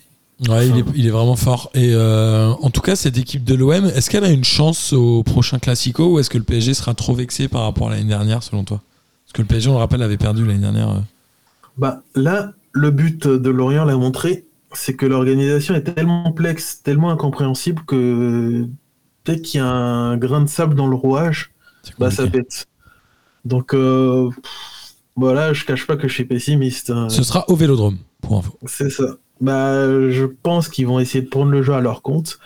[0.48, 1.70] Ouais, il est, il est vraiment fort.
[1.74, 5.22] Et euh, en tout cas, cette équipe de l'OM, est-ce qu'elle a une chance au
[5.22, 8.42] prochain Classico ou est-ce que le PSG sera trop vexé par rapport à l'année dernière,
[8.42, 8.80] selon toi?
[9.26, 10.88] Parce que le PSG, on le rappelle, avait perdu l'année dernière.
[10.90, 10.98] euh.
[11.76, 17.10] Bah, là, le but de Lorient l'a montré, c'est que l'organisation est tellement complexe, tellement
[17.10, 18.66] incompréhensible que
[19.26, 21.50] dès qu'il y a un grain de sable dans le rouage,
[21.98, 22.66] bah ça pète.
[23.44, 26.90] Donc euh, pff, voilà, je cache pas que je suis pessimiste.
[26.90, 27.08] hein.
[27.08, 28.56] Ce sera au Vélodrome, pour info.
[28.66, 29.16] C'est ça.
[29.40, 32.38] Bah, je pense qu'ils vont essayer de prendre le jeu à leur compte,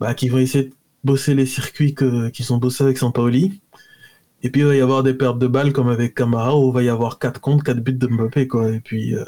[0.00, 0.72] bah, qu'ils vont essayer de
[1.04, 3.60] bosser les circuits que- qu'ils ont bossé avec Sampaoli.
[4.42, 6.74] Et puis il va y avoir des pertes de balles comme avec Camara où il
[6.74, 8.70] va y avoir 4 comptes, 4 buts de Mbappé quoi.
[8.70, 9.24] Et puis euh,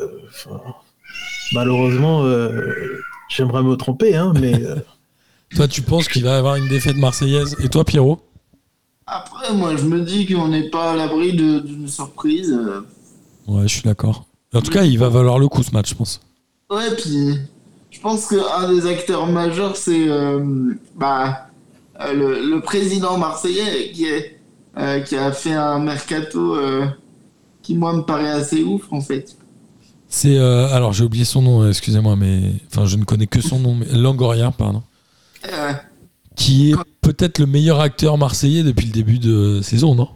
[1.52, 2.72] malheureusement, euh,
[3.28, 4.76] j'aimerais me tromper, hein, mais euh,
[5.56, 8.20] Toi, tu penses qu'il va y avoir une défaite marseillaise Et toi, Pierrot?
[9.06, 12.56] Après, moi, je me dis qu'on n'est pas à l'abri d'une surprise.
[13.48, 14.26] Ouais, je suis d'accord.
[14.54, 16.20] En tout cas, il va valoir le coup ce match, je pense.
[16.70, 17.36] Ouais, puis
[17.90, 21.48] je pense qu'un des acteurs majeurs, c'est euh, bah,
[22.00, 24.38] euh, le, le président marseillais qui, est,
[24.78, 26.86] euh, qui a fait un mercato euh,
[27.62, 29.36] qui, moi, me paraît assez ouf, en fait.
[30.12, 33.76] C'est alors j'ai oublié son nom, excusez-moi, mais enfin je ne connais que son nom,
[33.76, 34.82] mais Langoria, pardon,
[36.34, 40.08] qui est peut-être le meilleur acteur marseillais depuis le début de saison, non?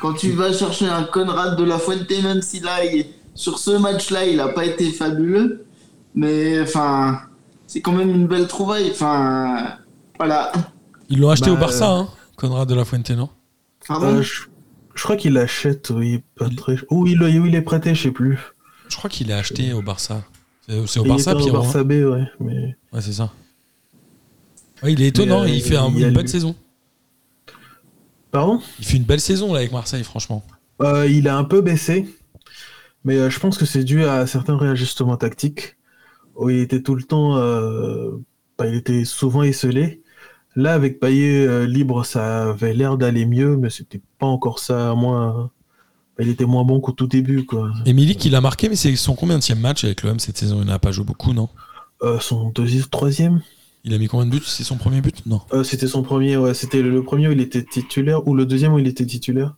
[0.00, 3.06] Quand tu vas chercher un Conrad de la Fuente, même si là, il-
[3.36, 5.64] sur ce match-là, il n'a pas été fabuleux,
[6.14, 7.20] mais enfin,
[7.66, 8.90] c'est quand même une belle trouvaille.
[8.90, 9.76] Enfin,
[10.18, 10.50] voilà.
[11.08, 13.28] Ils l'ont acheté Bah, au Barça, hein, Conrad de la Fuente, non?
[13.86, 14.06] Pardon?
[14.16, 14.42] Euh, je,
[14.94, 16.76] je crois qu'il l'achète, oui, pas très.
[16.90, 18.38] Où il, où il est prêté, je sais plus.
[18.88, 20.22] Je crois qu'il est acheté au Barça.
[20.68, 21.58] C'est au Il Barça, au Pierrot.
[21.58, 22.76] hein Barça B, ouais, mais.
[22.92, 23.30] Ouais, c'est ça.
[24.82, 26.54] Ouais, il est étonnant, Mais, euh, il fait un- il une le- bonne saison.
[28.30, 28.60] Pardon?
[28.78, 30.44] Il fait une belle saison là avec Marseille, franchement.
[30.82, 32.06] Euh, il a un peu baissé,
[33.06, 35.76] mais euh, je pense que c'est dû à certains réajustements tactiques
[36.34, 38.10] où il était tout le temps, euh,
[38.58, 40.02] bah, il était souvent esselé.
[40.54, 44.94] Là, avec Payet euh, libre, ça avait l'air d'aller mieux, mais c'était pas encore ça.
[44.94, 45.50] Moins,
[46.16, 47.70] bah, il était moins bon qu'au tout début, quoi.
[47.86, 50.60] Et Milik, il a marqué, mais c'est son combien de match avec l'OM cette saison?
[50.62, 51.48] Il n'a pas joué beaucoup, non?
[52.02, 53.40] Euh, son deuxième, troisième,
[53.84, 54.42] Il a mis combien de buts?
[54.44, 55.24] C'est son premier but?
[55.26, 55.40] Non.
[55.52, 56.36] Euh, c'était son premier.
[56.36, 59.06] Ouais, c'était le, le premier où il était titulaire ou le deuxième où il était
[59.06, 59.54] titulaire.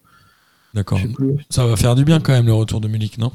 [0.75, 1.01] D'accord.
[1.51, 3.33] Ça va faire du bien quand même le retour de Milik, non?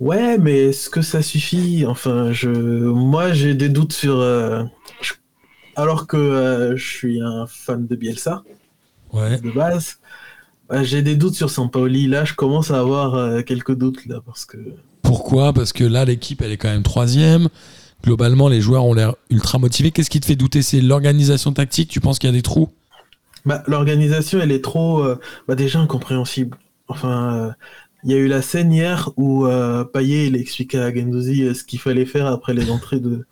[0.00, 1.84] Ouais, mais est-ce que ça suffit?
[1.86, 4.18] Enfin, je, moi, j'ai des doutes sur.
[4.18, 4.64] euh,
[5.76, 8.42] Alors que euh, je suis un fan de Bielsa
[9.12, 9.38] Ouais.
[9.40, 9.98] de base,
[10.68, 12.06] bah, j'ai des doutes sur Sampaoli.
[12.08, 14.56] Là, je commence à avoir euh, quelques doutes là parce que.
[15.02, 15.52] Pourquoi?
[15.52, 17.48] Parce que là, l'équipe, elle est quand même troisième.
[18.02, 19.90] Globalement, les joueurs ont l'air ultra motivés.
[19.92, 20.62] Qu'est-ce qui te fait douter?
[20.62, 21.88] C'est l'organisation tactique?
[21.90, 22.70] Tu penses qu'il y a des trous?
[23.44, 25.18] Bah, l'organisation, elle est trop, euh,
[25.48, 26.56] bah, déjà incompréhensible.
[26.88, 27.50] Enfin, euh,
[28.04, 31.54] il y a eu la scène hier où euh, Payet il expliquait à Gendouzi euh,
[31.54, 33.26] ce qu'il fallait faire après les entrées de,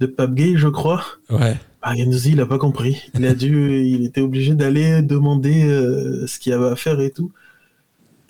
[0.00, 1.04] de Pape Gay, je crois.
[1.30, 1.58] Ouais.
[1.82, 3.02] Bah, Gendouzi, il a pas compris.
[3.14, 5.64] Il a dû, il était obligé d'aller demander
[6.26, 7.32] ce qu'il y avait à faire et tout.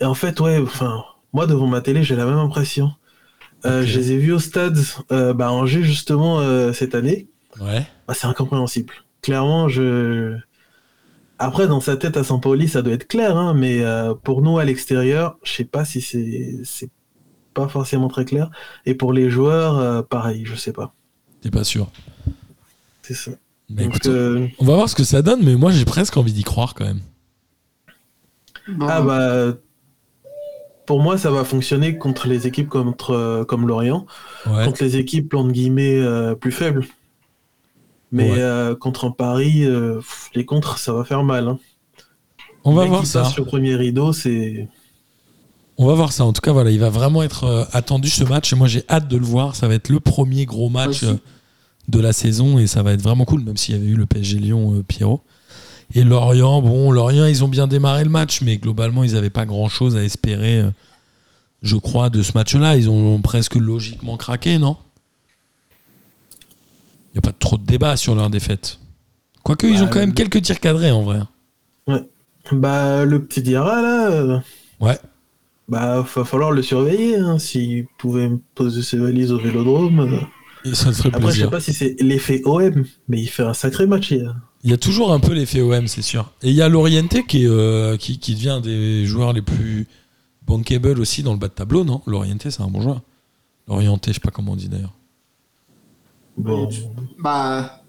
[0.01, 1.03] Et en fait, ouais, enfin,
[1.33, 2.91] moi devant ma télé, j'ai la même impression.
[3.63, 4.77] Je les ai vus au stade,
[5.09, 6.41] bah, Angers justement
[6.73, 7.27] cette année.
[7.61, 7.85] Ouais.
[8.07, 8.93] Bah, c'est incompréhensible.
[9.21, 10.35] Clairement, je.
[11.39, 14.59] Après, dans sa tête à Saint-Pauli, ça doit être clair, hein, mais euh, pour nous
[14.59, 16.89] à l'extérieur, je sais pas si c'est
[17.53, 18.49] pas forcément très clair.
[18.85, 20.93] Et pour les joueurs, euh, pareil, je sais pas.
[21.41, 21.91] T'es pas sûr
[23.01, 23.31] C'est ça.
[23.69, 26.15] Bah, Donc, écoute, euh, On va voir ce que ça donne, mais moi j'ai presque
[26.17, 27.01] envie d'y croire quand même.
[28.81, 29.53] Ah bah,
[30.85, 34.05] pour moi, ça va fonctionner contre les équipes contre, euh, comme Lorient,
[34.47, 34.65] Ouais.
[34.65, 36.85] contre les équipes entre guillemets euh, plus faibles.
[38.13, 38.37] Mais Ouais.
[38.39, 41.47] euh, contre un Paris, euh, pff, les contres, ça va faire mal.
[41.47, 41.59] hein.
[42.63, 43.23] On va voir ça.
[43.23, 44.69] passe sur le premier rideau, c'est
[45.77, 46.23] On va voir ça.
[46.23, 48.83] En tout cas, voilà, il va vraiment être euh, attendu ce match et moi j'ai
[48.89, 49.55] hâte de le voir.
[49.55, 51.15] Ça va être le premier gros match euh,
[51.89, 54.05] de la saison et ça va être vraiment cool, même s'il y avait eu le
[54.05, 55.21] PSG Lyon euh, Pierrot.
[55.95, 59.45] Et Lorient, bon, Lorient, ils ont bien démarré le match, mais globalement, ils n'avaient pas
[59.45, 60.63] grand chose à espérer,
[61.61, 62.77] je crois, de ce match-là.
[62.77, 64.77] Ils ont presque logiquement craqué, non?
[67.13, 68.79] N'y a pas trop de débat sur leur défaite.
[69.43, 71.19] Quoique, ils Bah, ont quand même quelques tirs cadrés en vrai.
[72.51, 74.11] bah le petit Diarra là.
[74.11, 74.39] euh,
[74.79, 74.97] Ouais.
[75.69, 77.17] Bah, va falloir le surveiller.
[77.17, 79.99] Hein, S'il pouvait poser ses valises au vélodrome.
[80.01, 80.19] euh.
[80.69, 83.85] Et ça Après, je sais pas si c'est l'effet OM, mais il fait un sacré
[83.85, 84.33] match hier.
[84.63, 86.31] Il y a toujours un peu l'effet OM, c'est sûr.
[86.41, 89.87] Et il y a Loriente qui, euh, qui, qui devient un des joueurs les plus
[90.47, 92.01] bankable aussi dans le bas de tableau, non?
[92.07, 93.01] Loriente, c'est un bon joueur.
[93.67, 94.93] Lorienté, je sais pas comment on dit d'ailleurs.
[96.37, 96.67] Bon,
[97.19, 97.83] bah,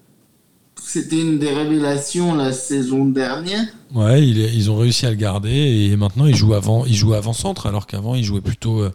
[0.81, 3.65] c'était une des révélations la saison dernière.
[3.93, 5.49] Ouais, il est- ils ont réussi à le garder
[5.91, 8.91] et maintenant il joue avant, il joue avant centre alors qu'avant il jouait plutôt euh,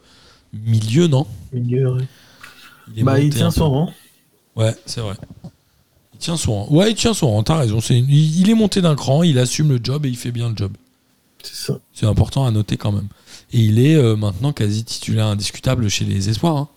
[0.52, 1.26] milieu, non?
[1.52, 2.04] Milieu, ouais.
[2.96, 3.92] il Bah, il tient son rang.
[4.56, 5.14] Ouais, c'est vrai.
[6.14, 6.74] Il tient son rang.
[6.74, 7.42] Ouais, il tient son rang.
[7.42, 7.80] T'as raison.
[7.80, 10.32] C'est une- il, il est monté d'un cran, il assume le job et il fait
[10.32, 10.72] bien le job.
[11.42, 11.78] C'est ça.
[11.92, 13.08] C'est important à noter quand même.
[13.52, 16.56] Et il est euh, maintenant quasi titulaire indiscutable chez les espoirs.
[16.56, 16.68] hein.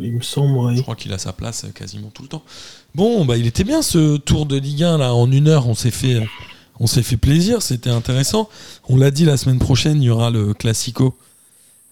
[0.00, 2.42] Il me semble, Je crois qu'il a sa place euh, quasiment tout le temps.
[2.94, 5.68] Bon, bah il était bien ce tour de Ligue 1 là en une heure.
[5.68, 6.24] On s'est fait, euh,
[6.80, 7.62] on s'est fait plaisir.
[7.62, 8.48] C'était intéressant.
[8.88, 11.14] On l'a dit la semaine prochaine, il y aura le Classico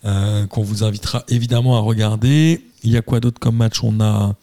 [0.05, 2.63] euh, qu'on vous invitera évidemment à regarder.
[2.83, 3.83] Il y a quoi d'autre comme match?
[3.83, 4.35] On a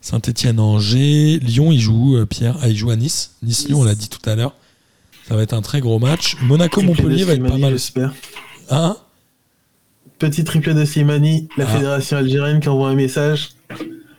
[0.00, 1.70] Saint-Étienne-Angers, Lyon.
[1.70, 3.32] Il joue euh, Pierre, ah, il joue à Nice.
[3.42, 4.54] Nice-Lyon, on l'a dit tout à l'heure.
[5.28, 6.36] Ça va être un très gros match.
[6.40, 7.72] Monaco-Montpellier va être pas mal.
[7.72, 8.14] j'espère.
[8.70, 8.96] Hein?
[10.22, 11.66] Petit triplé de Slimani, la Ah.
[11.66, 13.50] fédération algérienne qui envoie un message.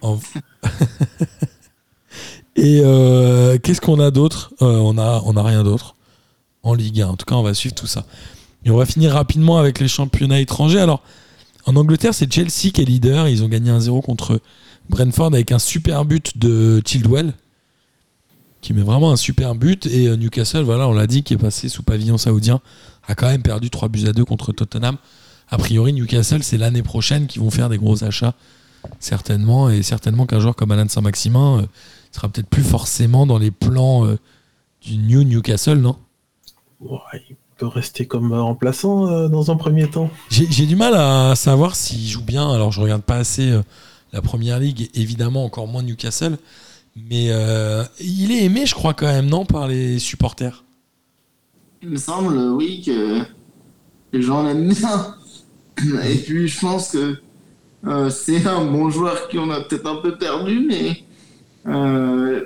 [0.02, 0.20] En-
[2.58, 4.52] Et euh, qu'est-ce qu'on a d'autre?
[4.62, 5.96] Euh, On a, on a rien d'autre
[6.62, 7.08] en Ligue 1.
[7.08, 8.06] En tout cas, on va suivre tout ça.
[8.66, 10.82] Et on va finir rapidement avec les championnats étrangers.
[10.82, 11.04] Alors,
[11.66, 13.30] en Angleterre, c'est Chelsea qui est leader.
[13.30, 14.42] Ils ont gagné 1-0 contre
[14.90, 17.32] Brentford avec un super but de Childwell,
[18.60, 19.86] qui met vraiment un super but.
[19.86, 22.60] Et euh, Newcastle, voilà, on l'a dit, qui est passé sous pavillon saoudien,
[23.08, 24.98] a quand même perdu 3 buts à 2 contre Tottenham.
[25.54, 28.34] A priori, Newcastle, c'est l'année prochaine qu'ils vont faire des gros achats
[29.00, 31.66] certainement, et certainement qu'un joueur comme Alan Saint-Maximin euh,
[32.12, 34.18] sera peut-être plus forcément dans les plans euh,
[34.82, 35.96] du New Newcastle, non?
[36.80, 36.98] Ouais,
[37.30, 40.10] il peut rester comme remplaçant euh, dans un premier temps.
[40.32, 42.52] J'ai du mal à savoir s'il joue bien.
[42.52, 43.62] Alors, je regarde pas assez euh,
[44.12, 46.40] la première ligue, évidemment encore moins Newcastle,
[46.96, 50.64] mais euh, il est aimé, je crois, quand même, non, par les supporters?
[51.84, 53.22] Il me semble, oui, que
[54.12, 55.16] les gens l'aiment bien.
[56.10, 57.18] Et puis, je pense que
[57.88, 61.04] euh, c'est un bon joueur qui on a peut-être un peu perdu, mais
[61.68, 62.44] euh,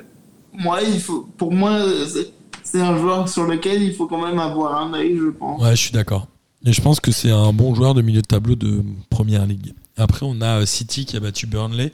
[0.53, 2.33] moi, il faut, pour moi, c'est-
[2.79, 5.61] un joueur sur lequel il faut quand même avoir un œil, je pense.
[5.61, 6.27] Ouais, je suis d'accord.
[6.65, 9.73] Et je pense que c'est un bon joueur de milieu de tableau de première ligue.
[9.95, 11.91] Après, on a euh, City qui a battu Burnley.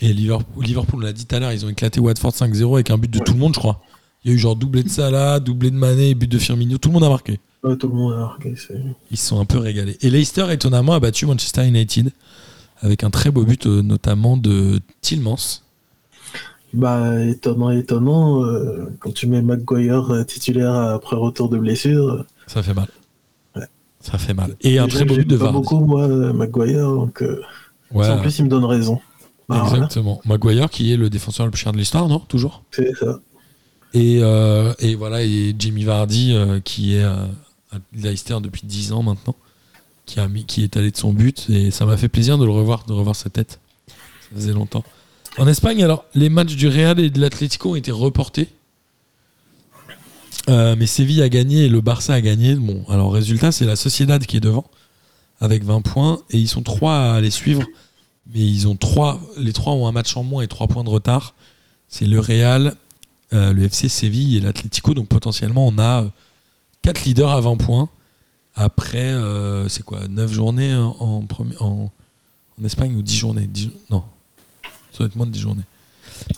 [0.00, 2.90] Et Liverpool, Liverpool on l'a dit tout à l'heure, ils ont éclaté Watford 5-0 avec
[2.90, 3.80] un but de tout le monde, je crois.
[4.24, 6.76] Il y a eu genre doublé de Salah, doublé de Mané, but de Firmino.
[6.78, 7.40] Tout le monde a marqué.
[7.66, 8.54] Ouais, tout le monde a marqué.
[8.56, 9.96] c'est- Ils sont un peu régalés.
[10.00, 12.10] Et Leicester, étonnamment, a battu Manchester United
[12.80, 15.62] avec un très beau but, euh, notamment de Tillmans.
[16.72, 18.44] Bah, étonnant, étonnant.
[18.44, 22.24] euh, quand tu mets Maguire euh, titulaire après retour de blessure.
[22.46, 22.88] Ça fait mal.
[23.54, 23.66] Ouais.
[24.00, 24.56] Ça fait mal.
[24.60, 25.54] Et un très beau but de Vardy.
[25.54, 26.88] beaucoup, moi, Maguire.
[26.90, 27.24] Donc,
[27.92, 29.00] Ouais, en plus, il me donne raison.
[29.48, 30.20] Bah, voilà, exactement.
[30.24, 32.62] Maguire, qui est le défenseur le plus cher de l'histoire, non Toujours?
[32.72, 33.20] C'est ça.
[33.94, 37.26] Et, euh, et voilà, et Jimmy Vardy, euh, qui est euh,
[37.76, 39.34] à depuis 10 ans maintenant,
[40.04, 42.44] qui, a mis, qui est allé de son but, et ça m'a fait plaisir de
[42.44, 43.60] le revoir, de revoir sa tête.
[43.88, 44.84] Ça faisait longtemps.
[45.38, 48.48] En Espagne, alors, les matchs du Real et de l'Atlético ont été reportés.
[50.48, 52.54] Euh, mais Séville a gagné et le Barça a gagné.
[52.54, 54.64] Bon, alors résultat, c'est la Sociedad qui est devant
[55.40, 57.64] avec 20 points et ils sont trois à les suivre.
[58.32, 60.88] Mais ils ont trois, les trois ont un match en moins et trois points de
[60.88, 61.34] retard.
[61.88, 62.74] C'est le Real,
[63.32, 64.94] euh, le FC Séville et l'Atlético.
[64.94, 66.06] Donc potentiellement, on a
[66.86, 67.88] 4 leaders à 20 points.
[68.54, 71.24] Après, euh, c'est quoi 9 journées en, en,
[71.60, 71.90] en-
[72.60, 73.46] en Espagne ou 10 journées?
[73.46, 74.04] 10 Non,
[74.92, 75.64] ça doit être moins de 10 journées.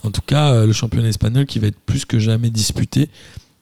[0.05, 3.11] En tout cas, euh, le championnat espagnol qui va être plus que jamais disputé,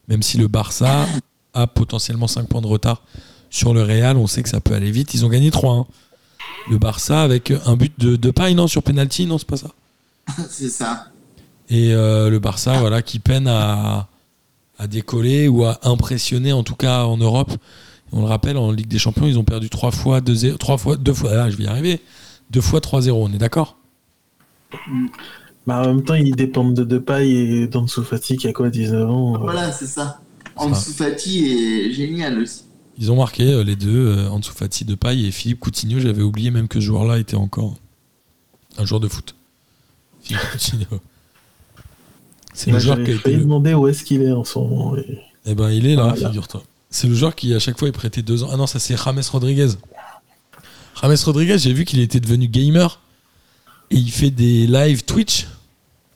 [0.09, 1.07] même si le Barça
[1.55, 3.03] a potentiellement 5 points de retard
[3.51, 4.17] sur le Real.
[4.17, 5.13] On sait que ça peut aller vite.
[5.15, 5.87] Ils ont gagné 3-1.
[6.71, 9.71] Le Barça avec un but de, de paille, non Sur penalty, non, c'est pas ça.
[10.49, 11.09] c'est ça.
[11.69, 14.07] Et euh, le Barça, voilà, qui peine à,
[14.79, 17.53] à décoller ou à impressionner, en tout cas en Europe.
[18.13, 20.97] On le rappelle, en Ligue des Champions, ils ont perdu trois fois, deux, trois fois,
[20.97, 22.01] deux fois, ah, je vais y arriver,
[22.51, 23.79] deux fois 3-0, on est d'accord?
[25.67, 29.11] Bah, en même temps, ils dépendent de Depay et d'Ansu Fati qui a quoi, 19
[29.11, 30.21] ans euh, Voilà, c'est ça.
[30.55, 32.63] Ansu Fati est génial aussi.
[32.99, 35.99] Ils ont marqué euh, les deux, euh, Ansu Fati de paille et Philippe Coutinho.
[35.99, 37.75] J'avais oublié même que ce joueur-là était encore
[38.79, 39.35] un joueur de foot.
[40.21, 41.01] Philippe Coutinho.
[42.57, 43.33] C'est bah, le joueur qui a été.
[43.35, 44.97] le- demander où est-ce qu'il est en ce moment.
[44.97, 46.29] et- Eh ben, il est là, Voilà.
[46.29, 46.63] figure-toi.
[46.91, 48.49] C'est le joueur qui, à chaque fois, est prêté deux ans.
[48.53, 49.69] Ah non, ça, c'est James Rodriguez.
[51.03, 53.01] James Rodriguez, j'ai vu qu'il était devenu gamer.
[53.91, 55.47] Et il fait des live Twitch,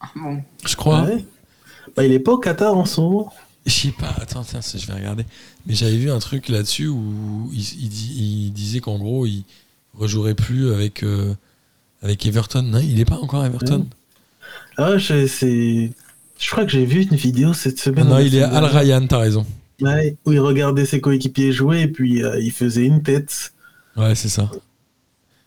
[0.01, 0.43] Ah bon.
[0.66, 1.03] je crois.
[1.03, 1.24] Ouais.
[1.97, 3.32] Bah, il est pas au Qatar en ce moment.
[3.66, 5.24] Je sais pas, attends, tiens, je vais regarder.
[5.66, 8.14] Mais j'avais vu un truc là-dessus où il, il dit-
[8.47, 9.45] il disait qu'en gros, il
[9.97, 11.34] rejouerait plus avec, euh,
[12.03, 12.62] avec Everton.
[12.62, 13.86] Non, il est pas encore à Everton.
[14.78, 15.93] Ah, je, c'est...
[16.41, 18.09] je crois que j'ai vu une vidéo cette semaine.
[18.09, 18.64] non, il est Al.
[18.64, 19.47] Ryan, t'as raison.
[19.80, 23.53] Ouais, où il regardait ses coéquipiers jouer et puis euh, il faisait une tête.
[23.97, 24.51] Ouais, c'est ça.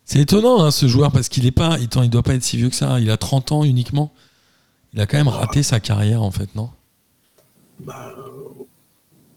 [0.05, 1.77] C'est étonnant, hein, ce joueur, parce qu'il est pas.
[1.79, 2.99] Il doit pas être si vieux que ça.
[2.99, 4.13] Il a 30 ans uniquement.
[4.93, 6.69] Il a quand même raté sa carrière, en fait, non?
[7.79, 8.13] Bah,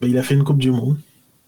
[0.00, 0.98] bah, il a fait une Coupe du Monde.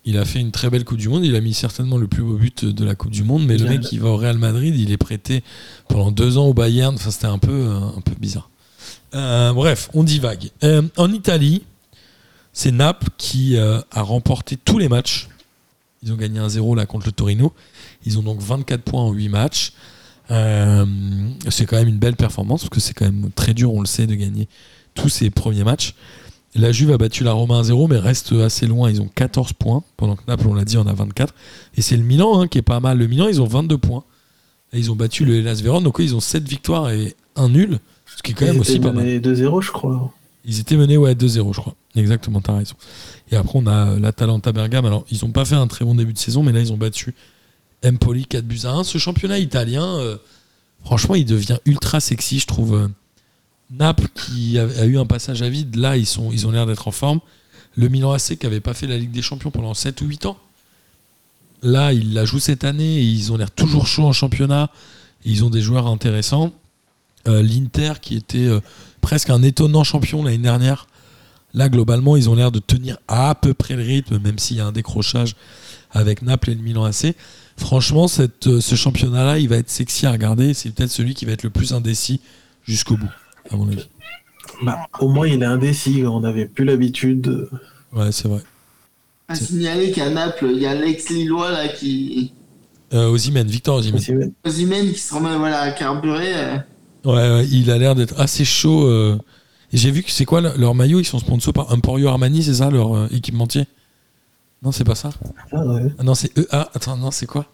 [0.04, 1.24] Il a fait une très belle Coupe du Monde.
[1.24, 3.44] Il a mis certainement le plus beau but de la Coupe du Monde.
[3.46, 4.74] Mais le mec, il va au Real Madrid.
[4.78, 5.42] Il est prêté
[5.88, 6.94] pendant deux ans au Bayern.
[6.94, 8.50] Enfin, c'était un peu, euh, un peu bizarre.
[9.14, 10.50] Euh, bref, on divague.
[10.64, 11.64] Euh, en Italie,
[12.52, 15.28] c'est Naples qui euh, a remporté tous les matchs.
[16.02, 17.52] Ils ont gagné 1-0 là contre le Torino.
[18.04, 19.72] Ils ont donc 24 points en 8 matchs.
[20.30, 20.84] Euh,
[21.48, 23.86] c'est quand même une belle performance parce que c'est quand même très dur, on le
[23.86, 24.48] sait, de gagner
[24.94, 25.94] tous ces premiers matchs.
[26.54, 28.90] La Juve a battu la Roma 1-0, mais reste assez loin.
[28.90, 31.34] Ils ont 14 points, pendant que Naples, on l'a dit, en a 24.
[31.76, 32.98] Et c'est le Milan hein, qui est pas mal.
[32.98, 34.04] Le Milan, ils ont 22 points.
[34.72, 37.78] Et ils ont battu le Hellas Vérone, donc ils ont 7 victoires et un nul,
[38.18, 39.04] ce qui est quand Ils même aussi étaient pas mal.
[39.04, 40.12] menés 2-0, je crois.
[40.44, 41.74] Ils étaient menés ouais, 2-0, je crois.
[41.94, 42.74] Exactement, t'as raison.
[43.30, 44.86] Et après, on a euh, l'Atalanta Bergame.
[44.86, 46.76] Alors, ils n'ont pas fait un très bon début de saison, mais là, ils ont
[46.76, 47.14] battu
[47.86, 48.82] Empoli 4 buts à 1.
[48.82, 50.16] Ce championnat italien, euh,
[50.84, 52.74] franchement, il devient ultra sexy, je trouve.
[52.74, 52.88] Euh,
[53.70, 56.66] Naples, qui a, a eu un passage à vide, là, ils, sont, ils ont l'air
[56.66, 57.20] d'être en forme.
[57.76, 60.26] Le Milan AC, qui n'avait pas fait la Ligue des Champions pendant 7 ou 8
[60.26, 60.38] ans,
[61.62, 64.70] là, ils la jouent cette année et ils ont l'air toujours chauds en championnat.
[65.24, 66.52] Ils ont des joueurs intéressants.
[67.26, 68.60] Euh, L'Inter, qui était euh,
[69.00, 70.86] presque un étonnant champion l'année dernière,
[71.54, 74.60] Là, globalement, ils ont l'air de tenir à peu près le rythme, même s'il y
[74.60, 75.34] a un décrochage
[75.90, 77.14] avec Naples et le Milan AC.
[77.56, 80.52] Franchement, cette, euh, ce championnat-là, il va être sexy à regarder.
[80.52, 82.20] C'est peut-être celui qui va être le plus indécis
[82.64, 83.10] jusqu'au bout,
[83.50, 83.88] à mon avis.
[84.62, 86.04] Bah, au moins, il est indécis.
[86.04, 87.48] On n'avait plus l'habitude.
[87.92, 88.42] Ouais, c'est vrai.
[89.28, 92.32] À signaler qu'à Naples, il y a l'ex-Lillois là qui.
[92.94, 94.30] Euh, Victor ouais.
[94.44, 96.34] Osimhen qui se remet voilà, à carburer.
[96.34, 96.56] euh.
[97.04, 98.86] Ouais, ouais, il a l'air d'être assez chaud.
[98.86, 99.18] euh.
[99.72, 102.54] J'ai vu que c'est quoi le- leur maillot Ils sont sponsors par Emporio Armani, c'est
[102.54, 103.66] ça, leur euh, équipementier?
[104.62, 105.10] Non, c'est pas ça?
[105.52, 105.92] Ah, ouais.
[105.98, 106.68] Ah non, c'est EA.
[106.74, 107.46] Attends, non, c'est quoi?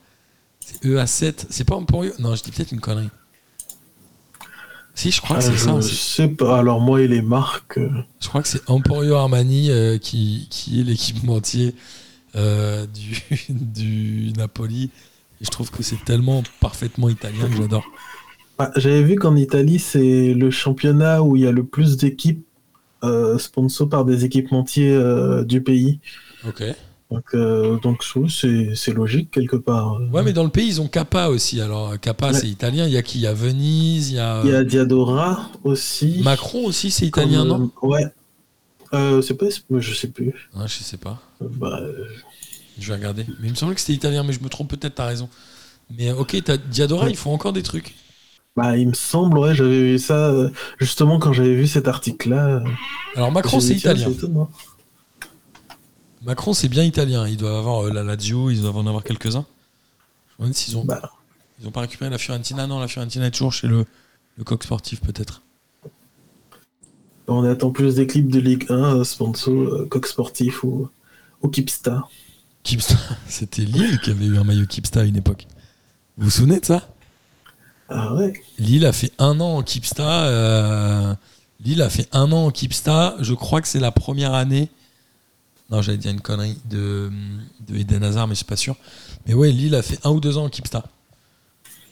[0.61, 1.47] C'est EA7.
[1.51, 2.13] C'est pas Emporio?
[2.19, 3.11] Non, je dis peut-être une connerie.
[4.95, 5.83] Si, je crois que c'est je ça.
[5.83, 6.59] c'est- sais pas.
[6.61, 7.79] Alors, moi et les marques.
[7.79, 7.91] euh,
[8.21, 11.75] Je crois que c'est Emporio Armani euh, qui, qui est l'équipementier
[12.37, 14.91] euh, du, du Napoli.
[15.41, 17.85] Et je trouve que c'est tellement parfaitement italien que j'adore.
[18.59, 22.45] Bah, J'avais vu qu'en Italie, c'est le championnat où il y a le plus d'équipes
[23.03, 26.01] euh, sponsors par des équipementiers euh, du pays.
[26.47, 26.63] Ok.
[27.11, 30.01] Donc, euh, donc c'est logique quelque part.
[30.13, 31.61] Ouais, mais dans le pays, ils ont Kappa aussi.
[31.61, 32.35] Alors, Kappa, Ouais.
[32.35, 32.87] c'est italien.
[32.87, 33.19] Il y a qui?
[33.19, 34.41] Il y a Venise, il y a.
[34.45, 36.21] Il y a Diadora aussi.
[36.25, 37.71] Macron aussi, c'est italien, non?
[37.83, 38.07] Ouais.
[38.95, 39.47] Euh, c'est pas,
[39.79, 40.33] je sais plus.
[40.57, 41.21] Ah, Je sais pas.
[41.41, 41.81] Bah,
[42.79, 43.27] Je vais regarder.
[43.41, 45.29] Mais il me semblait que c'était italien, mais je me trompe peut-être, t'as raison.
[45.97, 47.11] Mais ok, t'as Diadora, Ouais.
[47.11, 47.95] ils font encore des trucs.
[48.57, 52.63] Bah, il me semble, ouais, j'avais vu ça euh, justement quand j'avais vu cet article-là.
[53.17, 54.09] Alors Macron, c'est italien.
[56.23, 57.27] Macron, c'est bien italien.
[57.29, 59.45] Ils doivent avoir euh, la Lazio, ils doivent en avoir quelques-uns.
[60.29, 61.11] Je me demande s'ils ont, Bah,
[61.61, 62.67] ils ont pas récupéré la Fiorentina.
[62.67, 63.85] Non, la Fiorentina est toujours chez le,
[64.39, 65.43] le coq sportif, peut-être.
[67.29, 70.89] on attend plus des clips de Ligue 1, euh, sponsor, euh, Coq Sportif ou,
[71.43, 72.09] ou Kipstar.
[72.63, 72.97] Kipsta,
[73.29, 75.47] c'était Lille qui avait eu un maillot Kipsta à une époque.
[76.17, 76.94] Vous vous souvenez de ça?
[77.89, 80.25] Ah ouais Lille a fait un an en Kipsta.
[80.27, 81.15] euh,
[81.65, 83.17] Lille a fait un an en Kipsta.
[83.21, 84.69] Je crois que c'est la première année.
[85.71, 87.11] Non, j'allais dire une connerie de,
[87.69, 88.77] de Eden Hazard, mais je suis pas sûr.
[89.27, 90.85] Mais ouais, Lille a fait un ou deux ans en Kipsta.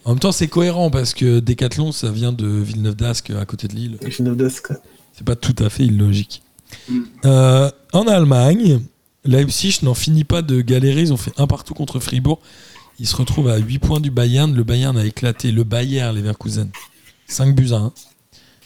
[0.05, 3.69] En même temps, c'est cohérent parce que Decathlon, ça vient de Villeneuve d'Ascq, à côté
[3.69, 3.99] de Lille.
[4.11, 4.73] Finot d'Ascq.
[5.13, 6.43] C'est pas tout à fait illogique.
[6.89, 7.01] Mm.
[7.25, 8.81] Euh, en Allemagne,
[9.25, 11.03] Leipzig n'en finit pas de galérer.
[11.03, 12.41] Ils ont fait un partout contre Fribourg.
[13.03, 14.55] Ils se retrouvent à 8 points du Bayern.
[14.55, 16.71] Le Bayern a éclaté le Bayern Leverkusen.
[17.27, 17.93] 5 buts à 1.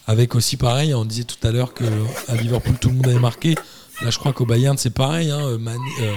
[0.06, 1.84] Avec aussi pareil, on disait tout à l'heure que
[2.28, 3.54] à Liverpool tout le monde avait marqué.
[4.02, 5.30] Là, je crois qu'au Bayern c'est pareil.
[5.30, 5.40] Hein.
[5.40, 5.58] euh,
[6.02, 6.12] euh,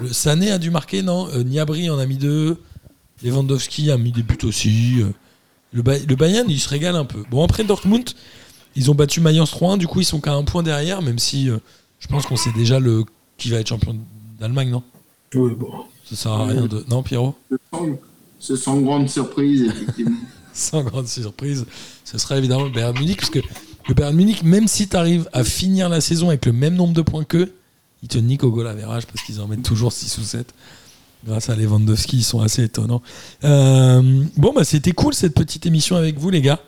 [0.00, 1.28] le Sané a dû marquer, non?
[1.28, 2.60] Euh, Niabri en a mis deux.
[3.22, 5.02] Lewandowski a mis des buts aussi.
[5.72, 7.22] Le, Bay- le Bayern, il se régale un peu.
[7.30, 8.10] Bon, après Dortmund,
[8.74, 9.78] ils ont battu Mayence 3-1.
[9.78, 12.78] Du coup, ils sont qu'à un point derrière, même si je pense qu'on sait déjà
[12.80, 13.04] le
[13.36, 13.96] qui va être champion
[14.40, 14.82] d'Allemagne, non?
[15.34, 15.52] Oui.
[16.10, 16.84] Ça sert à rien de.
[16.88, 17.34] Non, Pierrot?
[18.40, 20.16] C'est sans grande surprise, effectivement.
[20.54, 21.66] Sans grande surprise,
[22.04, 23.40] ce serait évidemment le Bayern Munich, parce que
[23.88, 26.94] le Bayern Munich, même si tu arrives à finir la saison avec le même nombre
[26.94, 27.52] de points qu'eux,
[28.02, 30.54] ils te niquent au goal average parce qu'ils en mettent toujours 6 ou 7.
[31.26, 33.02] Grâce à Lewandowski, ils sont assez étonnants.
[33.44, 36.60] Euh, bon, bah c'était cool cette petite émission avec vous, les gars.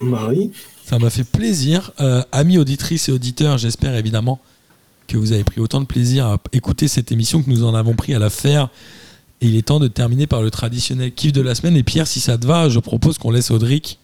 [0.00, 0.50] Bah oui.
[0.84, 1.92] Ça m'a fait plaisir.
[2.00, 4.40] Euh, amis auditrices et auditeurs, j'espère évidemment
[5.08, 7.94] que vous avez pris autant de plaisir à écouter cette émission que nous en avons
[7.94, 8.68] pris à la faire.
[9.40, 11.76] Et il est temps de terminer par le traditionnel kiff de la semaine.
[11.76, 13.98] Et Pierre, si ça te va, je propose qu'on laisse Audric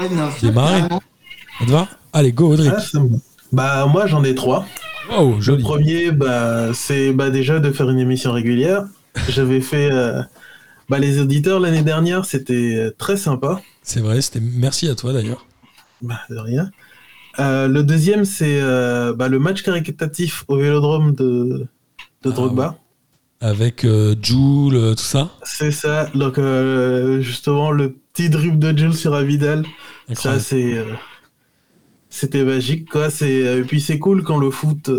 [0.00, 0.08] Ouais,
[0.40, 0.80] Démarrer.
[0.80, 1.88] Ça te va?
[2.12, 2.72] Allez, go Audric.
[2.74, 2.98] Ah.
[3.52, 4.66] Bah moi j'en ai trois.
[5.10, 8.86] Wow, Le premier, bah, c'est bah, déjà de faire une émission régulière.
[9.28, 10.22] J'avais fait euh,
[10.88, 13.60] bah, les auditeurs l'année dernière, c'était euh, très sympa.
[13.82, 15.44] C'est vrai, c'était merci à toi d'ailleurs.
[16.00, 16.70] Bah, de rien.
[17.38, 21.66] Euh, le deuxième, c'est euh, bah, le match caritatif au vélodrome de, de
[22.24, 22.76] Ah, Drogba.
[23.40, 25.30] Avec euh, Jules, euh, tout ça.
[25.42, 26.08] C'est ça.
[26.14, 26.38] Donc,
[27.20, 29.64] justement, le petit dribble de Jules sur Avidal,
[30.12, 30.84] ça, c'est.
[32.10, 33.08] C'était magique, quoi.
[33.22, 34.90] Et puis, c'est cool quand le foot.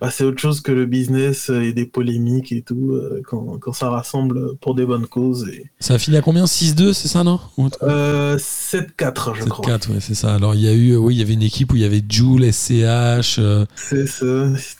[0.00, 3.58] Euh, bah, c'est autre chose que le business et des polémiques et tout, euh, quand,
[3.60, 5.48] quand ça rassemble pour des bonnes causes.
[5.48, 5.64] Et...
[5.78, 6.44] Ça a fini à combien?
[6.44, 7.38] 6-2, c'est ça, non?
[7.82, 9.66] Euh, 7-4, je crois.
[9.76, 10.34] 7-4, ouais, c'est ça.
[10.34, 11.84] Alors il y a eu, euh, oui, il y avait une équipe où il y
[11.84, 13.38] avait Jules, SCH.
[13.38, 14.26] euh, C'est ça.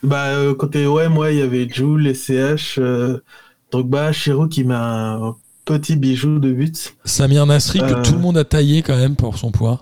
[0.03, 3.19] Bah, euh, côté OM, ouais, il y avait Jules, SCH, euh,
[3.71, 5.35] Drogba, Chirou qui met un
[5.65, 6.95] petit bijou de but.
[7.05, 8.03] Samir Nasri, que Euh.
[8.03, 9.79] tout le monde a taillé quand même pour son poids.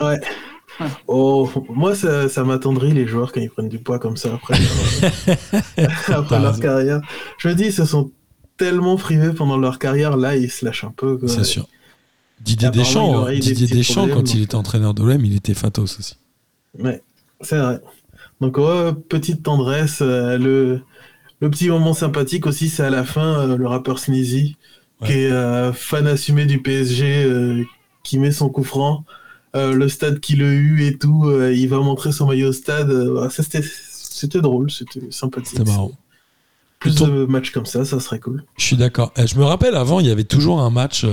[1.09, 4.55] Oh, moi, ça, ça m'attendrit les joueurs quand ils prennent du poids comme ça après,
[4.59, 5.13] leur-
[6.19, 6.63] après leur raison.
[6.63, 7.01] carrière.
[7.39, 8.11] Je me dis, ils se sont
[8.57, 11.19] tellement privés pendant leur carrière, là, ils se lâchent un peu.
[11.27, 11.67] C'est sûr.
[12.41, 16.17] Didier Deschamps, Didier Deschamps problèmes, quand il était entraîneur de l'OM, il était fatos aussi.
[16.79, 17.03] Ouais,
[17.41, 17.81] c'est vrai.
[18.41, 19.99] Donc, ouais, petite tendresse.
[20.03, 20.81] euh, le,
[21.41, 24.57] le petit moment sympathique aussi, c'est à la fin, euh, le rappeur Sneezy,
[25.01, 25.07] Ouais.
[25.07, 27.65] qui est euh, fan assumé du PSG,
[28.03, 29.05] qui met son coup franc.
[29.57, 32.53] Euh, le stade qui l'a eu et tout, euh, il va montrer son maillot au
[32.53, 32.91] stade.
[32.91, 33.62] euh, ça, c'était,
[33.93, 35.49] c'était drôle, c'était sympathique.
[35.59, 35.93] C'était marrant.
[36.81, 38.45] Plus Plutôt- de matchs comme ça, ça serait cool.
[38.57, 39.12] Je suis d'accord.
[39.19, 41.05] Euh, Je me rappelle avant, il y avait toujours un match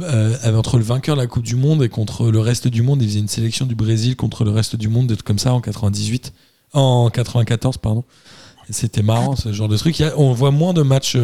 [0.00, 3.02] euh, entre le vainqueur de la Coupe du Monde et contre le reste du monde.
[3.02, 5.52] Ils faisaient une sélection du Brésil contre le reste du monde, des trucs comme ça
[5.52, 6.32] en 98,
[6.72, 8.04] en 94 pardon.
[8.70, 9.98] C'était marrant ce genre de truc.
[9.98, 11.16] Il y a- on voit moins de matchs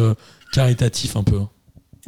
[0.51, 1.37] caritatifs un peu.
[1.39, 1.49] hein.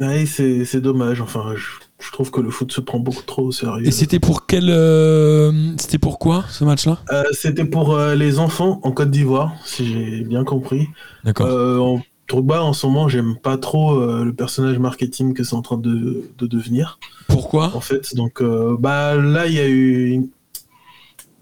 [0.00, 1.20] Ouais, c'est, c'est dommage.
[1.20, 1.64] Enfin, je,
[2.00, 3.86] je trouve que le foot se prend beaucoup trop au sérieux.
[3.86, 6.98] Et c'était pour quel euh, C'était pour quoi ce match-là?
[7.12, 10.88] Euh, c'était pour euh, les enfants en Côte d'Ivoire, si j'ai bien compris.
[11.24, 11.48] D'accord.
[11.80, 15.78] En Drogba, en ce moment, j'aime pas trop le personnage marketing que c'est en train
[15.78, 17.72] de, de devenir, Pourquoi?
[17.74, 18.14] En fait.
[18.14, 18.40] Donc,
[18.78, 20.30] bah, là, il y a eu.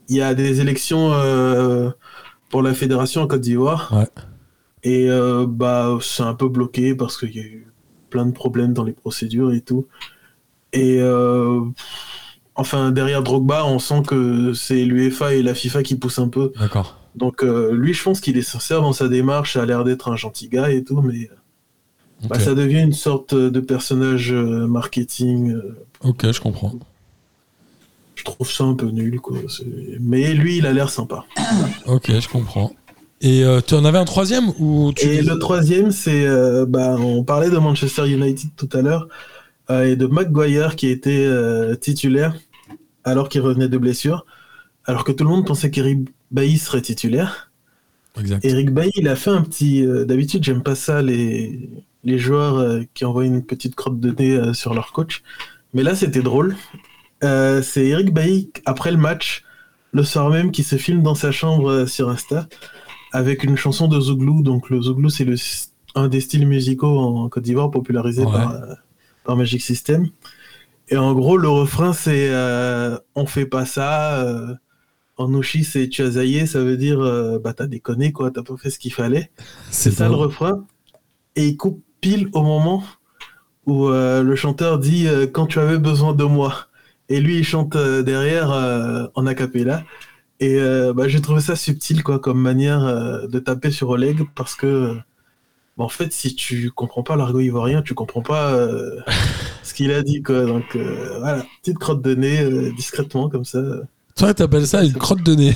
[0.08, 1.12] Il y a des élections
[2.48, 3.92] pour la fédération en Côte d'Ivoire.
[3.94, 4.08] Ouais.
[4.82, 5.08] Et
[5.46, 7.66] bah, c'est un peu bloqué parce qu'il y a eu
[8.08, 9.86] plein de problèmes dans les procédures et tout.
[10.72, 11.60] Et euh,
[12.54, 16.52] enfin, derrière Drogba, on sent que c'est l'UEFA et la FIFA qui poussent un peu.
[16.58, 16.96] D'accord.
[17.14, 20.08] Donc euh, lui, je pense qu'il est sincère dans sa démarche, ça a l'air d'être
[20.10, 21.28] un gentil gars et tout, mais
[22.28, 22.42] bah, Ok.
[22.42, 25.52] ça devient une sorte de personnage euh, marketing.
[25.52, 26.74] euh, Ok, je comprends.
[28.14, 29.38] je trouve ça un peu nul, quoi.
[30.00, 31.24] Mais lui, il a l'air sympa.
[31.86, 32.72] Ok, je comprends.
[33.20, 36.94] Et euh, tu en avais un troisième ou tu Et le troisième, c'est, euh, bah,
[37.00, 39.37] on parlait de Manchester United tout à l'heure euh,
[39.70, 42.34] et de Maguire qui était euh, titulaire
[43.04, 44.26] alors qu'il revenait de blessure,
[44.84, 47.50] alors que tout le monde pensait qu'Eric Bailly serait titulaire.
[48.18, 48.44] Exact.
[48.44, 49.84] Eric Bailly, il a fait un petit.
[49.86, 51.70] euh, D'habitude, j'aime pas ça, les,
[52.04, 55.22] les joueurs euh, qui envoient une petite crotte de nez euh, sur leur coach.
[55.74, 56.56] Mais là, c'était drôle.
[57.24, 59.44] Euh, c'est Eric Bailly, après le match,
[59.92, 62.46] le soir même, qui se filme dans sa chambre euh, sur Insta,
[63.12, 64.42] avec une chanson de Zouglou.
[64.42, 65.36] Donc, le Zouglou, c'est le,
[65.94, 68.32] un des styles musicaux en Côte d'Ivoire popularisé Ouais.
[68.32, 68.54] par,
[69.28, 70.08] euh, Magic System.
[70.88, 74.22] Et en gros, le refrain, c'est euh, On fait pas ça.
[74.24, 74.54] euh,
[75.18, 78.42] en Ouchi, c'est tu as zaillé, ça veut dire euh, bah t'as déconné quoi, t'as
[78.42, 79.30] pas fait ce qu'il fallait.
[79.70, 80.64] C'est ça le refrain.
[81.36, 82.84] Et il coupe pile au moment
[83.66, 86.66] où euh, le chanteur dit euh, quand tu avais besoin de moi.
[87.08, 89.84] Et lui il chante euh, derrière euh, en acapella.
[90.40, 94.22] Et euh, bah, j'ai trouvé ça subtil quoi comme manière euh, de taper sur Oleg
[94.36, 94.96] parce que
[95.78, 99.00] bah, en fait si tu comprends pas l'argot ivoirien, tu comprends pas euh,
[99.62, 100.44] ce qu'il a dit, quoi.
[100.44, 103.60] Donc, euh, voilà, petite crotte de nez, euh, discrètement, comme ça.
[104.16, 105.54] Toi, t'appelles ça une crotte de nez.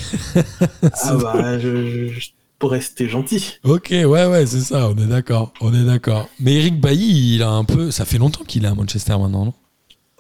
[1.03, 3.59] Ah bah, je, je- pour rester gentil.
[3.65, 6.28] Ok, ouais, ouais, c'est ça, on est d'accord, on est d'accord.
[6.39, 9.47] Mais Eric Bailly, il a un peu, ça fait longtemps qu'il est à Manchester maintenant,
[9.47, 9.55] non?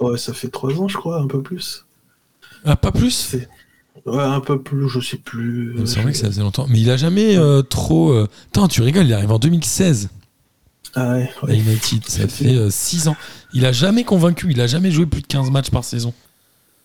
[0.00, 1.86] Ouais, ça fait trois ans, je crois, un peu plus.
[2.64, 3.10] Ah, pas plus?
[3.12, 3.48] C'est...
[4.06, 5.76] Ouais, un peu plus, je sais plus.
[5.86, 6.66] C'est vrai que ça faisait longtemps.
[6.68, 8.10] Mais il a jamais euh, trop.
[8.12, 10.08] euh, Putain, tu rigoles, il arrive en 2016
[10.94, 11.56] Ah ouais, ouais.
[11.58, 12.08] United.
[12.08, 13.16] Ça fait 6 ans.
[13.52, 16.12] Il a jamais convaincu, il a jamais joué plus de 15 matchs par saison.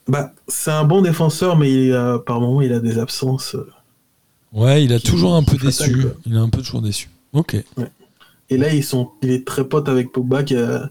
[0.07, 3.55] Bah, c'est un bon défenseur, mais il a, par moment, il a des absences.
[3.55, 3.67] euh.
[4.53, 6.05] Ouais, il a toujours un peu déçu.
[6.25, 7.09] Il est un peu toujours déçu.
[7.33, 7.55] Ok.
[8.49, 10.89] Et là, ils sont, il est très pote avec Pogba, qui, a-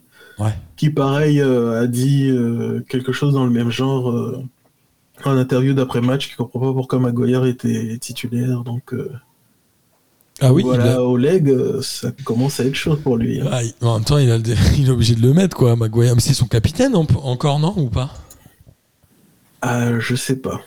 [0.94, 4.10] pareil, euh, a dit euh, quelque chose dans le même genre
[5.24, 8.62] en interview d'après-match, qui comprend pas pourquoi Maguire était titulaire.
[8.64, 9.10] Donc, euh,
[10.40, 13.40] Ah oui, voilà, il a- au leg, euh, ça commence à être chaud pour lui.
[13.40, 13.48] hein.
[13.50, 14.44] Ah, il- en même temps, il, a le
[14.78, 16.14] il est obligé de le mettre, quoi, Maguire.
[16.14, 18.12] Mais c'est son capitaine en- encore, non Ou pas?
[19.62, 20.60] Ah, je sais pas.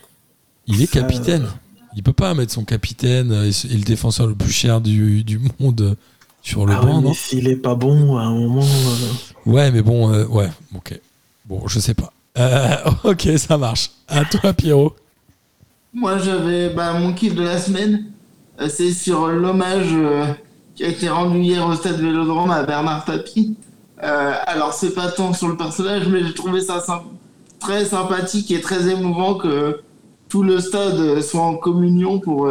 [0.67, 1.47] Il est Ça, capitaine.
[1.95, 5.39] Il peut pas mettre son capitaine euh, et, le défenseur le plus cher du, du
[5.59, 5.95] monde euh,
[6.43, 7.13] sur le Ah banc, non?
[7.13, 8.61] s'il est pas bon, à un moment.
[8.63, 9.13] euh,
[9.45, 10.99] Ouais, mais bon, euh, ouais, ok.
[11.45, 12.13] Bon, je sais pas.
[12.38, 13.89] Euh, ok, ça marche.
[14.07, 14.95] À toi, Pierrot.
[15.93, 18.06] Moi, j'avais bah, mon kiff de la semaine.
[18.61, 20.26] euh, C'est sur l'hommage euh,
[20.76, 23.57] qui a été rendu hier au stade Vélodrome à Bernard Tapie.
[24.03, 26.84] Euh, alors, c'est pas tant sur le personnage, mais j'ai trouvé ça
[27.60, 29.81] très sympathique et très émouvant que
[30.30, 32.49] tout le stade soit en communion pour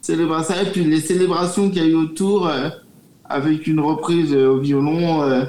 [0.00, 0.62] célébrer ça.
[0.62, 2.50] Et puis, les célébrations qu'il y a eu autour,
[3.28, 5.44] avec une reprise au violon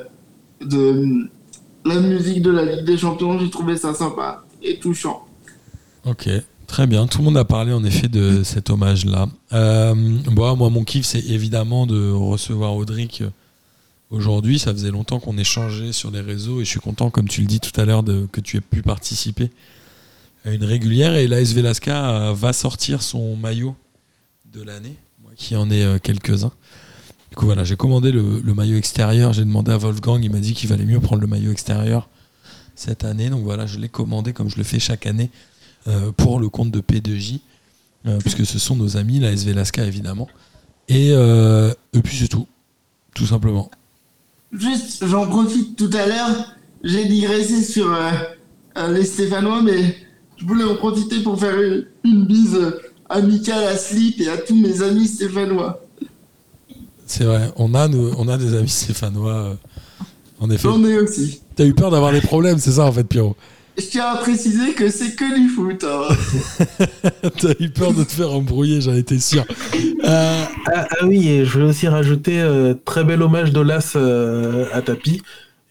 [0.60, 1.30] de
[1.86, 5.28] la musique de la Ligue des Champions, j'ai trouvé ça sympa et touchant.
[6.06, 6.30] Ok,
[6.68, 7.08] très bien.
[7.08, 9.28] Tout le monde a parlé en effet de cet hommage-là.
[9.54, 13.24] Euh, moi, mon kiff, c'est évidemment de recevoir Audric
[14.10, 14.60] aujourd'hui.
[14.60, 17.48] Ça faisait longtemps qu'on échangeait sur les réseaux et je suis content, comme tu le
[17.48, 19.50] dis tout à l'heure, que tu aies pu participer
[20.46, 21.16] à une régulière.
[21.16, 23.76] Et l'AS Velasca euh, va sortir son maillot
[24.52, 24.96] de l'année,
[25.36, 26.52] qui en ai euh, quelques-uns.
[27.34, 29.34] Du coup, voilà, j'ai commandé le, maillot extérieur.
[29.34, 32.08] J'ai demandé à Wolfgang, il m'a dit qu'il valait mieux prendre le maillot extérieur
[32.76, 33.32] cette année.
[33.32, 35.32] Donc voilà, je l'ai commandé comme je le fais chaque année
[35.88, 37.40] euh, pour le compte de P2J,
[38.06, 40.30] euh, puisque ce sont nos amis, la SV Lasca évidemment.
[40.90, 42.46] Et, euh, et puis c'est tout,
[43.16, 43.72] tout simplement.
[44.52, 47.98] Juste, j'en profite tout à l'heure, j'ai digressé sur
[48.92, 49.98] les Stéphanois, mais
[50.38, 51.56] je voulais en profiter pour faire
[52.04, 52.60] une, bise
[53.10, 55.84] amicale à Slip et à tous mes amis stéphanois.
[57.06, 59.34] C'est vrai, on a, nos- on a des amis stéphanois.
[59.34, 59.54] euh,
[60.40, 60.68] en effet.
[60.68, 61.42] J'en ai aussi.
[61.56, 63.36] T'as eu peur d'avoir des problèmes, c'est ça en fait, Pierrot?
[63.78, 65.84] Je tiens à préciser que c'est que du foot.
[65.84, 66.14] hein.
[67.42, 69.46] T'as eu peur de te faire embrouiller, j'en étais sûr.
[70.04, 74.66] Euh, Ah, ah oui, et je voulais aussi rajouter euh, très bel hommage d'Olas euh,
[74.74, 75.22] à Tapi.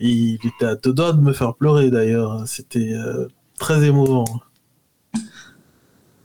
[0.01, 2.43] Il était à deux doigts de me faire pleurer d'ailleurs.
[2.47, 3.29] C'était euh,
[3.59, 4.25] très émouvant.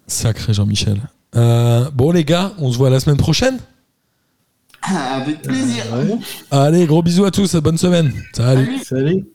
[0.08, 1.02] sacré Jean-Michel.
[1.36, 3.60] Euh, bon les gars, on se voit la semaine prochaine?
[4.90, 5.84] Ah, Avec plaisir.
[5.94, 6.18] Ouais.
[6.52, 8.14] Allez, gros bisous à tous, bonne semaine.
[8.34, 8.80] Salut.
[8.84, 9.26] Salut.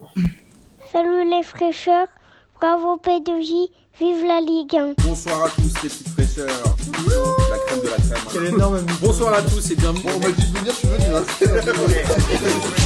[0.93, 1.31] Salut.
[1.31, 2.09] Les fraîcheurs,
[2.61, 3.69] bravo P2J,
[4.01, 4.95] vive la Ligue 1.
[5.07, 6.47] Bonsoir à tous les petites fraîcheurs.
[7.51, 8.19] La crème de la crème.
[8.33, 10.03] Quel énorme Bonsoir à tous et bienvenue.
[10.05, 11.05] Bon, on m'a dit de venir, je suis venu.
[11.15, 12.73] Hein.